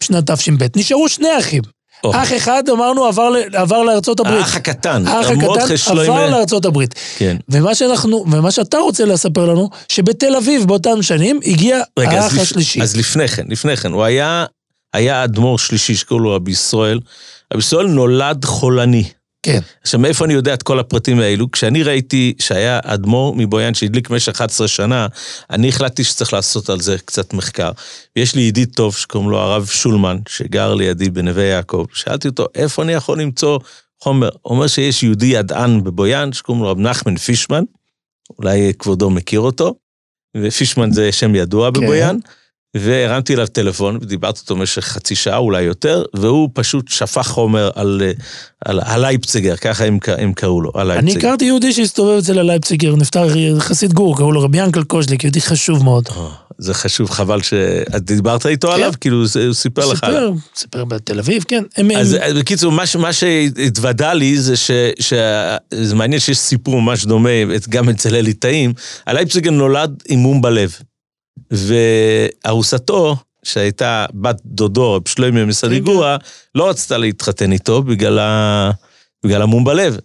בשנת 0.00 0.30
תש"ב. 0.30 0.66
נשארו 0.76 1.08
שני 1.08 1.38
אחים. 1.38 1.62
או. 2.04 2.10
אח 2.14 2.32
אחד, 2.36 2.62
אמרנו, 2.72 3.04
עבר, 3.04 3.28
עבר 3.52 3.82
לארצות 3.82 4.20
הברית. 4.20 4.38
האח 4.42 4.56
הקטן, 4.56 5.06
האח 5.06 5.26
הקטן. 5.30 5.98
עבר 5.98 6.30
לארצות 6.30 6.64
הברית. 6.64 6.94
כן. 7.18 7.36
ומה 7.48 7.74
שאנחנו, 7.74 8.24
ומה 8.32 8.50
שאתה 8.50 8.78
רוצה 8.78 9.04
לספר 9.04 9.46
לנו, 9.46 9.70
שבתל 9.88 10.36
אביב 10.36 10.64
באותן 10.68 11.02
שנים 11.02 11.40
הגיע 11.46 11.80
רגע, 11.98 12.10
אז 12.18 12.24
האח 12.24 12.34
לפ- 12.34 12.40
השלישי. 12.40 12.82
אז 12.82 12.96
לפני 12.96 13.28
כן, 13.28 13.44
לפני 13.48 13.76
כן, 13.76 13.92
הוא 13.92 14.04
היה, 14.04 14.44
היה 14.94 15.24
אדמו"ר 15.24 15.58
שלישי 15.58 15.94
שקראו 15.94 16.18
לו 16.20 16.32
רבי 16.34 16.50
ישראל. 16.50 17.00
רבי 17.52 17.60
ישראל 17.62 17.86
נולד 17.86 18.44
חולני. 18.44 19.04
כן. 19.46 19.60
עכשיו, 19.82 20.00
מאיפה 20.00 20.24
אני 20.24 20.34
יודע 20.34 20.54
את 20.54 20.62
כל 20.62 20.78
הפרטים 20.78 21.20
האלו? 21.20 21.50
כשאני 21.50 21.82
ראיתי 21.82 22.34
שהיה 22.38 22.80
אדמו"ר 22.84 23.34
מבויאן 23.36 23.74
שהדליק 23.74 24.10
במשך 24.10 24.32
11 24.32 24.68
שנה, 24.68 25.06
אני 25.50 25.68
החלטתי 25.68 26.04
שצריך 26.04 26.32
לעשות 26.32 26.70
על 26.70 26.80
זה 26.80 26.96
קצת 27.04 27.34
מחקר. 27.34 27.70
ויש 28.16 28.34
לי 28.34 28.42
ידיד 28.42 28.72
טוב 28.74 28.96
שקוראים 28.96 29.30
לו 29.30 29.38
הרב 29.38 29.66
שולמן, 29.66 30.18
שגר 30.28 30.74
לידי 30.74 31.10
בנווה 31.10 31.44
יעקב. 31.44 31.86
שאלתי 31.92 32.28
אותו, 32.28 32.46
איפה 32.54 32.82
אני 32.82 32.92
יכול 32.92 33.20
למצוא 33.20 33.58
חומר? 34.00 34.28
הוא 34.42 34.56
אומר 34.56 34.66
שיש 34.66 35.02
יהודי 35.02 35.26
ידען 35.26 35.84
בבויאן 35.84 36.32
שקוראים 36.32 36.62
לו 36.62 36.70
רב 36.70 36.78
נחמן 36.78 37.16
פישמן, 37.16 37.64
אולי 38.38 38.72
כבודו 38.78 39.10
מכיר 39.10 39.40
אותו, 39.40 39.74
ופישמן 40.36 40.90
זה 40.90 41.12
שם 41.12 41.34
ידוע 41.34 41.70
כן. 41.74 42.18
והרמתי 42.74 43.34
אליו 43.34 43.46
טלפון, 43.46 43.96
ודיברתי 44.02 44.40
איתו 44.40 44.56
במשך 44.56 44.84
חצי 44.84 45.14
שעה, 45.14 45.36
אולי 45.36 45.62
יותר, 45.62 46.04
והוא 46.14 46.48
פשוט 46.52 46.88
שפך 46.88 47.26
חומר 47.26 47.70
על, 47.74 48.02
אה, 48.04 48.12
על 48.64 48.80
הלייפציגר, 48.84 49.56
ככה 49.56 49.84
הם, 49.84 49.98
הם 50.18 50.32
קראו 50.32 50.60
לו, 50.60 50.70
אני 50.74 50.80
הלייפציגר. 50.82 51.18
הכרתי 51.18 51.44
יהודי 51.44 51.72
שהסתובב 51.72 52.18
אצל 52.18 52.38
הלייפציגר, 52.38 52.96
נפטר 52.96 53.28
חסיד 53.58 53.92
גור, 53.92 54.16
קראו 54.16 54.32
לו 54.32 54.40
רבי 54.42 54.58
ינקל 54.58 54.82
קוז'ליק, 54.82 55.24
יהודי 55.24 55.40
חשוב 55.40 55.84
מאוד. 55.84 56.08
או, 56.16 56.28
זה 56.58 56.74
חשוב, 56.74 57.10
חבל 57.10 57.42
ש... 57.42 57.54
את 57.96 58.02
דיברת 58.02 58.46
איתו 58.46 58.68
כן. 58.68 58.74
עליו? 58.74 58.92
כאילו, 59.00 59.26
זה- 59.26 59.46
הוא 59.46 59.54
סיפר 59.54 59.86
לך 59.86 60.04
עליו. 60.04 60.32
סיפר, 60.34 60.60
סיפר 60.60 60.84
בתל 60.84 61.18
אביב, 61.18 61.44
כן. 61.48 61.62
הם, 61.76 61.90
אז 61.90 62.16
הם, 62.20 62.38
בקיצור, 62.38 62.72
מה, 62.72 62.82
מה 62.98 63.12
שהתוודע 63.12 64.14
לי 64.14 64.38
זה 64.38 64.56
ש... 64.56 64.70
ש... 65.00 65.12
זה 65.74 65.94
מעניין 65.94 66.20
שיש 66.20 66.38
סיפור 66.38 66.82
ממש 66.82 67.04
דומה, 67.04 67.30
גם 67.68 67.88
אצל 67.88 68.14
הליטאים. 68.14 68.72
הלייפציגר 69.06 69.50
נולד 69.50 70.02
עם 70.08 70.18
מום 70.18 70.42
בלב. 70.42 70.76
וארוסתו, 71.50 73.16
שהייתה 73.42 74.06
בת 74.14 74.40
דודו, 74.44 74.94
רב 74.94 75.08
שלוימי 75.08 75.44
מסדיגורה, 75.44 76.16
לא 76.54 76.68
רצתה 76.68 76.98
להתחתן 76.98 77.52
איתו 77.52 77.82
בגלל, 77.82 78.18
ה... 78.18 78.70
בגלל 79.24 79.42
המום 79.42 79.64
בלב. 79.64 79.98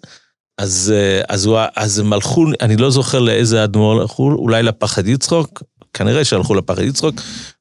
אז, 0.58 0.94
אה, 0.96 1.22
אז, 1.30 1.46
הוא, 1.46 1.60
אז 1.76 2.00
הם 2.00 2.14
הלכו, 2.14 2.46
אני 2.62 2.78
לא 2.78 2.90
זוכר 2.90 3.20
לאיזה 3.20 3.64
אדמו"ר 3.64 4.02
הלכו, 4.02 4.32
אולי 4.32 4.64
לפחד 4.64 5.08
יצחוק, 5.08 5.64
כנראה 5.94 6.24
שהלכו 6.26 6.56
לפחד 6.56 6.82
יצחוק, 6.82 7.16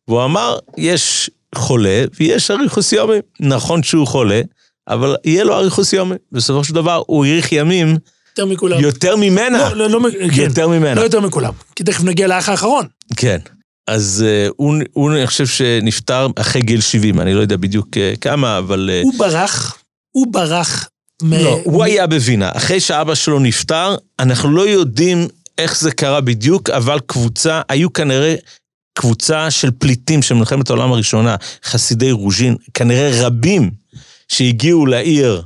והוא 0.08 0.24
אמר, 0.24 0.58
יש 0.78 1.30
חולה 1.54 2.04
ויש 2.20 2.50
אריכוס 2.50 2.92
יומי. 2.92 3.18
נכון 3.40 3.82
שהוא 3.82 4.06
חולה, 4.06 4.40
אבל 4.88 5.16
יהיה 5.24 5.44
לו 5.44 5.54
אריכוס 5.54 5.92
יומי. 5.92 6.14
בסופו 6.32 6.64
של 6.64 6.74
דבר 6.74 7.02
הוא 7.06 7.24
האריך 7.24 7.52
ימים 7.52 7.96
יותר 8.30 8.46
מכולם. 8.46 8.80
יותר 8.80 9.16
ממנה. 9.16 9.74
לא, 9.74 9.88
לא, 9.88 10.00
לא, 10.00 10.08
כן, 10.34 10.42
יותר 10.42 10.68
ממנה. 10.68 10.94
לא 10.94 11.00
יותר 11.00 11.20
מכולם. 11.20 11.52
כי 11.76 11.84
תכף 11.84 12.04
נגיע 12.04 12.26
לאח 12.26 12.48
האחרון. 12.48 12.86
כן. 13.16 13.38
אז 13.90 14.24
אה, 14.26 14.48
הוא, 14.56 14.74
הוא, 14.92 15.12
אני 15.12 15.26
חושב 15.26 15.46
שנפטר 15.46 16.26
אחרי 16.36 16.62
גיל 16.62 16.80
70, 16.80 17.20
אני 17.20 17.34
לא 17.34 17.40
יודע 17.40 17.56
בדיוק 17.56 17.96
אה, 17.96 18.12
כמה, 18.20 18.58
אבל... 18.58 18.90
אה, 18.92 19.02
הוא 19.02 19.12
ברח, 19.18 19.78
הוא 20.12 20.26
ברח. 20.32 20.88
מ- 21.22 21.32
לא, 21.34 21.60
הוא 21.64 21.84
היה 21.84 22.06
בווינה. 22.06 22.50
אחרי 22.54 22.80
שאבא 22.80 23.14
שלו 23.14 23.38
נפטר, 23.38 23.96
אנחנו 24.18 24.50
לא 24.50 24.68
יודעים 24.68 25.28
איך 25.58 25.80
זה 25.80 25.92
קרה 25.92 26.20
בדיוק, 26.20 26.70
אבל 26.70 27.00
קבוצה, 27.06 27.60
היו 27.68 27.92
כנראה 27.92 28.34
קבוצה 28.94 29.50
של 29.50 29.70
פליטים 29.78 30.22
של 30.22 30.34
מלחמת 30.34 30.70
העולם 30.70 30.92
הראשונה, 30.92 31.36
חסידי 31.64 32.10
רוז'ין, 32.10 32.56
כנראה 32.74 33.26
רבים 33.26 33.70
שהגיעו 34.28 34.86
לעיר 34.86 35.42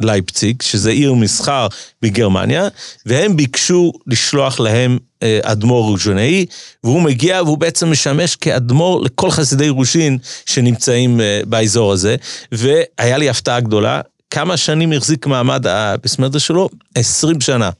לייפציג, 0.00 0.62
שזה 0.62 0.90
עיר 0.90 1.14
מסחר 1.14 1.66
בגרמניה, 2.02 2.68
והם 3.06 3.36
ביקשו 3.36 3.92
לשלוח 4.06 4.60
להם 4.60 4.98
אה, 5.22 5.38
אדמו"ר 5.42 5.84
רוז'ונאי, 5.84 6.46
והוא 6.84 7.02
מגיע 7.02 7.42
והוא 7.42 7.58
בעצם 7.58 7.90
משמש 7.90 8.36
כאדמו"ר 8.36 9.02
לכל 9.02 9.30
חסידי 9.30 9.68
רוז'ין 9.68 10.18
שנמצאים 10.46 11.20
אה, 11.20 11.40
באזור 11.46 11.92
הזה, 11.92 12.16
והיה 12.52 13.18
לי 13.18 13.28
הפתעה 13.28 13.60
גדולה, 13.60 14.00
כמה 14.30 14.56
שנים 14.56 14.92
החזיק 14.92 15.26
מעמד 15.26 15.66
הבסמרדה 15.66 16.38
שלו? 16.38 16.68
20 16.94 17.40
שנה. 17.40 17.70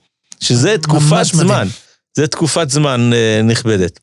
שזה 0.40 0.78
תקופת 0.78 1.12
ממש 1.12 1.34
מדהים. 1.34 1.48
זמן. 1.48 1.68
זה 2.14 2.26
תקופת 2.26 2.70
זמן 2.70 3.10
אה, 3.14 3.40
נכבדת. 3.44 4.00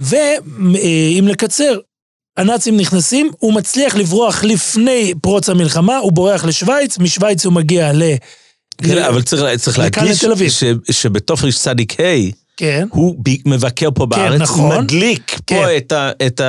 ואם 0.00 1.24
לקצר, 1.28 1.78
הנאצים 2.40 2.76
נכנסים, 2.76 3.30
הוא 3.38 3.54
מצליח 3.54 3.96
לברוח 3.96 4.44
לפני 4.44 5.14
פרוץ 5.22 5.48
המלחמה, 5.48 5.96
הוא 5.98 6.12
בורח 6.12 6.44
לשוויץ, 6.44 6.98
משוויץ 6.98 7.44
הוא 7.44 7.52
מגיע 7.52 7.92
ל... 7.92 8.02
כן, 8.82 8.94
ל- 8.94 8.98
אבל 8.98 9.22
צריך, 9.22 9.42
צריך 9.56 9.78
להדגיש 9.78 10.24
שבתופריש 10.90 11.58
צדיק 11.58 12.00
ה' 12.00 12.04
כן. 12.60 12.88
הוא 12.90 13.16
מבקר 13.46 13.88
פה 13.94 14.06
בארץ, 14.06 14.40
נכון. 14.40 14.78
מדליק 14.78 15.40
כן. 15.46 15.56
פה 15.56 15.76
את, 15.76 15.92
ה, 15.92 16.10
את 16.26 16.40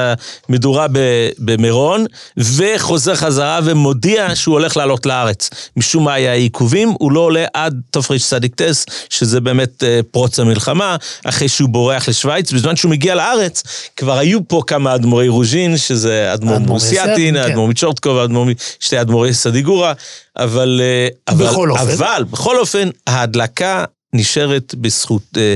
המדורה 0.50 0.88
ב, 0.92 1.00
במירון, 1.40 2.06
וחוזר 2.38 3.16
חזרה 3.16 3.60
ומודיע 3.64 4.36
שהוא 4.36 4.54
הולך 4.54 4.78
לעלות 4.78 5.06
לארץ. 5.06 5.50
משום 5.78 6.04
מה 6.04 6.14
היה 6.14 6.34
עיכובים, 6.34 6.94
הוא 7.00 7.12
לא 7.12 7.20
עולה 7.20 7.46
עד 7.54 7.82
תופריש 7.90 8.28
צדיק 8.28 8.56
טס, 8.56 8.86
שזה 9.10 9.42
באמת 9.42 9.84
אה, 9.84 10.00
פרוץ 10.12 10.40
המלחמה, 10.40 10.96
אחרי 11.26 11.48
שהוא 11.48 11.70
בורח 11.70 12.10
לשוויץ. 12.10 12.52
בזמן 12.52 12.76
שהוא 12.76 12.92
מגיע 12.92 13.16
לארץ, 13.16 13.64
כבר 13.98 14.18
היו 14.18 14.48
פה 14.48 14.62
כמה 14.68 14.96
אדמו"רי 14.96 15.28
רוז'ין, 15.28 15.78
שזה 15.78 16.34
אדמו"ר 16.34 16.56
אדמו"ר 16.56 16.70
מורסיאטין, 16.70 17.08
מורסיאטין, 17.08 17.36
כן. 17.36 17.52
אדמו"ר 17.52 17.68
מצ'ורטקוב, 17.68 18.18
אדמו"ר, 18.18 18.48
שתי 18.80 19.02
אדמו"רי 19.02 19.34
סדיגורה, 19.34 19.94
אבל... 20.38 20.82
אה, 20.84 21.34
אבל 21.34 21.48
בכל 21.48 21.72
אופן. 21.72 21.84
אבל, 21.84 22.24
בכל 22.32 22.60
אופן, 22.60 22.90
ההדלקה 23.08 23.86
נשארת 24.14 24.76
בזכות, 24.78 25.22
אה, 25.38 25.54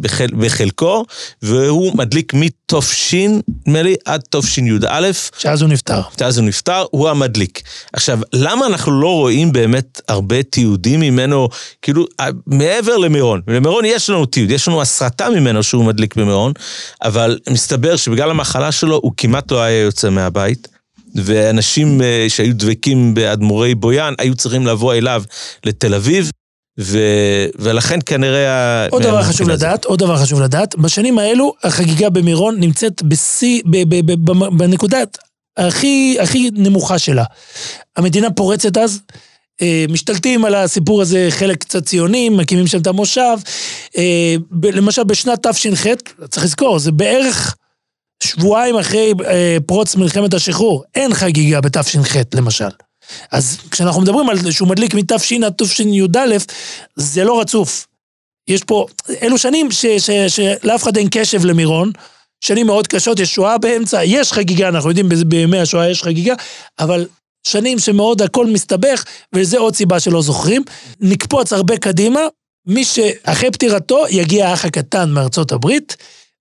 בחל, 0.00 0.26
בחלקו, 0.38 1.04
והוא 1.42 1.96
מדליק 1.96 2.34
מתופשין, 2.34 3.40
נדמה 3.66 3.82
לי, 3.82 3.94
עד 4.04 4.22
תשי"א, 4.30 5.10
שאז 5.38 5.62
הוא 5.62 5.70
נפטר. 5.70 6.00
ואז 6.20 6.38
הוא 6.38 6.46
נפטר, 6.46 6.84
הוא 6.90 7.08
המדליק. 7.08 7.62
עכשיו, 7.92 8.18
למה 8.32 8.66
אנחנו 8.66 9.00
לא 9.00 9.14
רואים 9.14 9.52
באמת 9.52 10.00
הרבה 10.08 10.42
תיעודים 10.42 11.00
ממנו, 11.00 11.48
כאילו, 11.82 12.06
אה, 12.20 12.28
מעבר 12.46 12.96
למירון? 12.96 13.40
למירון 13.48 13.84
יש 13.84 14.10
לנו 14.10 14.26
תיעוד, 14.26 14.50
יש 14.50 14.68
לנו 14.68 14.82
הסרטה 14.82 15.30
ממנו 15.30 15.62
שהוא 15.62 15.84
מדליק 15.84 16.16
במירון, 16.16 16.52
אבל 17.02 17.38
מסתבר 17.50 17.96
שבגלל 17.96 18.30
המחלה 18.30 18.72
שלו 18.72 19.00
הוא 19.02 19.12
כמעט 19.16 19.52
לא 19.52 19.62
היה 19.62 19.80
יוצא 19.80 20.10
מהבית. 20.10 20.68
ואנשים 21.14 22.02
אה, 22.02 22.26
שהיו 22.28 22.54
דבקים 22.54 23.14
באדמו"רי 23.14 23.74
בויאן 23.74 24.14
היו 24.18 24.34
צריכים 24.34 24.66
לבוא 24.66 24.94
אליו 24.94 25.22
לתל 25.64 25.94
אביב, 25.94 26.30
ו... 26.80 26.98
ולכן 27.58 27.98
כנראה... 28.06 28.86
עוד 28.90 29.02
דבר 29.02 29.22
חשוב 29.22 29.50
הזאת. 29.50 29.62
לדעת, 29.62 29.84
עוד 29.84 29.98
דבר 29.98 30.16
חשוב 30.16 30.40
לדעת, 30.40 30.74
בשנים 30.74 31.18
האלו 31.18 31.54
החגיגה 31.64 32.10
במירון 32.10 32.60
נמצאת 32.60 33.02
בשיא, 33.02 33.62
בנקודת 34.56 35.18
הכי, 35.56 36.16
הכי 36.20 36.50
נמוכה 36.52 36.98
שלה. 36.98 37.24
המדינה 37.96 38.30
פורצת 38.30 38.76
אז, 38.76 39.00
אה, 39.62 39.84
משתלטים 39.88 40.44
על 40.44 40.54
הסיפור 40.54 41.02
הזה 41.02 41.26
חלק 41.30 41.58
קצת 41.58 41.84
ציונים, 41.84 42.36
מקימים 42.36 42.66
שם 42.66 42.80
את 42.80 42.86
המושב. 42.86 43.36
אה, 43.96 44.34
למשל 44.72 45.04
בשנת 45.04 45.46
תש"ח, 45.46 45.86
צריך 46.30 46.44
לזכור, 46.44 46.78
זה 46.78 46.92
בערך 46.92 47.56
שבועיים 48.22 48.76
אחרי 48.76 49.12
אה, 49.26 49.56
פרוץ 49.66 49.96
מלחמת 49.96 50.34
השחרור, 50.34 50.84
אין 50.94 51.14
חגיגה 51.14 51.60
בתש"ח 51.60 52.16
למשל. 52.34 52.68
אז 53.30 53.58
כשאנחנו 53.70 54.00
מדברים 54.00 54.28
על 54.28 54.38
זה 54.38 54.52
שהוא 54.52 54.68
מדליק 54.68 54.94
מתש"ע 54.94 55.46
עד 55.46 55.52
תשי"א, 55.52 56.36
זה 56.96 57.24
לא 57.24 57.40
רצוף. 57.40 57.86
יש 58.48 58.64
פה, 58.64 58.86
אלו 59.22 59.38
שנים 59.38 59.68
שלאף 60.28 60.82
אחד 60.82 60.96
אין 60.96 61.08
קשב 61.10 61.44
למירון, 61.44 61.92
שנים 62.44 62.66
מאוד 62.66 62.86
קשות, 62.86 63.18
יש 63.18 63.34
שואה 63.34 63.58
באמצע, 63.58 64.04
יש 64.04 64.32
חגיגה, 64.32 64.68
אנחנו 64.68 64.88
יודעים 64.88 65.08
בימי 65.26 65.58
השואה 65.58 65.90
יש 65.90 66.02
חגיגה, 66.02 66.34
אבל 66.78 67.06
שנים 67.46 67.78
שמאוד 67.78 68.22
הכל 68.22 68.46
מסתבך, 68.46 69.04
וזה 69.34 69.58
עוד 69.58 69.76
סיבה 69.76 70.00
שלא 70.00 70.22
זוכרים. 70.22 70.62
נקפוץ 71.00 71.52
הרבה 71.52 71.76
קדימה, 71.76 72.20
מי 72.66 72.84
שאחרי 72.84 73.50
פטירתו 73.50 74.04
יגיע 74.10 74.48
האח 74.48 74.64
הקטן 74.64 75.10
מארצות 75.10 75.52
הברית, 75.52 75.96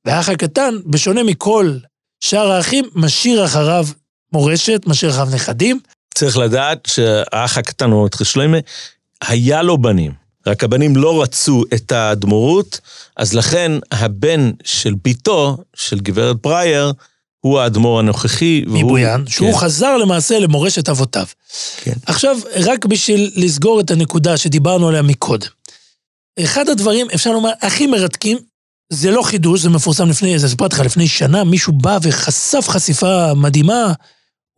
והאח 0.06 0.30
הקטן, 0.30 0.76
בשונה 0.86 1.24
מכל 1.24 1.78
שאר 2.24 2.52
האחים, 2.52 2.86
משאיר 2.96 3.46
אחריו 3.46 3.88
מורשת, 4.34 4.82
משאיר 4.86 5.12
אחריו 5.12 5.28
נכדים. 5.36 5.80
צריך 6.16 6.38
לדעת 6.38 6.86
שהאח 6.88 7.58
הקטן, 7.58 7.92
הוא 7.92 8.06
מתחיל 8.06 8.26
שלמה, 8.28 8.58
היה 9.28 9.62
לו 9.62 9.78
בנים. 9.78 10.12
רק 10.48 10.64
הבנים 10.64 10.96
לא 10.96 11.22
רצו 11.22 11.64
את 11.74 11.92
האדמו"רות, 11.92 12.80
אז 13.18 13.34
לכן 13.34 13.72
הבן 13.92 14.52
של 14.64 14.94
בתו, 15.04 15.58
של 15.76 16.00
גברת 16.00 16.36
ברייר, 16.42 16.92
הוא 17.40 17.60
האדמו"ר 17.60 18.00
הנוכחי. 18.00 18.64
והוא- 18.68 18.80
מבויאן, 18.80 19.24
שהוא 19.28 19.52
כן, 19.52 19.58
חזר 19.58 19.98
למעשה 19.98 20.40
למורשת 20.40 20.90
אבותיו. 20.90 21.26
כן. 21.82 21.94
עכשיו, 22.06 22.38
רק 22.66 22.86
בשביל 22.86 23.32
לסגור 23.36 23.80
את 23.80 23.92
הנקודה 23.92 24.38
שדיברנו 24.38 24.88
עליה 24.88 25.02
מקודם. 25.02 25.48
אחד 26.44 26.70
הדברים, 26.70 27.08
אפשר 27.16 27.32
לומר, 27.32 27.50
הכי 27.62 27.88
מרתקים, 27.88 28.38
זה 28.94 29.12
לא 29.12 29.22
חידוש, 29.22 29.62
זה 29.62 29.70
מפורסם 29.70 30.10
לפני, 30.10 30.40
זה 30.40 30.50
סיפרתי 30.50 30.76
לך, 30.76 30.82
לפני 30.82 31.08
שנה, 31.08 31.44
מישהו 31.44 31.74
בא 31.74 32.00
וחשף 32.02 32.66
חשיפה 32.70 33.34
מדהימה, 33.34 33.94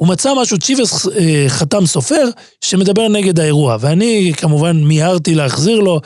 הוא 0.01 0.09
מצא 0.09 0.33
משהו, 0.41 0.57
צ'יבס 0.57 1.07
אה, 1.07 1.45
חתם 1.47 1.85
סופר, 1.85 2.29
שמדבר 2.61 3.07
נגד 3.07 3.39
האירוע. 3.39 3.77
ואני 3.79 4.33
כמובן 4.37 4.83
מיהרתי 4.83 5.35
להחזיר 5.35 5.79
לו, 5.79 5.99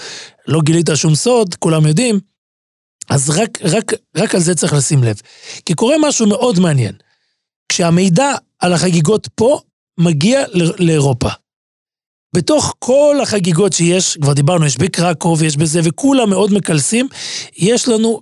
לא 0.47 0.61
גילית 0.61 0.89
שום 0.95 1.15
סוד, 1.15 1.55
כולם 1.55 1.85
יודעים. 1.85 2.19
אז 3.09 3.29
רק, 3.29 3.49
רק, 3.61 3.93
רק 4.17 4.35
על 4.35 4.41
זה 4.41 4.55
צריך 4.55 4.73
לשים 4.73 5.03
לב. 5.03 5.21
כי 5.65 5.73
קורה 5.73 5.95
משהו 6.01 6.27
מאוד 6.27 6.59
מעניין. 6.59 6.95
כשהמידע 7.69 8.31
על 8.59 8.73
החגיגות 8.73 9.27
פה 9.35 9.59
מגיע 9.99 10.43
לאירופה. 10.79 11.29
בתוך 12.35 12.75
כל 12.79 13.17
החגיגות 13.21 13.73
שיש, 13.73 14.17
כבר 14.17 14.33
דיברנו, 14.33 14.65
יש 14.65 14.77
בקרקוב, 14.77 15.43
יש 15.43 15.57
בזה, 15.57 15.79
וכולם 15.83 16.29
מאוד 16.29 16.53
מקלסים, 16.53 17.07
יש 17.57 17.87
לנו 17.87 18.21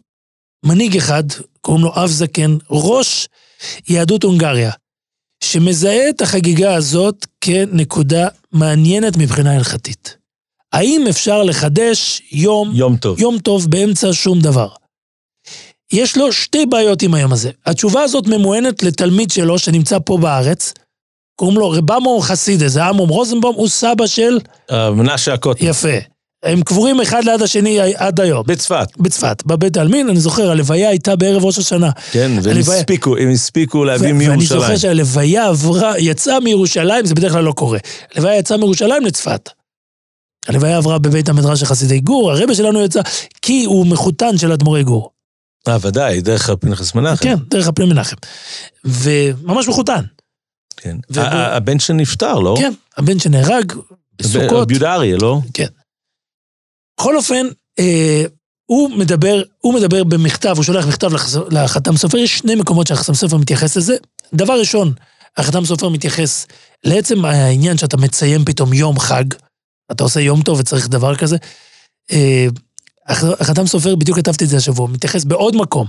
מנהיג 0.66 0.98
אחד, 0.98 1.24
קוראים 1.62 1.84
לו 1.84 1.92
אב 1.96 2.08
זקן, 2.08 2.58
ראש 2.70 3.28
יהדות 3.90 4.24
הונגריה, 4.24 4.72
שמזהה 5.44 6.10
את 6.10 6.22
החגיגה 6.22 6.76
הזאת 6.76 7.26
כנקודה 7.42 8.28
מעניינת 8.52 9.18
מבחינה 9.18 9.56
הלכתית. 9.56 10.18
האם 10.74 11.06
אפשר 11.10 11.44
לחדש 11.44 12.22
יום, 12.32 12.72
יום 12.74 12.98
טוב, 12.98 13.20
יום 13.20 13.40
טוב 13.40 13.72
באמצע 13.72 14.08
שום 14.14 14.40
דבר? 14.40 14.68
יש 15.92 16.18
לו 16.18 16.32
שתי 16.32 16.66
בעיות 16.66 17.02
עם 17.02 17.14
היום 17.14 17.34
הזה. 17.34 17.52
התשובה 17.66 18.02
הזאת 18.02 18.28
ממוענת 18.28 18.84
לתלמיד 18.84 19.32
שלו 19.32 19.60
שנמצא 19.60 19.98
פה 20.06 20.18
בארץ, 20.18 20.74
קוראים 21.36 21.58
לו 21.58 21.70
רבמו 21.70 22.20
חסידה, 22.22 22.68
זה 22.68 22.84
עמום 22.84 23.10
רוזנבום, 23.10 23.56
הוא 23.56 23.68
סבא 23.68 24.08
של... 24.08 24.40
אה, 24.72 24.92
מנשה 24.92 25.34
הקוטן. 25.34 25.66
יפה. 25.66 26.13
הם 26.44 26.62
קבורים 26.62 27.02
אחד 27.02 27.24
ליד 27.24 27.42
השני 27.42 27.80
עד 27.96 28.20
היום. 28.20 28.44
בצפת. 28.48 28.88
בצפת, 28.98 29.44
בבית 29.46 29.78
העלמין, 29.78 30.10
אני 30.10 30.20
זוכר, 30.20 30.52
הלוויה 30.52 30.90
הייתה 30.90 31.16
בערב 31.16 31.46
ראש 31.46 31.58
השנה. 31.58 31.90
כן, 32.12 32.32
והם 32.42 32.56
הלוויה... 32.56 32.78
הספיקו, 32.78 33.18
הם 33.18 33.30
הספיקו 33.30 33.84
להביא 33.84 34.14
מירושלים. 34.14 34.32
ואני 34.32 34.46
זוכר 34.46 34.78
שהלוויה 34.78 35.48
עברה, 35.48 36.00
יצאה 36.00 36.40
מירושלים, 36.40 37.06
זה 37.06 37.16
בדרך 37.16 37.32
כלל 37.32 37.44
לא 37.44 37.52
קורה. 37.52 37.80
הלוויה 38.16 38.38
יצאה 38.38 38.58
מירושלים 38.58 39.06
לצפת. 39.06 39.50
הלוויה 40.48 40.78
עברה 40.78 41.00
בבית 41.00 41.30
המדרש 41.30 41.60
של 41.60 41.66
חסידי 41.66 42.00
גור, 42.00 42.32
הרבה 42.32 42.56
שלנו 42.56 42.82
יצא, 42.82 43.02
כי 43.42 43.64
הוא 43.66 43.88
מחותן 43.88 44.38
של 44.38 44.52
אדמו"רי 44.52 44.84
גור. 44.84 45.10
אה, 45.68 45.78
ודאי, 45.82 46.22
דרך 46.22 46.50
פנחס 46.50 46.96
מנחם. 46.96 47.24
כן, 47.24 47.36
דרך 47.50 47.68
הפני 47.68 47.86
מנחם. 47.86 48.16
וממש 48.86 49.68
מחותן. 49.68 50.02
כן. 50.78 50.98
הבן 51.26 51.80
שנפטר, 51.80 52.40
לא? 52.40 52.56
כן, 52.60 52.72
הבן 52.98 53.20
שנהרג 53.20 53.74
בסוכות. 54.20 54.52
רבי 54.52 54.74
יהודה 54.74 54.94
אריה, 54.94 55.18
לא? 55.18 55.40
כן. 55.54 55.68
בכל 56.98 57.18
אופן, 57.18 57.46
אה, 57.80 58.24
הוא 58.66 58.90
מדבר, 58.90 59.42
הוא 59.60 59.74
מדבר 59.74 60.04
במכתב, 60.04 60.54
הוא 60.56 60.64
שולח 60.64 60.88
מכתב 60.88 61.12
לחתם 61.52 61.98
סופר, 61.98 62.18
יש 62.18 62.38
שני 62.38 62.56
מקומות 62.56 62.88
שהחתם 62.88 63.14
סופר 63.14 63.38
מתייחס 63.38 63.78
לזה. 63.78 63.96
דבר 64.34 64.60
ראשון, 64.60 64.94
החתם 65.38 65.66
סופר 65.66 65.90
מתייחס 65.90 66.48
לעצם 66.84 67.26
העניין 67.26 67.78
שאתה 67.78 67.98
מציין 67.98 68.46
פתאום 68.46 68.74
יום 68.74 69.00
חג, 69.00 69.24
אתה 69.92 70.04
עושה 70.04 70.20
יום 70.20 70.42
טוב 70.42 70.60
וצריך 70.60 70.90
דבר 70.90 71.16
כזה. 71.16 71.38
אה, 72.12 72.48
החתם 73.40 73.68
סופר, 73.68 73.96
בדיוק 73.96 74.18
כתבתי 74.18 74.44
את 74.44 74.50
זה 74.50 74.58
השבוע, 74.58 74.88
מתייחס 74.88 75.24
בעוד 75.24 75.56
מקום. 75.56 75.88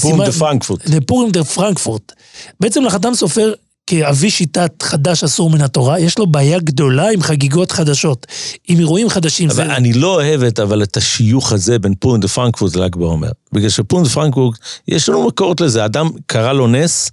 פורים 0.00 0.24
דה 0.24 0.32
פרנקפורט. 0.32 0.88
לפורים 0.88 1.30
דה 1.30 1.44
פרנקפורט. 1.44 2.12
בעצם 2.60 2.84
לחתם 2.84 3.14
סופר 3.14 3.52
כאבי 3.86 4.30
שיטת 4.30 4.82
חדש 4.82 5.24
אסור 5.24 5.50
מן 5.50 5.60
התורה, 5.60 6.00
יש 6.00 6.18
לו 6.18 6.26
בעיה 6.26 6.58
גדולה 6.58 7.10
עם 7.10 7.22
חגיגות 7.22 7.72
חדשות, 7.72 8.26
עם 8.68 8.78
אירועים 8.78 9.08
חדשים. 9.08 9.50
אבל 9.50 9.66
זה... 9.66 9.76
אני 9.76 9.92
לא 9.92 10.14
אוהב 10.14 10.42
את, 10.42 10.60
אבל 10.60 10.82
את 10.82 10.96
השיוך 10.96 11.52
הזה 11.52 11.78
בין 11.78 11.94
פורים 11.94 12.20
דה 12.20 12.28
פרנקפורט 12.28 12.76
ל"ג 12.76 12.96
בעומר. 12.96 13.30
בגלל 13.52 13.68
שפורים 13.68 14.04
דה 14.04 14.10
פרנקפורט, 14.10 14.58
יש 14.88 15.08
לנו 15.08 15.26
מקורות 15.26 15.60
לזה, 15.60 15.84
אדם 15.84 16.10
קרה 16.26 16.52
לו 16.52 16.66
נס, 16.66 17.10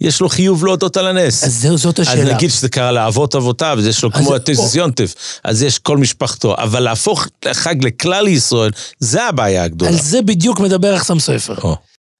יש 0.00 0.20
לו 0.20 0.28
חיוב 0.28 0.64
להודות 0.64 0.96
על 0.96 1.06
הנס. 1.06 1.44
אז 1.44 1.54
זהו, 1.54 1.78
זאת 1.78 1.98
השאלה. 1.98 2.22
אז 2.22 2.28
נגיד 2.28 2.50
שזה 2.50 2.68
קרה 2.68 2.92
לאבות 2.92 3.34
אבותיו, 3.34 3.76
אז 3.78 3.86
יש 3.86 4.02
לו 4.02 4.12
כמו 4.12 4.34
התוספס 4.34 4.74
יונטף, 4.74 5.14
אז 5.44 5.62
יש 5.62 5.78
כל 5.78 5.96
משפחתו, 5.96 6.54
אבל 6.58 6.80
להפוך 6.80 7.26
חג 7.52 7.84
לכלל 7.84 8.28
ישראל, 8.28 8.70
זה 8.98 9.24
הבעיה 9.24 9.64
הגדולה. 9.64 9.90
על 9.90 9.96
זה 9.96 10.22
בדיוק 10.22 10.60
מדבר 10.60 10.94
החסם 10.94 11.18
סופר. 11.18 11.74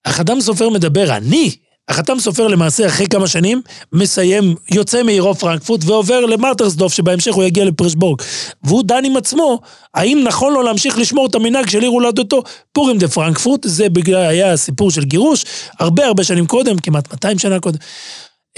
החתם 0.06 0.40
סופר 0.40 0.68
מדבר, 0.68 1.16
אני 1.16 1.56
החתם 1.88 2.20
סופר 2.20 2.48
למעשה 2.48 2.86
אחרי 2.86 3.06
כמה 3.06 3.26
שנים 3.26 3.62
מסיים, 3.92 4.54
יוצא 4.70 5.02
מעירו 5.02 5.34
פרנקפורט 5.34 5.80
ועובר 5.84 6.20
למרטרסדוף 6.20 6.92
שבהמשך 6.92 7.34
הוא 7.34 7.44
יגיע 7.44 7.64
לפרשבורג. 7.64 8.22
והוא 8.64 8.82
דן 8.82 9.04
עם 9.04 9.16
עצמו, 9.16 9.60
האם 9.94 10.22
נכון 10.24 10.52
לו 10.52 10.62
להמשיך 10.62 10.98
לשמור 10.98 11.26
את 11.26 11.34
המנהג 11.34 11.68
של 11.68 11.80
עיר 11.80 11.90
הולדתו 11.90 12.42
פורים 12.72 12.98
דה 12.98 13.08
פרנקפורט, 13.08 13.60
זה 13.64 13.88
בגלל, 13.88 14.22
היה 14.22 14.56
סיפור 14.56 14.90
של 14.90 15.04
גירוש, 15.04 15.44
הרבה 15.78 16.06
הרבה 16.06 16.24
שנים 16.24 16.46
קודם, 16.46 16.78
כמעט 16.78 17.12
200 17.12 17.38
שנה 17.38 17.60
קודם, 17.60 17.78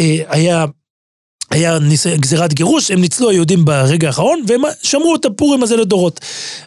אה, 0.01 0.18
היה... 0.29 0.64
היה 1.51 1.79
ניס... 1.79 2.07
גזירת 2.07 2.53
גירוש, 2.53 2.91
הם 2.91 3.01
ניצלו 3.01 3.31
היהודים 3.31 3.64
ברגע 3.64 4.07
האחרון, 4.07 4.43
והם 4.47 4.62
שמרו 4.83 5.16
את 5.16 5.24
הפורים 5.24 5.62
הזה 5.62 5.76
לדורות. 5.76 6.20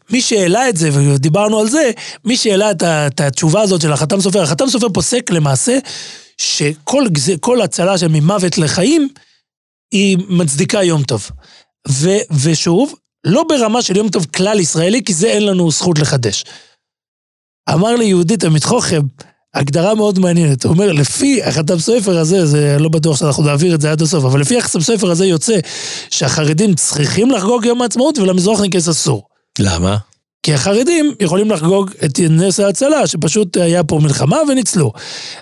מי 0.10 0.22
שהעלה 0.22 0.70
את 0.70 0.78
זה, 0.78 0.90
ודיברנו 0.94 1.60
על 1.60 1.70
זה, 1.70 1.92
מי 2.26 2.38
שהעלה 2.38 2.72
את 2.72 3.22
התשובה 3.22 3.62
הזאת 3.62 3.82
של 3.82 3.94
החתם 3.94 4.22
סופר, 4.22 4.42
החתם 4.42 4.70
סופר 4.70 4.90
פוסק 4.90 5.32
למעשה 5.32 5.78
שכל 6.38 7.62
הצלה 7.62 7.98
של 7.98 8.08
ממוות 8.08 8.58
לחיים, 8.58 9.10
היא 9.92 10.18
מצדיקה 10.30 10.84
יום 10.84 11.04
טוב. 11.04 11.30
ו, 11.90 12.10
ושוב, 12.44 12.94
לא 13.24 13.44
ברמה 13.50 13.82
של 13.82 13.98
יום 13.98 14.10
טוב 14.10 14.26
כלל 14.26 14.60
ישראלי, 14.60 15.04
כי 15.04 15.14
זה 15.14 15.28
אין 15.28 15.46
לנו 15.46 15.72
זכות 15.72 16.00
לחדש. 16.00 16.44
אמר 17.74 17.96
לי 17.96 18.06
יהודי 18.06 18.38
תלמיד 18.38 18.64
חוכם, 18.64 19.02
הגדרה 19.54 19.96
מאוד 19.96 20.20
מעניינת. 20.20 20.64
הוא 20.64 20.74
אומר, 20.74 20.92
לפי 20.92 21.44
החתם 21.44 21.80
ספר 21.80 22.18
הזה, 22.18 22.46
זה 22.46 22.78
לא 22.80 22.90
בטוח 22.90 23.18
שאנחנו 23.18 23.44
נעביר 23.44 23.76
את 23.76 23.82
זה 23.82 23.92
עד 23.92 24.02
הסוף, 24.02 24.26
אבל 24.26 24.42
לפי 24.42 24.58
החתם 24.58 24.82
ספר 24.82 25.12
הזה 25.12 25.26
יוצא 25.26 25.60
שהחרדים 26.10 26.76
צריכים 26.76 27.32
לחגוג 27.32 27.66
יום 27.66 27.82
העצמאות 27.82 28.18
ולמזרח 28.18 28.62
נקס 28.62 28.90
אסור. 28.90 29.24
למה? 29.60 29.98
כי 30.44 30.54
החרדים 30.54 31.14
יכולים 31.20 31.52
לחגוג 31.52 31.92
את 32.06 32.20
נס 32.30 32.60
ההצלה, 32.60 33.08
שפשוט 33.08 33.58
היה 33.58 33.84
פה 33.84 34.00
מלחמה 34.04 34.38
וניצלו. 34.50 34.92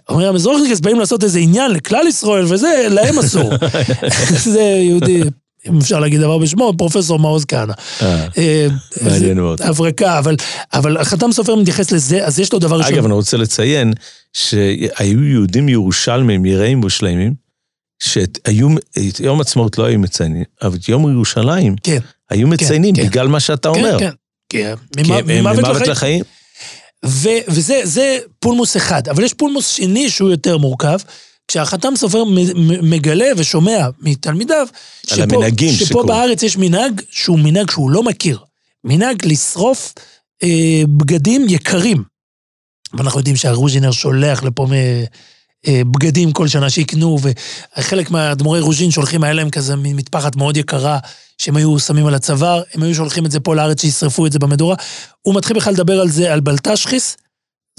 אומרים, 0.09 0.27
המזרוחניקס 0.27 0.79
באים 0.79 0.99
לעשות 0.99 1.23
איזה 1.23 1.39
עניין 1.39 1.71
לכלל 1.71 2.07
ישראל, 2.07 2.45
וזה, 2.49 2.87
להם 2.89 3.19
אסור. 3.19 3.51
זה 4.53 4.61
יהודי, 4.61 5.21
אם 5.69 5.77
אפשר 5.77 5.99
להגיד 5.99 6.19
דבר 6.19 6.37
בשמו, 6.37 6.73
פרופסור 6.77 7.19
מעוז 7.19 7.45
כהנא. 7.45 7.73
אה, 8.01 8.27
אה, 8.37 8.67
מעניין 9.01 9.37
מאוד. 9.37 9.61
הברקה, 9.61 10.21
אבל 10.73 10.97
החתם 10.97 11.31
סופר 11.31 11.55
מתייחס 11.55 11.91
לזה, 11.91 12.25
אז 12.25 12.39
יש 12.39 12.53
לו 12.53 12.59
דבר 12.59 12.77
ראשון. 12.77 12.93
אגב, 12.93 13.05
אני 13.05 13.13
רוצה 13.13 13.37
לציין 13.37 13.93
שהיו 14.33 15.23
יהודים 15.23 15.69
ירושלמים, 15.69 16.45
יראים 16.45 16.83
ושלמים, 16.83 17.33
שהיו, 18.03 18.67
את 19.09 19.19
יום 19.19 19.41
עצמאות 19.41 19.77
לא 19.77 19.85
היו 19.85 19.99
מציינים, 19.99 20.43
אבל 20.61 20.75
את 20.75 20.89
יום 20.89 21.11
ירושלים, 21.11 21.75
כן, 21.83 21.99
היו 22.29 22.47
מציינים 22.47 22.95
כן, 22.95 23.05
בגלל 23.05 23.27
מה 23.27 23.39
שאתה 23.39 23.69
כן, 23.73 23.79
אומר. 23.79 23.99
כן, 23.99 24.09
כן, 24.09 24.15
ממוות 25.25 25.87
לחיים. 25.87 26.23
ו- 27.05 27.39
וזה 27.47 28.17
פולמוס 28.39 28.77
אחד, 28.77 29.07
אבל 29.07 29.23
יש 29.23 29.33
פולמוס 29.33 29.67
שני 29.67 30.09
שהוא 30.09 30.29
יותר 30.29 30.57
מורכב, 30.57 30.99
כשהחתם 31.47 31.93
סופר 31.95 32.23
מגלה 32.81 33.25
ושומע 33.37 33.87
מתלמידיו, 34.01 34.67
שפה, 35.05 35.23
המנהגים 35.23 35.73
שפה. 35.73 36.03
בארץ 36.03 36.43
יש 36.43 36.57
מנהג 36.57 37.01
שהוא 37.09 37.39
מנהג 37.39 37.71
שהוא 37.71 37.91
לא 37.91 38.03
מכיר. 38.03 38.39
מנהג 38.83 39.25
לשרוף 39.25 39.93
אה, 40.43 40.81
בגדים 40.97 41.45
יקרים. 41.49 42.03
ואנחנו 42.93 43.19
יודעים 43.19 43.35
שהרוז'ינר 43.35 43.91
שולח 43.91 44.43
לפה 44.43 44.67
מ... 44.69 44.73
אה, 45.67 45.81
בגדים 45.91 46.31
כל 46.31 46.47
שנה 46.47 46.69
שיקנו, 46.69 47.17
וחלק 47.77 48.11
מהאדמו"רי 48.11 48.59
רוז'ין 48.59 48.91
שולחים, 48.91 49.23
היה 49.23 49.33
להם 49.33 49.49
כזה 49.49 49.75
מין 49.75 49.95
מטפחת 49.95 50.35
מאוד 50.35 50.57
יקרה, 50.57 50.99
שהם 51.39 51.55
היו 51.55 51.79
שמים 51.79 52.07
על 52.07 52.13
הצוואר, 52.13 52.61
הם 52.73 52.83
היו 52.83 52.95
שולחים 52.95 53.25
את 53.25 53.31
זה 53.31 53.39
פה 53.39 53.55
לארץ 53.55 53.81
שישרפו 53.81 54.25
את 54.25 54.31
זה 54.31 54.39
במדורה. 54.39 54.75
הוא 55.21 55.35
מתחיל 55.35 55.57
בכלל 55.57 55.73
לדבר 55.73 55.99
על 55.99 56.09
זה, 56.09 56.33
על 56.33 56.39
בלטשחיס, 56.39 57.17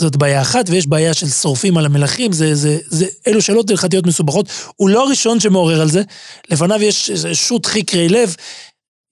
זאת 0.00 0.16
בעיה 0.16 0.42
אחת, 0.42 0.70
ויש 0.70 0.86
בעיה 0.86 1.14
של 1.14 1.28
שורפים 1.28 1.76
על 1.76 1.86
המלכים, 1.86 2.32
זה, 2.32 2.54
זה, 2.54 2.78
זה, 2.86 3.06
אלו 3.26 3.42
שאלות 3.42 3.70
הלכתיות 3.70 4.06
מסובכות. 4.06 4.46
הוא 4.76 4.88
לא 4.88 5.06
הראשון 5.06 5.40
שמעורר 5.40 5.80
על 5.80 5.90
זה, 5.90 6.02
לפניו 6.50 6.82
יש 6.82 7.10
שו"ת 7.32 7.66
חיקרי 7.66 8.08
לב, 8.08 8.34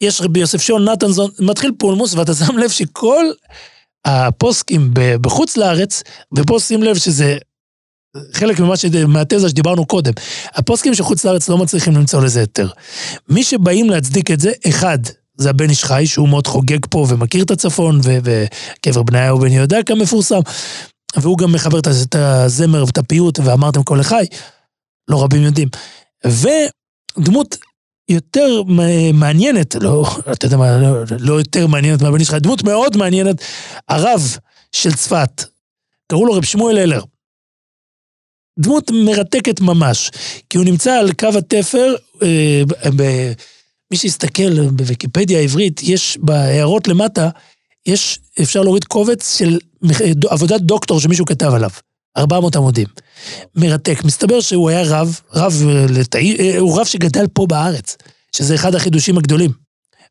יש 0.01 0.21
רבי 0.21 0.41
יוסף 0.41 0.63
שון 0.63 0.89
נתנזון, 0.89 1.31
מתחיל 1.41 1.71
פולמוס, 1.79 2.15
ואתה 2.15 2.35
שם 2.35 2.59
לב 2.59 2.71
שכל 2.71 3.25
הפוסקים 4.05 4.91
בחוץ 4.95 5.57
לארץ, 5.57 6.03
ופה 6.37 6.61
שים 6.61 6.83
לב 6.83 6.97
שזה 6.97 7.39
חלק 8.33 8.61
ממה 8.61 8.77
ש... 8.77 8.85
מהתזה 9.09 9.49
שדיברנו 9.49 9.87
קודם. 9.87 10.13
הפוסקים 10.55 10.95
שחוץ 10.95 11.25
לארץ 11.25 11.49
לא 11.49 11.59
מצליחים 11.59 11.95
למצוא 11.95 12.23
לזה 12.23 12.41
היתר. 12.41 12.69
מי 13.29 13.45
שבאים 13.45 13.91
להצדיק 13.91 14.31
את 14.31 14.41
זה, 14.41 14.53
אחד, 14.69 14.99
זה 15.37 15.51
הבן 15.51 15.71
איש 15.71 15.85
חי, 15.85 16.07
שהוא 16.07 16.29
מאוד 16.29 16.47
חוגג 16.47 16.87
פה 16.91 17.07
ומכיר 17.09 17.45
את 17.45 17.51
הצפון, 17.51 18.01
וקבר 18.03 19.03
בניהו 19.03 19.39
ובן 19.39 19.53
יהודה 19.53 19.83
כמפורסם, 19.83 20.41
והוא 21.17 21.39
גם 21.39 21.53
מחבר 21.53 21.79
את 21.79 22.15
הזמר 22.15 22.85
ואת 22.87 22.99
הפיוט, 22.99 23.39
ואמרתם 23.45 23.83
כל 23.83 23.97
לחי, 24.01 24.25
לא 25.09 25.23
רבים 25.23 25.43
יודעים. 25.43 25.69
ודמות 26.27 27.57
יותר 28.09 28.63
מעניינת, 29.13 29.75
לא, 29.75 30.07
אתה 30.33 30.47
יודע 30.47 30.57
מה, 30.57 30.79
לא, 30.79 31.05
לא 31.19 31.35
יותר 31.35 31.67
מעניינת 31.67 32.03
מהבן 32.03 32.21
איש 32.21 32.31
חי, 32.31 32.41
דמות 32.41 32.65
מאוד 32.65 32.97
מעניינת, 32.97 33.37
הרב 33.89 34.37
של 34.73 34.93
צפת, 34.93 35.45
קראו 36.09 36.27
לו 36.27 36.33
רב 36.33 36.45
שמואל 36.45 36.79
אלר. 36.79 37.03
דמות 38.59 38.91
מרתקת 38.91 39.61
ממש, 39.61 40.11
כי 40.51 40.59
הוא 40.59 40.65
נמצא 40.65 40.93
על 40.93 41.13
קו 41.13 41.29
התפר, 41.39 41.95
אה, 42.23 42.63
ב- 42.97 43.33
מי 43.91 43.97
שיסתכל 43.97 44.69
בוויקיפדיה 44.71 45.39
העברית, 45.39 45.81
יש 45.83 46.19
בהערות 46.23 46.89
למטה, 46.89 47.29
יש, 47.87 48.19
אפשר 48.43 48.63
להוריד 48.63 48.85
קובץ 48.85 49.39
של 49.39 49.59
ד- 50.13 50.27
עבודת 50.27 50.61
דוקטור 50.61 51.01
שמישהו 51.01 51.27
כתב 51.27 51.51
עליו. 51.55 51.71
400 52.17 52.57
עמודים. 52.57 52.87
מרתק. 53.55 54.05
מסתבר 54.05 54.41
שהוא 54.41 54.69
היה 54.71 54.83
רב, 54.87 55.21
רב 55.35 55.53
אה, 55.69 55.87
לתאי, 55.89 56.37
אה, 56.41 56.59
הוא 56.59 56.81
רב 56.81 56.87
שגדל 56.87 57.27
פה 57.33 57.47
בארץ, 57.47 57.97
שזה 58.37 58.55
אחד 58.55 58.75
החידושים 58.75 59.19
הגדולים. 59.19 59.51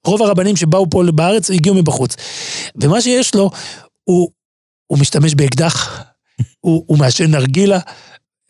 רוב 0.06 0.22
הרבנים 0.22 0.56
שבאו 0.56 0.89
פה 0.89 1.04
בארץ 1.16 1.52
הגיעו 1.52 1.76
מבחוץ. 1.76 2.16
ומה 2.82 3.02
שיש 3.02 3.36
לו, 3.36 3.50
הוא, 4.04 4.30
הוא 4.88 5.00
משתמש 5.00 5.36
באקדח, 5.36 6.04
הוא, 6.60 6.84
הוא 6.88 6.98
מעשן 6.98 7.32
נרגילה. 7.32 7.80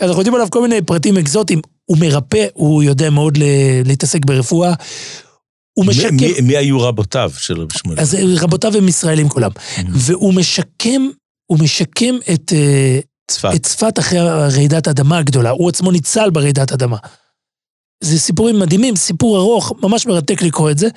אנחנו 0.01 0.17
יודעים 0.17 0.35
עליו 0.35 0.47
כל 0.49 0.61
מיני 0.61 0.81
פרטים 0.81 1.17
אקזוטיים. 1.17 1.61
הוא 1.85 1.97
מרפא, 1.97 2.45
הוא 2.53 2.83
יודע 2.83 3.09
מאוד 3.09 3.37
להתעסק 3.85 4.25
ברפואה. 4.25 4.73
הוא 5.73 5.85
מי- 5.85 5.91
משקם... 5.91 6.15
מי- 6.15 6.41
מי 6.41 6.57
היו 6.57 6.81
רבותיו 6.81 7.31
של 7.37 7.61
רבי 7.61 7.73
שמואל? 7.77 7.99
אז 7.99 8.17
רבותיו 8.37 8.77
הם 8.77 8.87
ישראלים 8.87 9.29
כולם. 9.29 9.51
והוא 9.89 10.33
משקם, 10.33 11.09
הוא 11.45 11.59
משקם 11.59 12.15
את, 12.33 12.53
אה, 12.55 12.99
צפת. 13.31 13.49
את 13.55 13.63
צפת 13.65 13.99
אחרי 13.99 14.19
רעידת 14.55 14.87
האדמה 14.87 15.17
הגדולה. 15.17 15.49
הוא 15.49 15.69
עצמו 15.69 15.91
ניצל 15.91 16.29
ברעידת 16.29 16.71
אדמה. 16.71 16.97
זה 18.03 18.19
סיפורים 18.19 18.59
מדהימים, 18.59 18.95
סיפור 18.95 19.37
ארוך, 19.37 19.73
ממש 19.81 20.05
מרתק 20.05 20.41
לקרוא 20.41 20.71
את 20.71 20.77
זה. 20.77 20.87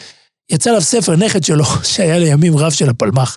יצא 0.51 0.71
עליו 0.71 0.83
ספר, 0.83 1.17
נכד 1.17 1.45
שלו, 1.45 1.65
שהיה 1.93 2.19
לימים 2.19 2.57
רב 2.59 2.71
של 2.73 2.89
הפלמ"ח. 2.89 3.37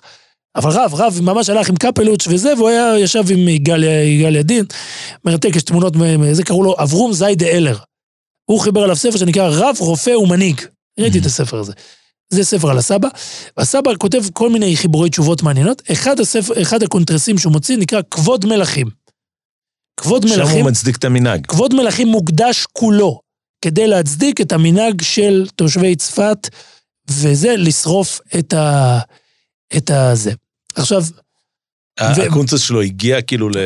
אבל 0.56 0.70
רב, 0.70 0.94
רב 0.94 1.18
ממש 1.22 1.48
הלך 1.48 1.68
עם 1.68 1.76
קפלוץ' 1.76 2.26
וזה, 2.26 2.54
והוא 2.56 2.68
היה, 2.68 2.98
ישב 2.98 3.24
עם 3.30 3.48
יגאל 3.48 4.36
ידין. 4.36 4.64
מרתק, 5.24 5.56
יש 5.56 5.62
תמונות, 5.62 5.94
זה 6.32 6.44
קראו 6.44 6.62
לו 6.62 6.74
אברום 6.82 7.12
זיידה 7.12 7.46
אלר. 7.46 7.78
הוא 8.50 8.60
חיבר 8.60 8.80
עליו 8.82 8.96
ספר 8.96 9.16
שנקרא 9.16 9.48
רב, 9.52 9.76
רופא 9.80 10.10
ומנהיג. 10.10 10.60
ראיתי 11.00 11.18
את 11.18 11.26
הספר 11.26 11.58
הזה. 11.58 11.72
זה 12.30 12.44
ספר 12.44 12.70
על 12.70 12.78
הסבא, 12.78 13.08
והסבא 13.56 13.90
כותב 13.98 14.22
כל 14.32 14.50
מיני 14.50 14.76
חיבורי 14.76 15.10
תשובות 15.10 15.42
מעניינות. 15.42 15.82
אחד, 15.92 16.20
הספר, 16.20 16.62
אחד 16.62 16.82
הקונטרסים 16.82 17.38
שהוא 17.38 17.52
מוציא 17.52 17.76
נקרא 17.76 18.00
כבוד 18.10 18.46
מלכים. 18.46 18.86
כבוד 19.96 20.28
שם 20.28 20.38
מלכים, 20.38 20.64
הוא 20.64 20.70
מצדיק 20.70 20.96
את 20.96 21.04
המנהג. 21.04 21.46
כבוד 21.46 21.74
מלכים 21.74 22.08
מוקדש 22.08 22.66
כולו 22.72 23.20
כדי 23.60 23.86
להצדיק 23.86 24.40
את 24.40 24.52
המנהג 24.52 25.02
של 25.02 25.46
תושבי 25.56 25.96
צפת, 25.96 26.48
וזה 27.10 27.54
לשרוף 27.56 28.20
את 28.38 28.52
ה... 28.52 28.98
את 29.76 29.90
הזה. 29.90 30.32
עכשיו, 30.74 31.04
הקונצס 32.00 32.60
שלו 32.60 32.82
הגיע 32.82 33.22
כאילו 33.22 33.48
ל... 33.48 33.56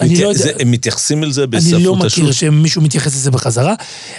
אני 0.00 0.22
לא 0.22 0.28
יודע- 0.28 0.38
זה- 0.42 0.52
הם 0.60 0.70
מתייחסים 0.70 1.24
אל 1.24 1.30
זה 1.32 1.42
אני 1.42 1.50
בספרות 1.50 1.82
לא 1.82 1.96
מכיר 1.96 2.24
השו"ת? 2.28 2.32
שמישהו 2.34 2.82
מתייחס 2.82 3.14
לזה 3.14 3.30
בחזרה. 3.30 3.74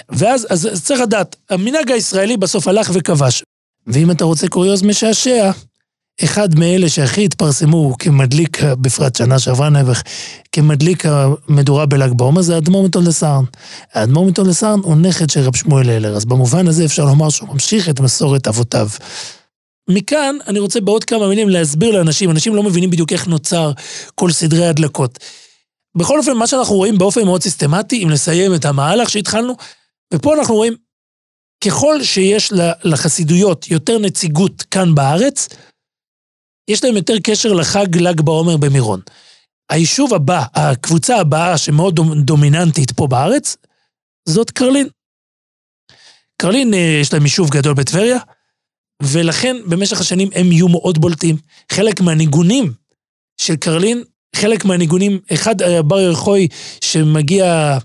ואז 0.08 0.46
אז, 0.50 0.68
צריך 0.84 1.00
לדעת, 1.00 1.36
המנהג 1.50 1.90
הישראלי 1.92 2.36
בסוף 2.36 2.68
הלך 2.68 2.90
וכבש. 2.94 3.42
ואם 3.86 4.10
אתה 4.10 4.24
רוצה 4.24 4.48
קוריוז 4.48 4.82
משעשע, 4.82 5.50
אחד 6.24 6.58
מאלה 6.58 6.88
שהכי 6.88 7.24
התפרסמו 7.24 7.94
כמדליק, 7.98 8.62
בפרט 8.62 9.16
שנה 9.16 9.38
שעברה 9.38 9.68
נעבך, 9.68 10.02
כמדליק 10.52 11.04
המדורה 11.06 11.86
בל"ג 11.86 12.12
בעומר, 12.16 12.42
זה 12.42 12.54
האדמו"ר 12.54 12.86
מטולדסרן. 12.86 13.44
האדמו"ר 13.94 14.26
מטולדסרן 14.26 14.80
הוא 14.82 14.96
נכד 14.96 15.30
של 15.30 15.40
רב 15.40 15.56
שמואל 15.56 15.90
אלר, 15.90 16.16
אז 16.16 16.24
במובן 16.24 16.68
הזה 16.68 16.84
אפשר 16.84 17.04
לומר 17.04 17.28
שהוא 17.28 17.48
ממשיך 17.48 17.88
את 17.88 18.00
מסורת 18.00 18.48
אבותיו. 18.48 18.88
מכאן 19.88 20.36
אני 20.46 20.58
רוצה 20.58 20.80
בעוד 20.80 21.04
כמה 21.04 21.28
מילים 21.28 21.48
להסביר 21.48 21.90
לאנשים, 21.90 22.30
אנשים 22.30 22.54
לא 22.54 22.62
מבינים 22.62 22.90
בדיוק 22.90 23.12
איך 23.12 23.26
נוצר 23.26 23.72
כל 24.14 24.30
סדרי 24.30 24.66
ההדלקות. 24.66 25.18
בכל 25.98 26.18
אופן, 26.18 26.32
מה 26.32 26.46
שאנחנו 26.46 26.74
רואים 26.74 26.98
באופן 26.98 27.24
מאוד 27.24 27.42
סיסטמטי, 27.42 28.04
אם 28.04 28.10
לסיים 28.10 28.54
את 28.54 28.64
המהלך 28.64 29.10
שהתחלנו, 29.10 29.54
ופה 30.14 30.34
אנחנו 30.34 30.54
רואים, 30.54 30.74
ככל 31.64 32.02
שיש 32.02 32.52
לחסידויות 32.84 33.70
יותר 33.70 33.98
נציגות 33.98 34.62
כאן 34.62 34.94
בארץ, 34.94 35.48
יש 36.70 36.84
להם 36.84 36.96
יותר 36.96 37.14
קשר 37.24 37.52
לחג 37.52 37.96
ל"ג 37.96 38.20
בעומר 38.20 38.56
במירון. 38.56 39.00
היישוב 39.70 40.14
הבא, 40.14 40.44
הקבוצה 40.54 41.16
הבאה 41.16 41.58
שמאוד 41.58 42.00
דומ- 42.00 42.22
דומיננטית 42.24 42.92
פה 42.92 43.06
בארץ, 43.06 43.56
זאת 44.28 44.50
קרלין. 44.50 44.88
קרלין, 46.42 46.74
אה, 46.74 46.98
יש 47.00 47.12
להם 47.12 47.22
יישוב 47.22 47.50
גדול 47.50 47.74
בטבריה, 47.74 48.18
ולכן 49.02 49.56
במשך 49.66 50.00
השנים 50.00 50.28
הם 50.34 50.52
יהיו 50.52 50.68
מאוד 50.68 50.98
בולטים. 50.98 51.36
חלק 51.72 52.00
מהניגונים 52.00 52.72
של 53.36 53.56
קרלין, 53.56 54.02
חלק 54.36 54.64
מהניגונים, 54.64 55.18
אחד 55.32 55.54
בר 55.84 56.00
ירחוי 56.00 56.48
שמגיע, 56.80 57.78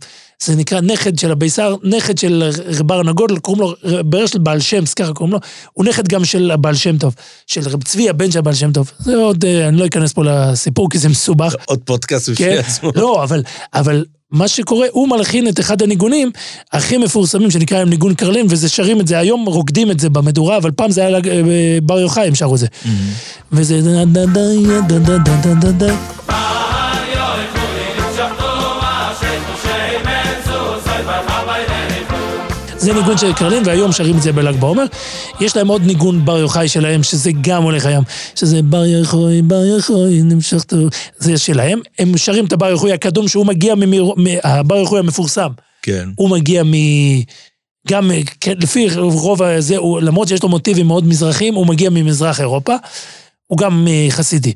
זה 0.44 0.56
נקרא 0.56 0.82
נכד 0.82 1.20
של 1.20 1.32
הביסר, 1.32 1.76
נכד 1.84 2.18
של 2.18 2.50
בר 2.86 3.00
הנגוד, 3.00 3.40
קוראים 3.40 3.62
לו 3.62 3.74
ברר 4.06 4.26
של 4.26 4.40
בעל 4.40 4.60
שמס, 4.60 4.94
ככה 4.94 5.14
קוראים 5.14 5.34
לו, 5.34 5.40
הוא 5.74 5.86
נכד 5.86 6.08
גם 6.08 6.26
של 6.26 6.52
הבעל 6.52 6.76
שם 6.76 6.98
טוב, 6.98 7.16
של 7.48 7.62
רב 7.70 7.84
צבי, 7.84 8.10
הבן 8.10 8.32
של 8.32 8.40
הבעל 8.40 8.54
שם 8.54 8.72
טוב. 8.72 8.92
זה 9.00 9.16
עוד, 9.16 9.46
אה, 9.46 9.68
אני 9.68 9.78
לא 9.78 9.86
אכנס 9.86 10.14
פה 10.14 10.24
לסיפור 10.24 10.90
כי 10.90 10.98
זה 10.98 11.10
מסובך. 11.10 11.56
עוד 11.66 11.80
פודקאסט 11.86 12.30
בפני 12.30 12.46
כן, 12.46 12.58
עצמו. 12.60 12.92
לא, 12.96 13.24
אבל, 13.24 13.44
אבל 13.74 14.06
מה 14.34 14.48
שקורה, 14.48 14.88
הוא 14.92 15.10
מלחין 15.10 15.48
את 15.48 15.60
אחד 15.60 15.82
הניגונים 15.82 16.32
הכי 16.72 16.98
מפורסמים 16.98 17.52
שנקרא 17.52 17.82
עם 17.82 17.90
ניגון 17.90 18.14
קרלין, 18.14 18.46
וזה 18.50 18.70
שרים 18.70 19.02
את 19.02 19.08
זה, 19.08 19.20
היום 19.20 19.46
רוקדים 19.46 19.92
את 19.92 20.00
זה 20.00 20.10
במדורה, 20.10 20.58
אבל 20.58 20.72
פעם 20.72 20.92
זה 20.92 21.06
היה 21.06 21.18
אה, 21.18 21.22
בר 21.84 22.00
יוחאי, 22.00 22.28
הם 22.28 22.36
שרו 22.36 22.56
את 22.56 22.60
זה. 22.60 22.68
וזה 23.52 23.82
זה 32.84 32.94
ניגון 32.94 33.18
של 33.18 33.34
קרלין, 33.34 33.64
והיום 33.66 33.92
שרים 33.92 34.18
את 34.18 34.22
זה 34.22 34.32
בל"ג 34.32 34.56
בעומר. 34.60 34.86
יש 35.40 35.58
להם 35.58 35.68
עוד 35.68 35.82
ניגון 35.86 36.26
בר 36.26 36.38
יוחאי 36.38 36.68
שלהם, 36.68 37.04
שזה 37.04 37.32
גם 37.42 37.64
הולך 37.64 37.86
היום. 37.86 38.04
שזה 38.36 38.62
בר 38.62 38.86
יחוי, 38.86 39.42
בר 39.42 39.66
יחוי, 39.78 40.22
נמשך 40.24 40.64
טוב. 40.64 40.90
זה 41.18 41.38
שלהם. 41.38 41.80
הם 42.00 42.18
שרים 42.18 42.46
את 42.46 42.54
הבר 42.54 42.72
יחוי 42.72 42.92
הקדום, 42.92 43.28
שהוא 43.28 43.46
מגיע 43.46 43.76
ממיר... 43.76 44.14
הבר 44.44 44.82
יחוי 44.82 45.00
המפורסם. 45.00 45.50
כן. 45.82 46.10
הוא 46.16 46.30
מגיע 46.30 46.64
מ... 46.64 46.72
גם 47.88 48.12
כן, 48.40 48.54
לפי 48.58 48.88
רוב 48.96 49.44
הזה, 49.44 49.78
הוא, 49.78 50.02
למרות 50.02 50.28
שיש 50.28 50.44
לו 50.44 50.50
מוטיבים 50.50 50.88
מאוד 50.88 51.08
מזרחיים, 51.08 51.56
הוא 51.56 51.68
מגיע 51.68 51.90
ממזרח 51.90 52.40
אירופה. 52.40 52.76
הוא 53.48 53.58
גם 53.58 53.88
אה, 53.88 54.08
חסידי. 54.10 54.54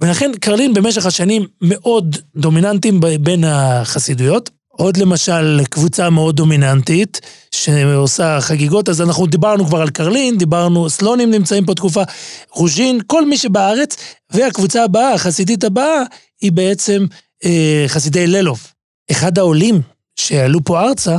ולכן 0.00 0.30
קרלין 0.40 0.74
במשך 0.74 1.06
השנים 1.06 1.46
מאוד 1.62 2.16
דומיננטיים 2.36 3.00
ב- 3.00 3.06
בין 3.06 3.44
החסידויות. 3.46 4.50
עוד 4.70 4.96
למשל 4.96 5.60
קבוצה 5.70 6.10
מאוד 6.10 6.36
דומיננטית 6.36 7.20
שעושה 7.50 8.40
חגיגות, 8.40 8.88
אז 8.88 9.00
אנחנו 9.00 9.26
דיברנו 9.26 9.66
כבר 9.66 9.80
על 9.80 9.90
קרלין, 9.90 10.38
דיברנו, 10.38 10.90
סלונים 10.90 11.30
נמצאים 11.30 11.66
פה 11.66 11.74
תקופה, 11.74 12.02
רוז'ין, 12.50 13.00
כל 13.06 13.26
מי 13.26 13.36
שבארץ, 13.36 13.96
והקבוצה 14.32 14.84
הבאה, 14.84 15.14
החסידית 15.14 15.64
הבאה, 15.64 16.02
היא 16.40 16.52
בעצם 16.52 17.06
אה, 17.44 17.84
חסידי 17.88 18.26
ללוב. 18.26 18.66
אחד 19.10 19.38
העולים 19.38 19.80
שעלו 20.16 20.64
פה 20.64 20.80
ארצה, 20.80 21.16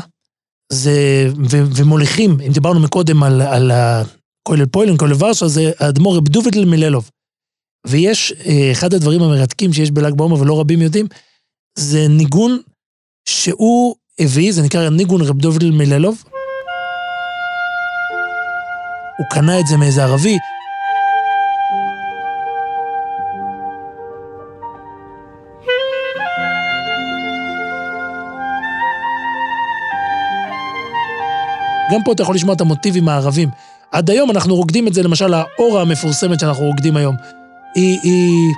זה, 0.72 1.28
ו, 1.50 1.58
ומוליכים, 1.76 2.38
אם 2.48 2.52
דיברנו 2.52 2.80
מקודם 2.80 3.24
על, 3.24 3.42
על 3.42 3.72
הכולל 3.72 4.66
פוילן, 4.66 4.98
כולל 4.98 5.14
ורשה, 5.14 5.48
זה 5.48 5.72
האדמו"ר 5.80 6.18
רב 6.18 6.24
מללוב. 6.66 7.10
ויש, 7.88 8.34
אה, 8.46 8.72
אחד 8.72 8.94
הדברים 8.94 9.22
המרתקים 9.22 9.74
שיש 9.74 9.92
בל"ג 9.92 10.14
בעומר 10.14 10.42
ולא 10.42 10.60
רבים 10.60 10.82
יודעים, 10.82 11.08
זה 11.78 12.08
ניגון 12.08 12.60
שהוא 13.26 13.96
הביא, 14.20 14.52
זה 14.54 14.62
נקרא 14.62 14.90
ניגון 14.90 15.22
רב 15.22 15.38
דובדל 15.40 15.72
מללוב. 15.72 16.24
הוא 19.18 19.28
קנה 19.30 19.60
את 19.60 19.68
זה 19.68 19.78
מאיזה 19.78 20.04
ערבי. 20.04 20.38
גם 31.92 32.04
פה 32.04 32.12
אתה 32.12 32.24
יכול 32.24 32.36
לשמוע 32.36 32.56
את 32.56 32.62
המוטיבים 32.62 33.10
הערבים. 33.10 33.50
עד 33.92 34.10
היום 34.10 34.32
אנחנו 34.32 34.56
רוקדים 34.56 34.88
את 34.88 34.94
זה, 34.94 35.04
למשל, 35.04 35.34
האורה 35.34 35.82
המפורסמת 35.82 36.40
שאנחנו 36.40 36.66
רוקדים 36.66 36.98
היום. 36.98 37.16
היא, 37.76 38.00
היא, 38.04 38.54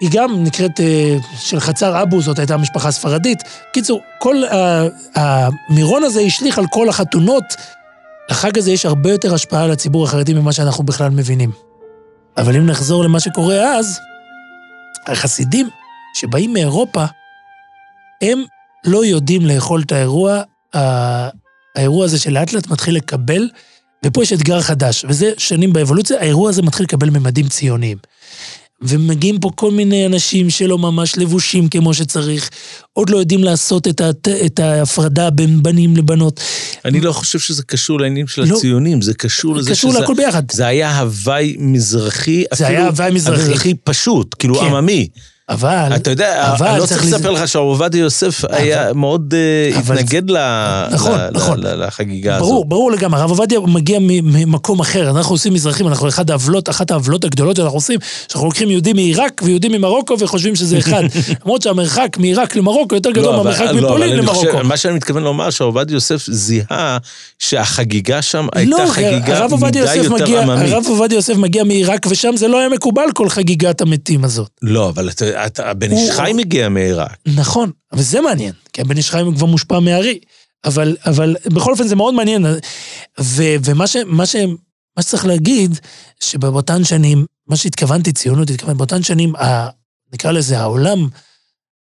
היא 0.00 0.10
גם 0.12 0.44
נקראת 0.44 0.80
אה, 0.80 1.16
של 1.38 1.60
חצר 1.60 2.02
אבו, 2.02 2.20
זאת 2.20 2.38
הייתה 2.38 2.56
משפחה 2.56 2.90
ספרדית. 2.90 3.38
קיצור, 3.72 4.00
כל 4.18 4.44
ה- 4.44 4.86
המירון 5.14 6.02
הזה 6.04 6.20
השליך 6.20 6.58
על 6.58 6.64
כל 6.70 6.88
החתונות. 6.88 7.44
לחג 8.30 8.58
הזה 8.58 8.70
יש 8.72 8.86
הרבה 8.86 9.10
יותר 9.10 9.34
השפעה 9.34 9.64
על 9.64 9.70
הציבור 9.70 10.04
החרדי 10.04 10.34
ממה 10.34 10.52
שאנחנו 10.52 10.84
בכלל 10.84 11.10
מבינים. 11.10 11.50
אבל 12.36 12.56
אם 12.56 12.66
נחזור 12.66 13.04
למה 13.04 13.20
שקורה 13.20 13.76
אז, 13.78 13.98
החסידים 15.06 15.68
שבאים 16.14 16.52
מאירופה, 16.52 17.04
הם 18.22 18.42
לא 18.84 19.04
יודעים 19.04 19.46
לאכול 19.46 19.82
את 19.86 19.92
האירוע, 19.92 20.42
האירוע 21.76 22.04
הזה 22.04 22.18
שלאט 22.18 22.52
לאט 22.52 22.66
מתחיל 22.66 22.96
לקבל, 22.96 23.48
ופה 24.04 24.22
יש 24.22 24.32
אתגר 24.32 24.60
חדש, 24.60 25.04
וזה 25.08 25.30
שנים 25.38 25.72
באבולוציה, 25.72 26.20
האירוע 26.20 26.48
הזה 26.50 26.62
מתחיל 26.62 26.84
לקבל 26.84 27.10
ממדים 27.10 27.48
ציוניים. 27.48 27.98
ומגיעים 28.82 29.38
פה 29.40 29.50
כל 29.54 29.70
מיני 29.70 30.06
אנשים 30.06 30.50
שלא 30.50 30.78
ממש 30.78 31.16
לבושים 31.18 31.68
כמו 31.68 31.94
שצריך, 31.94 32.50
עוד 32.92 33.10
לא 33.10 33.16
יודעים 33.16 33.44
לעשות 33.44 33.88
את, 33.88 34.00
ה, 34.00 34.10
את 34.46 34.58
ההפרדה 34.58 35.30
בין 35.30 35.62
בנים 35.62 35.96
לבנות. 35.96 36.40
אני 36.84 37.00
לא 37.00 37.12
חושב 37.12 37.38
שזה 37.38 37.62
קשור 37.62 38.00
לעניינים 38.00 38.26
של 38.26 38.44
לא. 38.44 38.56
הציונים, 38.56 39.02
זה 39.02 39.14
קשור 39.14 39.56
לזה 39.56 39.70
קשור 39.70 39.90
שזה... 39.90 40.00
להכל 40.00 40.14
ביחד. 40.14 40.42
זה 40.50 40.66
היה 40.66 41.00
הוואי 41.00 41.56
מזרחי, 41.58 42.44
זה 42.54 42.66
היה 42.66 42.86
הוואי 42.86 43.10
מזרחי. 43.10 43.42
מזרחי 43.42 43.74
פשוט, 43.84 44.34
כאילו 44.38 44.54
כן. 44.54 44.66
עממי. 44.66 45.08
אבל... 45.48 45.92
אתה 45.96 46.10
יודע, 46.10 46.52
אבל 46.52 46.66
אני 46.66 46.78
לא 46.80 46.86
צריך 46.86 47.04
לספר 47.04 47.30
לך 47.30 47.48
שהרב 47.48 47.64
עובדיה 47.66 48.00
יוסף 48.00 48.44
היה 48.50 48.92
מאוד 48.92 49.34
אה, 49.36 49.78
התנגד 49.78 50.22
נכון, 50.92 51.18
נכון. 51.32 51.60
לחגיגה 51.62 52.36
הזאת. 52.36 52.48
ברור, 52.48 52.64
ברור 52.64 52.92
לגמרי, 52.92 53.20
הרב 53.20 53.30
עובדיה 53.30 53.60
מגיע 53.60 53.98
ממקום 54.00 54.80
אחר, 54.80 55.10
אנחנו 55.10 55.34
עושים 55.34 55.54
מזרחים, 55.54 55.88
אנחנו 55.88 56.08
אחד 56.08 56.30
העוולות, 56.30 56.68
אחת 56.70 56.90
העוולות 56.90 57.24
הגדולות 57.24 57.56
שאנחנו 57.56 57.76
עושים, 57.76 57.98
שאנחנו 58.28 58.46
לוקחים 58.46 58.70
יהודים 58.70 58.96
מעיראק 58.96 59.40
ויהודים 59.44 59.72
ממרוקו 59.72 60.16
וחושבים 60.20 60.56
שזה 60.56 60.78
אחד. 60.82 61.02
למרות 61.44 61.62
שהמרחק 61.62 62.16
מעיראק 62.18 62.56
למרוקו 62.56 62.94
יותר 62.94 63.10
גדול 63.10 63.24
לא, 63.24 63.36
מהמרחק 63.36 63.66
לא, 63.66 63.72
מפולין 63.72 64.16
למרוקו. 64.16 64.64
מה 64.64 64.76
שאני 64.76 64.94
מתכוון 64.94 65.22
לומר, 65.22 65.50
שהרב 65.50 65.76
עובדיה 65.76 65.94
יוסף 65.94 66.26
זיהה 66.30 66.98
שהחגיגה 67.38 68.22
שם 68.22 68.46
לא, 68.54 68.58
הייתה 68.58 68.92
חגיגה 68.92 69.38
הרב 69.38 69.52
עובדיה 69.52 69.82
מדי 69.82 69.96
יותר 69.96 70.40
עממית. 70.42 70.72
הרב 70.72 70.84
עובדיה 70.88 71.16
יוסף 71.16 71.36
מגיע 71.36 71.64
מעיראק, 71.64 72.06
ושם 72.10 72.36
זה 72.36 72.48
לא 72.48 72.58
היה 72.58 72.68
מקובל 72.68 73.04
כל 73.14 73.28
חגיגת 73.28 73.80
המתים 73.80 74.24
הזאת. 74.24 74.48
לא, 74.62 74.88
אבל 74.88 75.08
אתה- 75.08 75.37
הבן 75.58 75.92
איש 75.92 76.10
חי 76.10 76.32
מגיע 76.36 76.68
מעיראק. 76.68 77.18
נכון, 77.26 77.70
אבל 77.92 78.02
זה 78.02 78.20
מעניין, 78.20 78.52
כי 78.72 78.80
הבן 78.80 78.96
איש 78.96 79.10
חיים 79.10 79.34
כבר 79.34 79.46
מושפע 79.46 79.80
מארי. 79.80 80.18
אבל, 80.64 80.96
אבל 81.06 81.36
בכל 81.46 81.72
אופן 81.72 81.88
זה 81.88 81.96
מאוד 81.96 82.14
מעניין. 82.14 82.46
ו, 83.20 83.42
ומה 83.64 83.86
ש, 83.86 83.96
מה 84.06 84.26
ש, 84.26 84.36
מה 84.96 85.02
שצריך 85.02 85.26
להגיד, 85.26 85.80
שבאותן 86.20 86.84
שנים, 86.84 87.26
מה 87.46 87.56
שהתכוונתי, 87.56 88.12
ציונות, 88.12 88.50
התכוונתי, 88.50 88.78
באותן 88.78 89.02
שנים, 89.02 89.36
ה, 89.36 89.68
נקרא 90.12 90.30
לזה 90.30 90.58
העולם, 90.58 91.08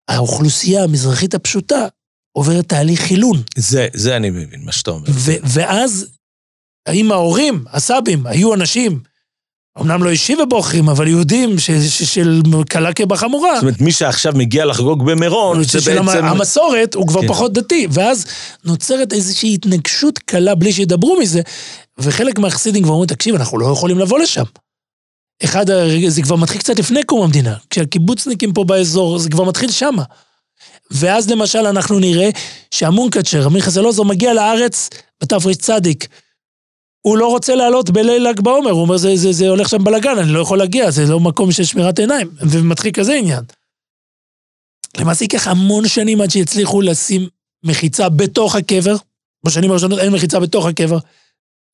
האוכלוסייה 0.09 0.85
המזרחית 0.85 1.35
הפשוטה, 1.35 1.87
עוברת 2.33 2.69
תהליך 2.69 3.01
חילון. 3.01 3.43
זה, 3.57 3.89
זה 3.95 4.17
אני 4.17 4.31
מבין, 4.31 4.65
מה 4.65 4.73
שאתה 4.73 4.91
אומר. 4.91 5.09
ו, 5.11 5.33
ואז, 5.43 6.07
האם 6.87 7.13
ההורים, 7.13 7.65
הסבים, 7.69 8.27
היו 8.27 8.55
אנשים, 8.55 9.01
אמנם 9.81 10.03
לא 10.03 10.11
ישיבה 10.11 10.45
בוחרים, 10.45 10.89
אבל 10.89 11.09
יהודים 11.09 11.59
ש, 11.59 11.71
ש, 11.71 12.03
של 12.03 12.43
קלה 12.69 12.93
כבחמורה. 12.93 13.55
זאת 13.55 13.63
אומרת, 13.63 13.81
מי 13.81 13.93
שעכשיו 13.93 14.33
מגיע 14.37 14.65
לחגוג 14.65 15.07
במירון, 15.07 15.65
זה 15.65 15.79
בעצם... 15.81 16.25
המסורת 16.25 16.95
הוא 16.95 17.09
כבר 17.09 17.21
כן. 17.21 17.29
פחות 17.29 17.53
דתי, 17.53 17.87
ואז 17.91 18.27
נוצרת 18.65 19.13
איזושהי 19.13 19.55
התנגשות 19.55 20.19
קלה 20.19 20.55
בלי 20.55 20.73
שידברו 20.73 21.19
מזה, 21.21 21.41
וחלק 21.99 22.39
מהחסידים 22.39 22.83
כבר 22.83 22.93
אומרים, 22.93 23.09
תקשיב, 23.09 23.35
אנחנו 23.35 23.59
לא 23.59 23.67
יכולים 23.67 23.99
לבוא 23.99 24.19
לשם. 24.19 24.45
אחד, 25.45 25.67
זה 26.09 26.23
כבר 26.23 26.37
מתחיל 26.37 26.61
קצת 26.61 26.79
לפני 26.79 27.03
קום 27.03 27.23
המדינה, 27.23 27.55
כשהקיבוצניקים 27.71 28.53
פה 28.53 28.65
באזור, 28.65 29.19
זה 29.19 29.31
כבר 29.31 29.45
מתחיל 29.45 29.71
שמה. 29.71 30.03
ואז 30.91 31.31
למשל 31.31 31.67
אנחנו 31.67 31.99
נראה 31.99 32.31
שהמונקצ'ר, 32.71 33.47
אמיר 33.47 33.63
חסלוזו, 33.63 34.05
מגיע 34.05 34.35
לארץ 34.35 34.89
בתרצ"צ. 35.23 35.71
הוא 37.03 37.19
לא 37.19 37.27
רוצה 37.27 37.55
לעלות 37.55 37.91
בליל 37.91 38.29
ל"ג 38.29 38.41
בעומר, 38.41 38.71
הוא 38.71 38.83
אומר, 38.83 38.97
זה, 38.97 39.17
זה, 39.17 39.33
זה 39.33 39.49
הולך 39.49 39.69
שם 39.69 39.85
בלאגן, 39.85 40.19
אני 40.19 40.33
לא 40.33 40.41
יכול 40.41 40.59
להגיע, 40.59 40.91
זה 40.91 41.07
לא 41.07 41.21
מקום 41.21 41.53
של 41.53 41.65
שמירת 41.65 41.99
עיניים. 41.99 42.31
ומתחיל 42.51 42.93
כזה 42.93 43.15
עניין. 43.15 43.45
למעשה 44.99 45.25
ייקח 45.25 45.49
המון 45.49 45.89
שנים 45.89 46.21
עד 46.21 46.31
שיצליחו 46.31 46.81
לשים 46.81 47.29
מחיצה 47.65 48.09
בתוך 48.09 48.57
הקבר. 48.57 48.97
בשנים 49.47 49.71
הראשונות 49.71 49.99
אין 49.99 50.13
מחיצה 50.13 50.41
בתוך 50.41 50.67
הקבר. 50.67 50.99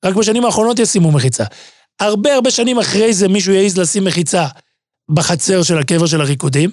רק 0.05 0.15
בשנים 0.15 0.45
האחרונות 0.45 0.79
ישימו 0.79 1.13
מחיצה. 1.13 1.45
הרבה 2.01 2.35
הרבה 2.35 2.51
שנים 2.51 2.79
אחרי 2.79 3.15
זה 3.15 3.29
מישהו 3.29 3.53
יעז 3.53 3.79
לשים 3.79 4.05
מחיצה 4.05 4.47
בחצר 5.09 5.63
של 5.63 5.79
הקבר 5.79 6.07
של 6.07 6.21
הריקודים, 6.21 6.71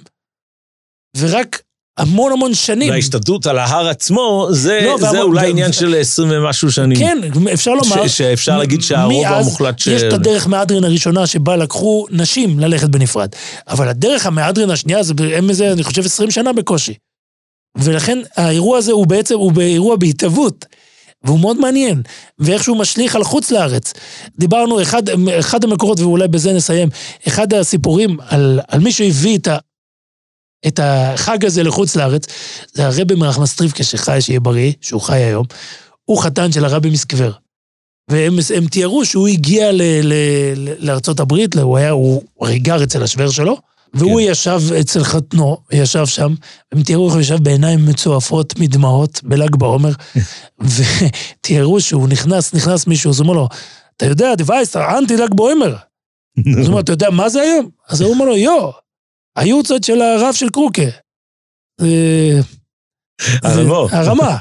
ורק 1.17 1.61
המון 1.97 2.31
המון 2.31 2.53
שנים. 2.53 2.89
וההשתלטות 2.89 3.47
על 3.47 3.57
ההר 3.59 3.87
עצמו, 3.87 4.47
זה, 4.51 4.81
לא, 4.85 4.97
זה 4.97 5.05
והמון- 5.05 5.21
אולי 5.21 5.45
ו- 5.47 5.49
עניין 5.49 5.71
של 5.71 5.95
20 5.99 6.29
ומשהו 6.31 6.71
שנים. 6.71 6.97
כן, 6.99 7.17
אפשר 7.53 7.71
לומר... 7.71 8.07
ש- 8.07 8.17
שאפשר 8.17 8.57
להגיד 8.57 8.81
שהרוב 8.81 9.25
המוחלט 9.25 9.79
ש... 9.79 9.87
יש 9.87 10.03
את 10.03 10.13
הדרך 10.13 10.47
מהדרין 10.47 10.83
הראשונה 10.83 11.27
שבה 11.27 11.55
לקחו 11.55 12.05
נשים 12.11 12.59
ללכת 12.59 12.89
בנפרד. 12.89 13.29
אבל 13.67 13.87
הדרך 13.87 14.25
המהדרין 14.25 14.69
השנייה, 14.69 15.03
זה 15.03 15.13
אין 15.31 15.47
מזה, 15.47 15.71
אני 15.71 15.83
חושב, 15.83 16.05
20 16.05 16.31
שנה 16.31 16.53
בקושי. 16.53 16.93
ולכן 17.77 18.17
האירוע 18.35 18.77
הזה 18.77 18.91
הוא 18.91 19.07
בעצם, 19.07 19.35
הוא 19.35 19.51
באירוע 19.51 19.95
בהתהוות. 19.95 20.65
והוא 21.23 21.39
מאוד 21.39 21.57
מעניין, 21.59 22.01
ואיך 22.39 22.63
שהוא 22.63 22.77
משליך 22.77 23.15
על 23.15 23.23
חוץ 23.23 23.51
לארץ. 23.51 23.93
דיברנו, 24.39 24.81
אחד, 24.81 25.03
אחד 25.39 25.63
המקורות, 25.63 25.99
ואולי 25.99 26.27
בזה 26.27 26.53
נסיים, 26.53 26.89
אחד 27.27 27.53
הסיפורים 27.53 28.17
על, 28.27 28.59
על 28.67 28.79
מי 28.79 28.91
שהביא 28.91 29.37
את, 29.37 29.47
ה, 29.47 29.57
את 30.67 30.79
החג 30.83 31.45
הזה 31.45 31.63
לחוץ 31.63 31.95
לארץ, 31.95 32.25
זה 32.73 32.85
הרבי 32.85 33.15
מרחמסטריבקה 33.15 33.83
שחי, 33.83 34.21
שיהיה 34.21 34.39
בריא, 34.39 34.71
שהוא 34.81 35.01
חי 35.01 35.17
היום, 35.17 35.45
הוא 36.05 36.21
חתן 36.21 36.51
של 36.51 36.65
הרבי 36.65 36.89
מסקבר. 36.89 37.31
והם 38.09 38.37
הם 38.55 38.67
תיארו 38.67 39.05
שהוא 39.05 39.27
הגיע 39.27 39.71
ל, 39.71 39.81
ל, 39.81 40.13
ל, 40.55 40.69
לארצות 40.79 41.19
הברית, 41.19 41.55
הוא 41.55 41.77
היה, 41.77 41.91
הוא 41.91 42.23
הרי 42.41 42.59
גר 42.59 42.83
אצל 42.83 43.03
השוור 43.03 43.29
שלו, 43.29 43.57
והוא 43.93 44.21
כן. 44.21 44.31
ישב 44.31 44.59
אצל 44.79 45.03
חתנו, 45.03 45.57
ישב 45.71 46.05
שם, 46.05 46.33
הם 46.71 46.83
תיארו 46.83 47.05
איך 47.05 47.13
הוא 47.13 47.21
ישב 47.21 47.43
בעיניים 47.43 47.85
מצועפות 47.85 48.59
מדמעות 48.59 49.21
בל"ג 49.23 49.55
בעומר, 49.55 49.91
ותיארו 51.39 51.81
שהוא 51.81 52.07
נכנס, 52.07 52.53
נכנס 52.53 52.87
מישהו, 52.87 53.11
אז 53.11 53.19
הוא 53.19 53.27
אומר 53.27 53.37
לו, 53.37 53.47
אתה 53.97 54.05
יודע, 54.05 54.35
דווייס, 54.35 54.75
אנטי 54.75 55.17
ל"ג 55.17 55.33
בעומר. 55.33 55.75
אז 56.57 56.57
הוא 56.57 56.67
אומר, 56.67 56.79
אתה 56.79 56.91
יודע 56.91 57.09
מה 57.09 57.29
זה 57.29 57.41
היום? 57.41 57.69
אז 57.89 58.01
הוא 58.01 58.13
אומר 58.13 58.25
לו, 58.25 58.35
יו, 59.37 59.43
היורצייט 59.43 59.83
של 59.83 60.01
הרב 60.01 60.33
של 60.33 60.49
קרוקה. 60.49 60.89
הרמה. 63.91 64.37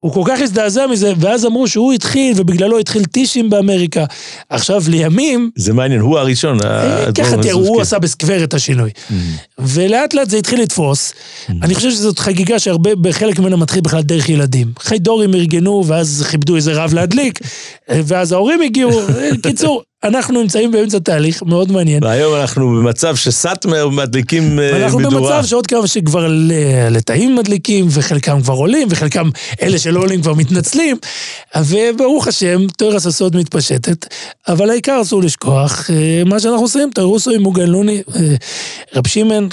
הוא 0.00 0.12
כל 0.12 0.22
כך 0.26 0.40
הזדעזע 0.40 0.86
מזה, 0.86 1.12
ואז 1.18 1.46
אמרו 1.46 1.68
שהוא 1.68 1.92
התחיל, 1.92 2.32
ובגללו 2.36 2.78
התחיל 2.78 3.04
טישים 3.04 3.50
באמריקה. 3.50 4.04
עכשיו, 4.48 4.82
לימים, 4.88 5.50
זה 5.56 5.72
מעניין, 5.72 6.00
הוא 6.00 6.18
הראשון. 6.18 6.58
אה, 6.64 6.70
האדמו"ר 6.70 7.12
ככה 7.14 7.42
תראו, 7.42 7.66
הוא. 7.66 7.80
עשה 7.80 7.98
בסקוור 7.98 8.44
את 8.44 8.54
השינוי. 8.54 8.90
Mm. 8.90 9.12
ולאט 9.58 10.14
לאט 10.14 10.30
זה 10.30 10.36
התחיל 10.36 10.62
לתפוס. 10.62 11.12
אני 11.48 11.74
חושב 11.74 11.90
שזאת 11.90 12.18
חגיגה 12.18 12.58
שהרבה, 12.58 12.94
בחלק 12.94 13.38
ממנה 13.38 13.56
מתחיל 13.56 13.80
בכלל 13.80 14.02
דרך 14.02 14.28
ילדים. 14.28 14.72
חיידורים 14.78 15.34
ארגנו, 15.34 15.84
ואז 15.86 16.26
כיבדו 16.30 16.56
איזה 16.56 16.72
רב 16.72 16.94
להדליק, 16.94 17.38
ואז 17.88 18.32
ההורים 18.32 18.60
הגיעו. 18.60 19.00
קיצור, 19.42 19.82
אנחנו 20.04 20.42
נמצאים 20.42 20.70
באמצע 20.70 20.98
תהליך 20.98 21.42
מאוד 21.42 21.72
מעניין. 21.72 22.04
והיום 22.04 22.34
אנחנו 22.34 22.68
במצב 22.68 23.16
שסאטמר 23.16 23.88
מדליקים 23.88 24.58
אה, 24.58 24.84
אנחנו 24.84 24.98
מדורה. 24.98 25.20
במצב 25.36 25.48
שעוד 25.48 25.66
כמה 25.66 25.86
שכבר 25.86 26.28
ל- 26.28 26.52
לתאים 26.90 27.36
מדליקים, 27.36 27.86
וחלקם 27.90 28.42
כבר 28.42 28.54
עולים, 28.54 28.88
וחלקם, 28.90 29.30
אלה 29.62 29.78
שלא 29.78 30.00
עולים 30.00 30.22
כבר 30.22 30.34
מתנצלים, 30.34 30.96
וברוך 31.56 32.28
השם, 32.28 32.66
תוירס 32.76 33.06
הסוד 33.06 33.36
מתפשטת, 33.36 34.06
אבל 34.48 34.70
העיקר 34.70 34.98
אסור 35.02 35.22
לשכוח, 35.22 35.90
אה, 35.90 36.22
מה 36.26 36.40
שאנחנו 36.40 36.62
עושים, 36.62 36.90
תוירוסו 36.94 37.30
עם 37.30 37.42
מוגן 37.42 37.66
לוני, 37.66 38.02
אה, 38.16 38.34
רב 38.94 39.06
שמעון, 39.06 39.48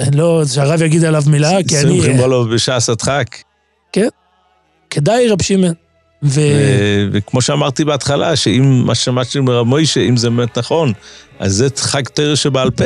אה, 0.00 0.04
לא, 0.14 0.42
שהרב 0.46 0.82
יגיד 0.82 1.04
עליו 1.04 1.22
מילה, 1.26 1.50
כי 1.68 1.78
אני, 1.78 1.96
שמחים 2.02 2.18
לו 2.30 2.48
בשעס 2.48 2.88
הדחק. 2.88 3.36
כדאי 4.90 5.28
רב 5.28 5.42
שמעון. 5.42 5.89
ו... 6.22 6.40
ו- 6.40 7.08
וכמו 7.12 7.42
שאמרתי 7.42 7.84
בהתחלה, 7.84 8.36
שאם 8.36 8.82
מה 8.86 8.94
ששמעתי 8.94 9.40
מרב 9.40 9.66
מוישה, 9.66 10.00
אם 10.00 10.16
זה 10.16 10.30
באמת 10.30 10.58
נכון, 10.58 10.92
אז 11.38 11.52
זה 11.52 11.68
חג 11.76 12.02
תרא 12.02 12.34
שבעל 12.34 12.70
פה. 12.70 12.84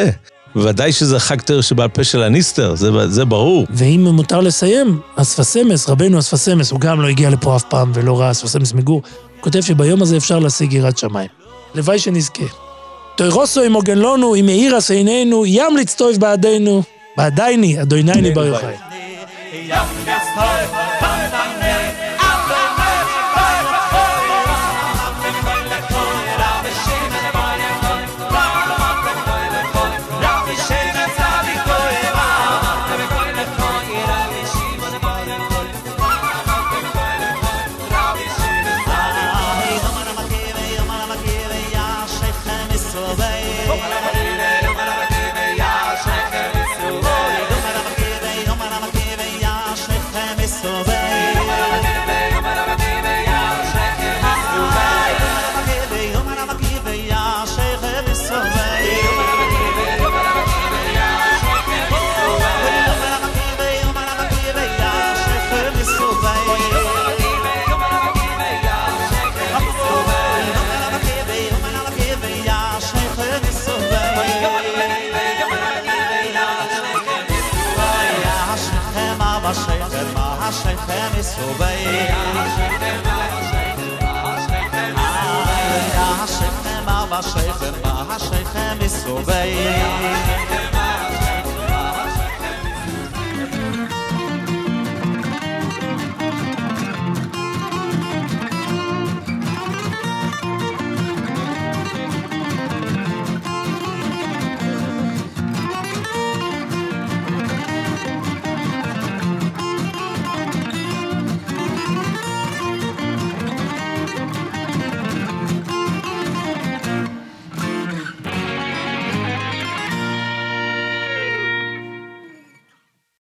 בוודאי 0.55 0.93
שזה 0.93 1.19
חג 1.19 1.41
תרא 1.41 1.63
שבעל 1.63 1.89
פה 1.89 2.05
של 2.05 2.23
הניסטר, 2.23 2.75
זה, 2.75 3.09
זה 3.09 3.25
ברור. 3.25 3.67
ואם 3.71 4.07
מותר 4.13 4.41
לסיים, 4.41 5.01
אספסמס, 5.17 5.89
רבנו 5.89 6.19
אספסמס, 6.19 6.71
הוא 6.71 6.81
גם 6.81 7.01
לא 7.01 7.09
הגיע 7.09 7.31
לפה 7.31 7.57
אף 7.57 7.65
פעם 7.69 7.93
ולא 7.95 8.21
ראה 8.21 8.31
אספסמס 8.31 8.73
מגור, 8.73 9.03
הוא 9.05 9.43
כותב 9.43 9.61
שביום 9.61 10.03
הזה 10.03 10.17
אפשר 10.17 10.39
להשיג 10.39 10.73
יראת 10.73 10.99
שמיים. 10.99 11.29
לוואי 11.75 11.99
שנזכה. 11.99 12.45
תוירוסו 13.17 13.63
עם 13.63 13.73
עוגן 13.73 13.99
לנו, 13.99 14.35
עם 14.35 14.47
מאירס 14.47 14.91
עינינו, 14.91 15.47
ים 15.47 15.77
לצטויב 15.77 16.21
בעדינו, 16.21 16.83
בעדייני, 17.17 17.83
אדונייני 17.83 18.31
בר 18.31 18.47
יוחאי. 18.47 18.75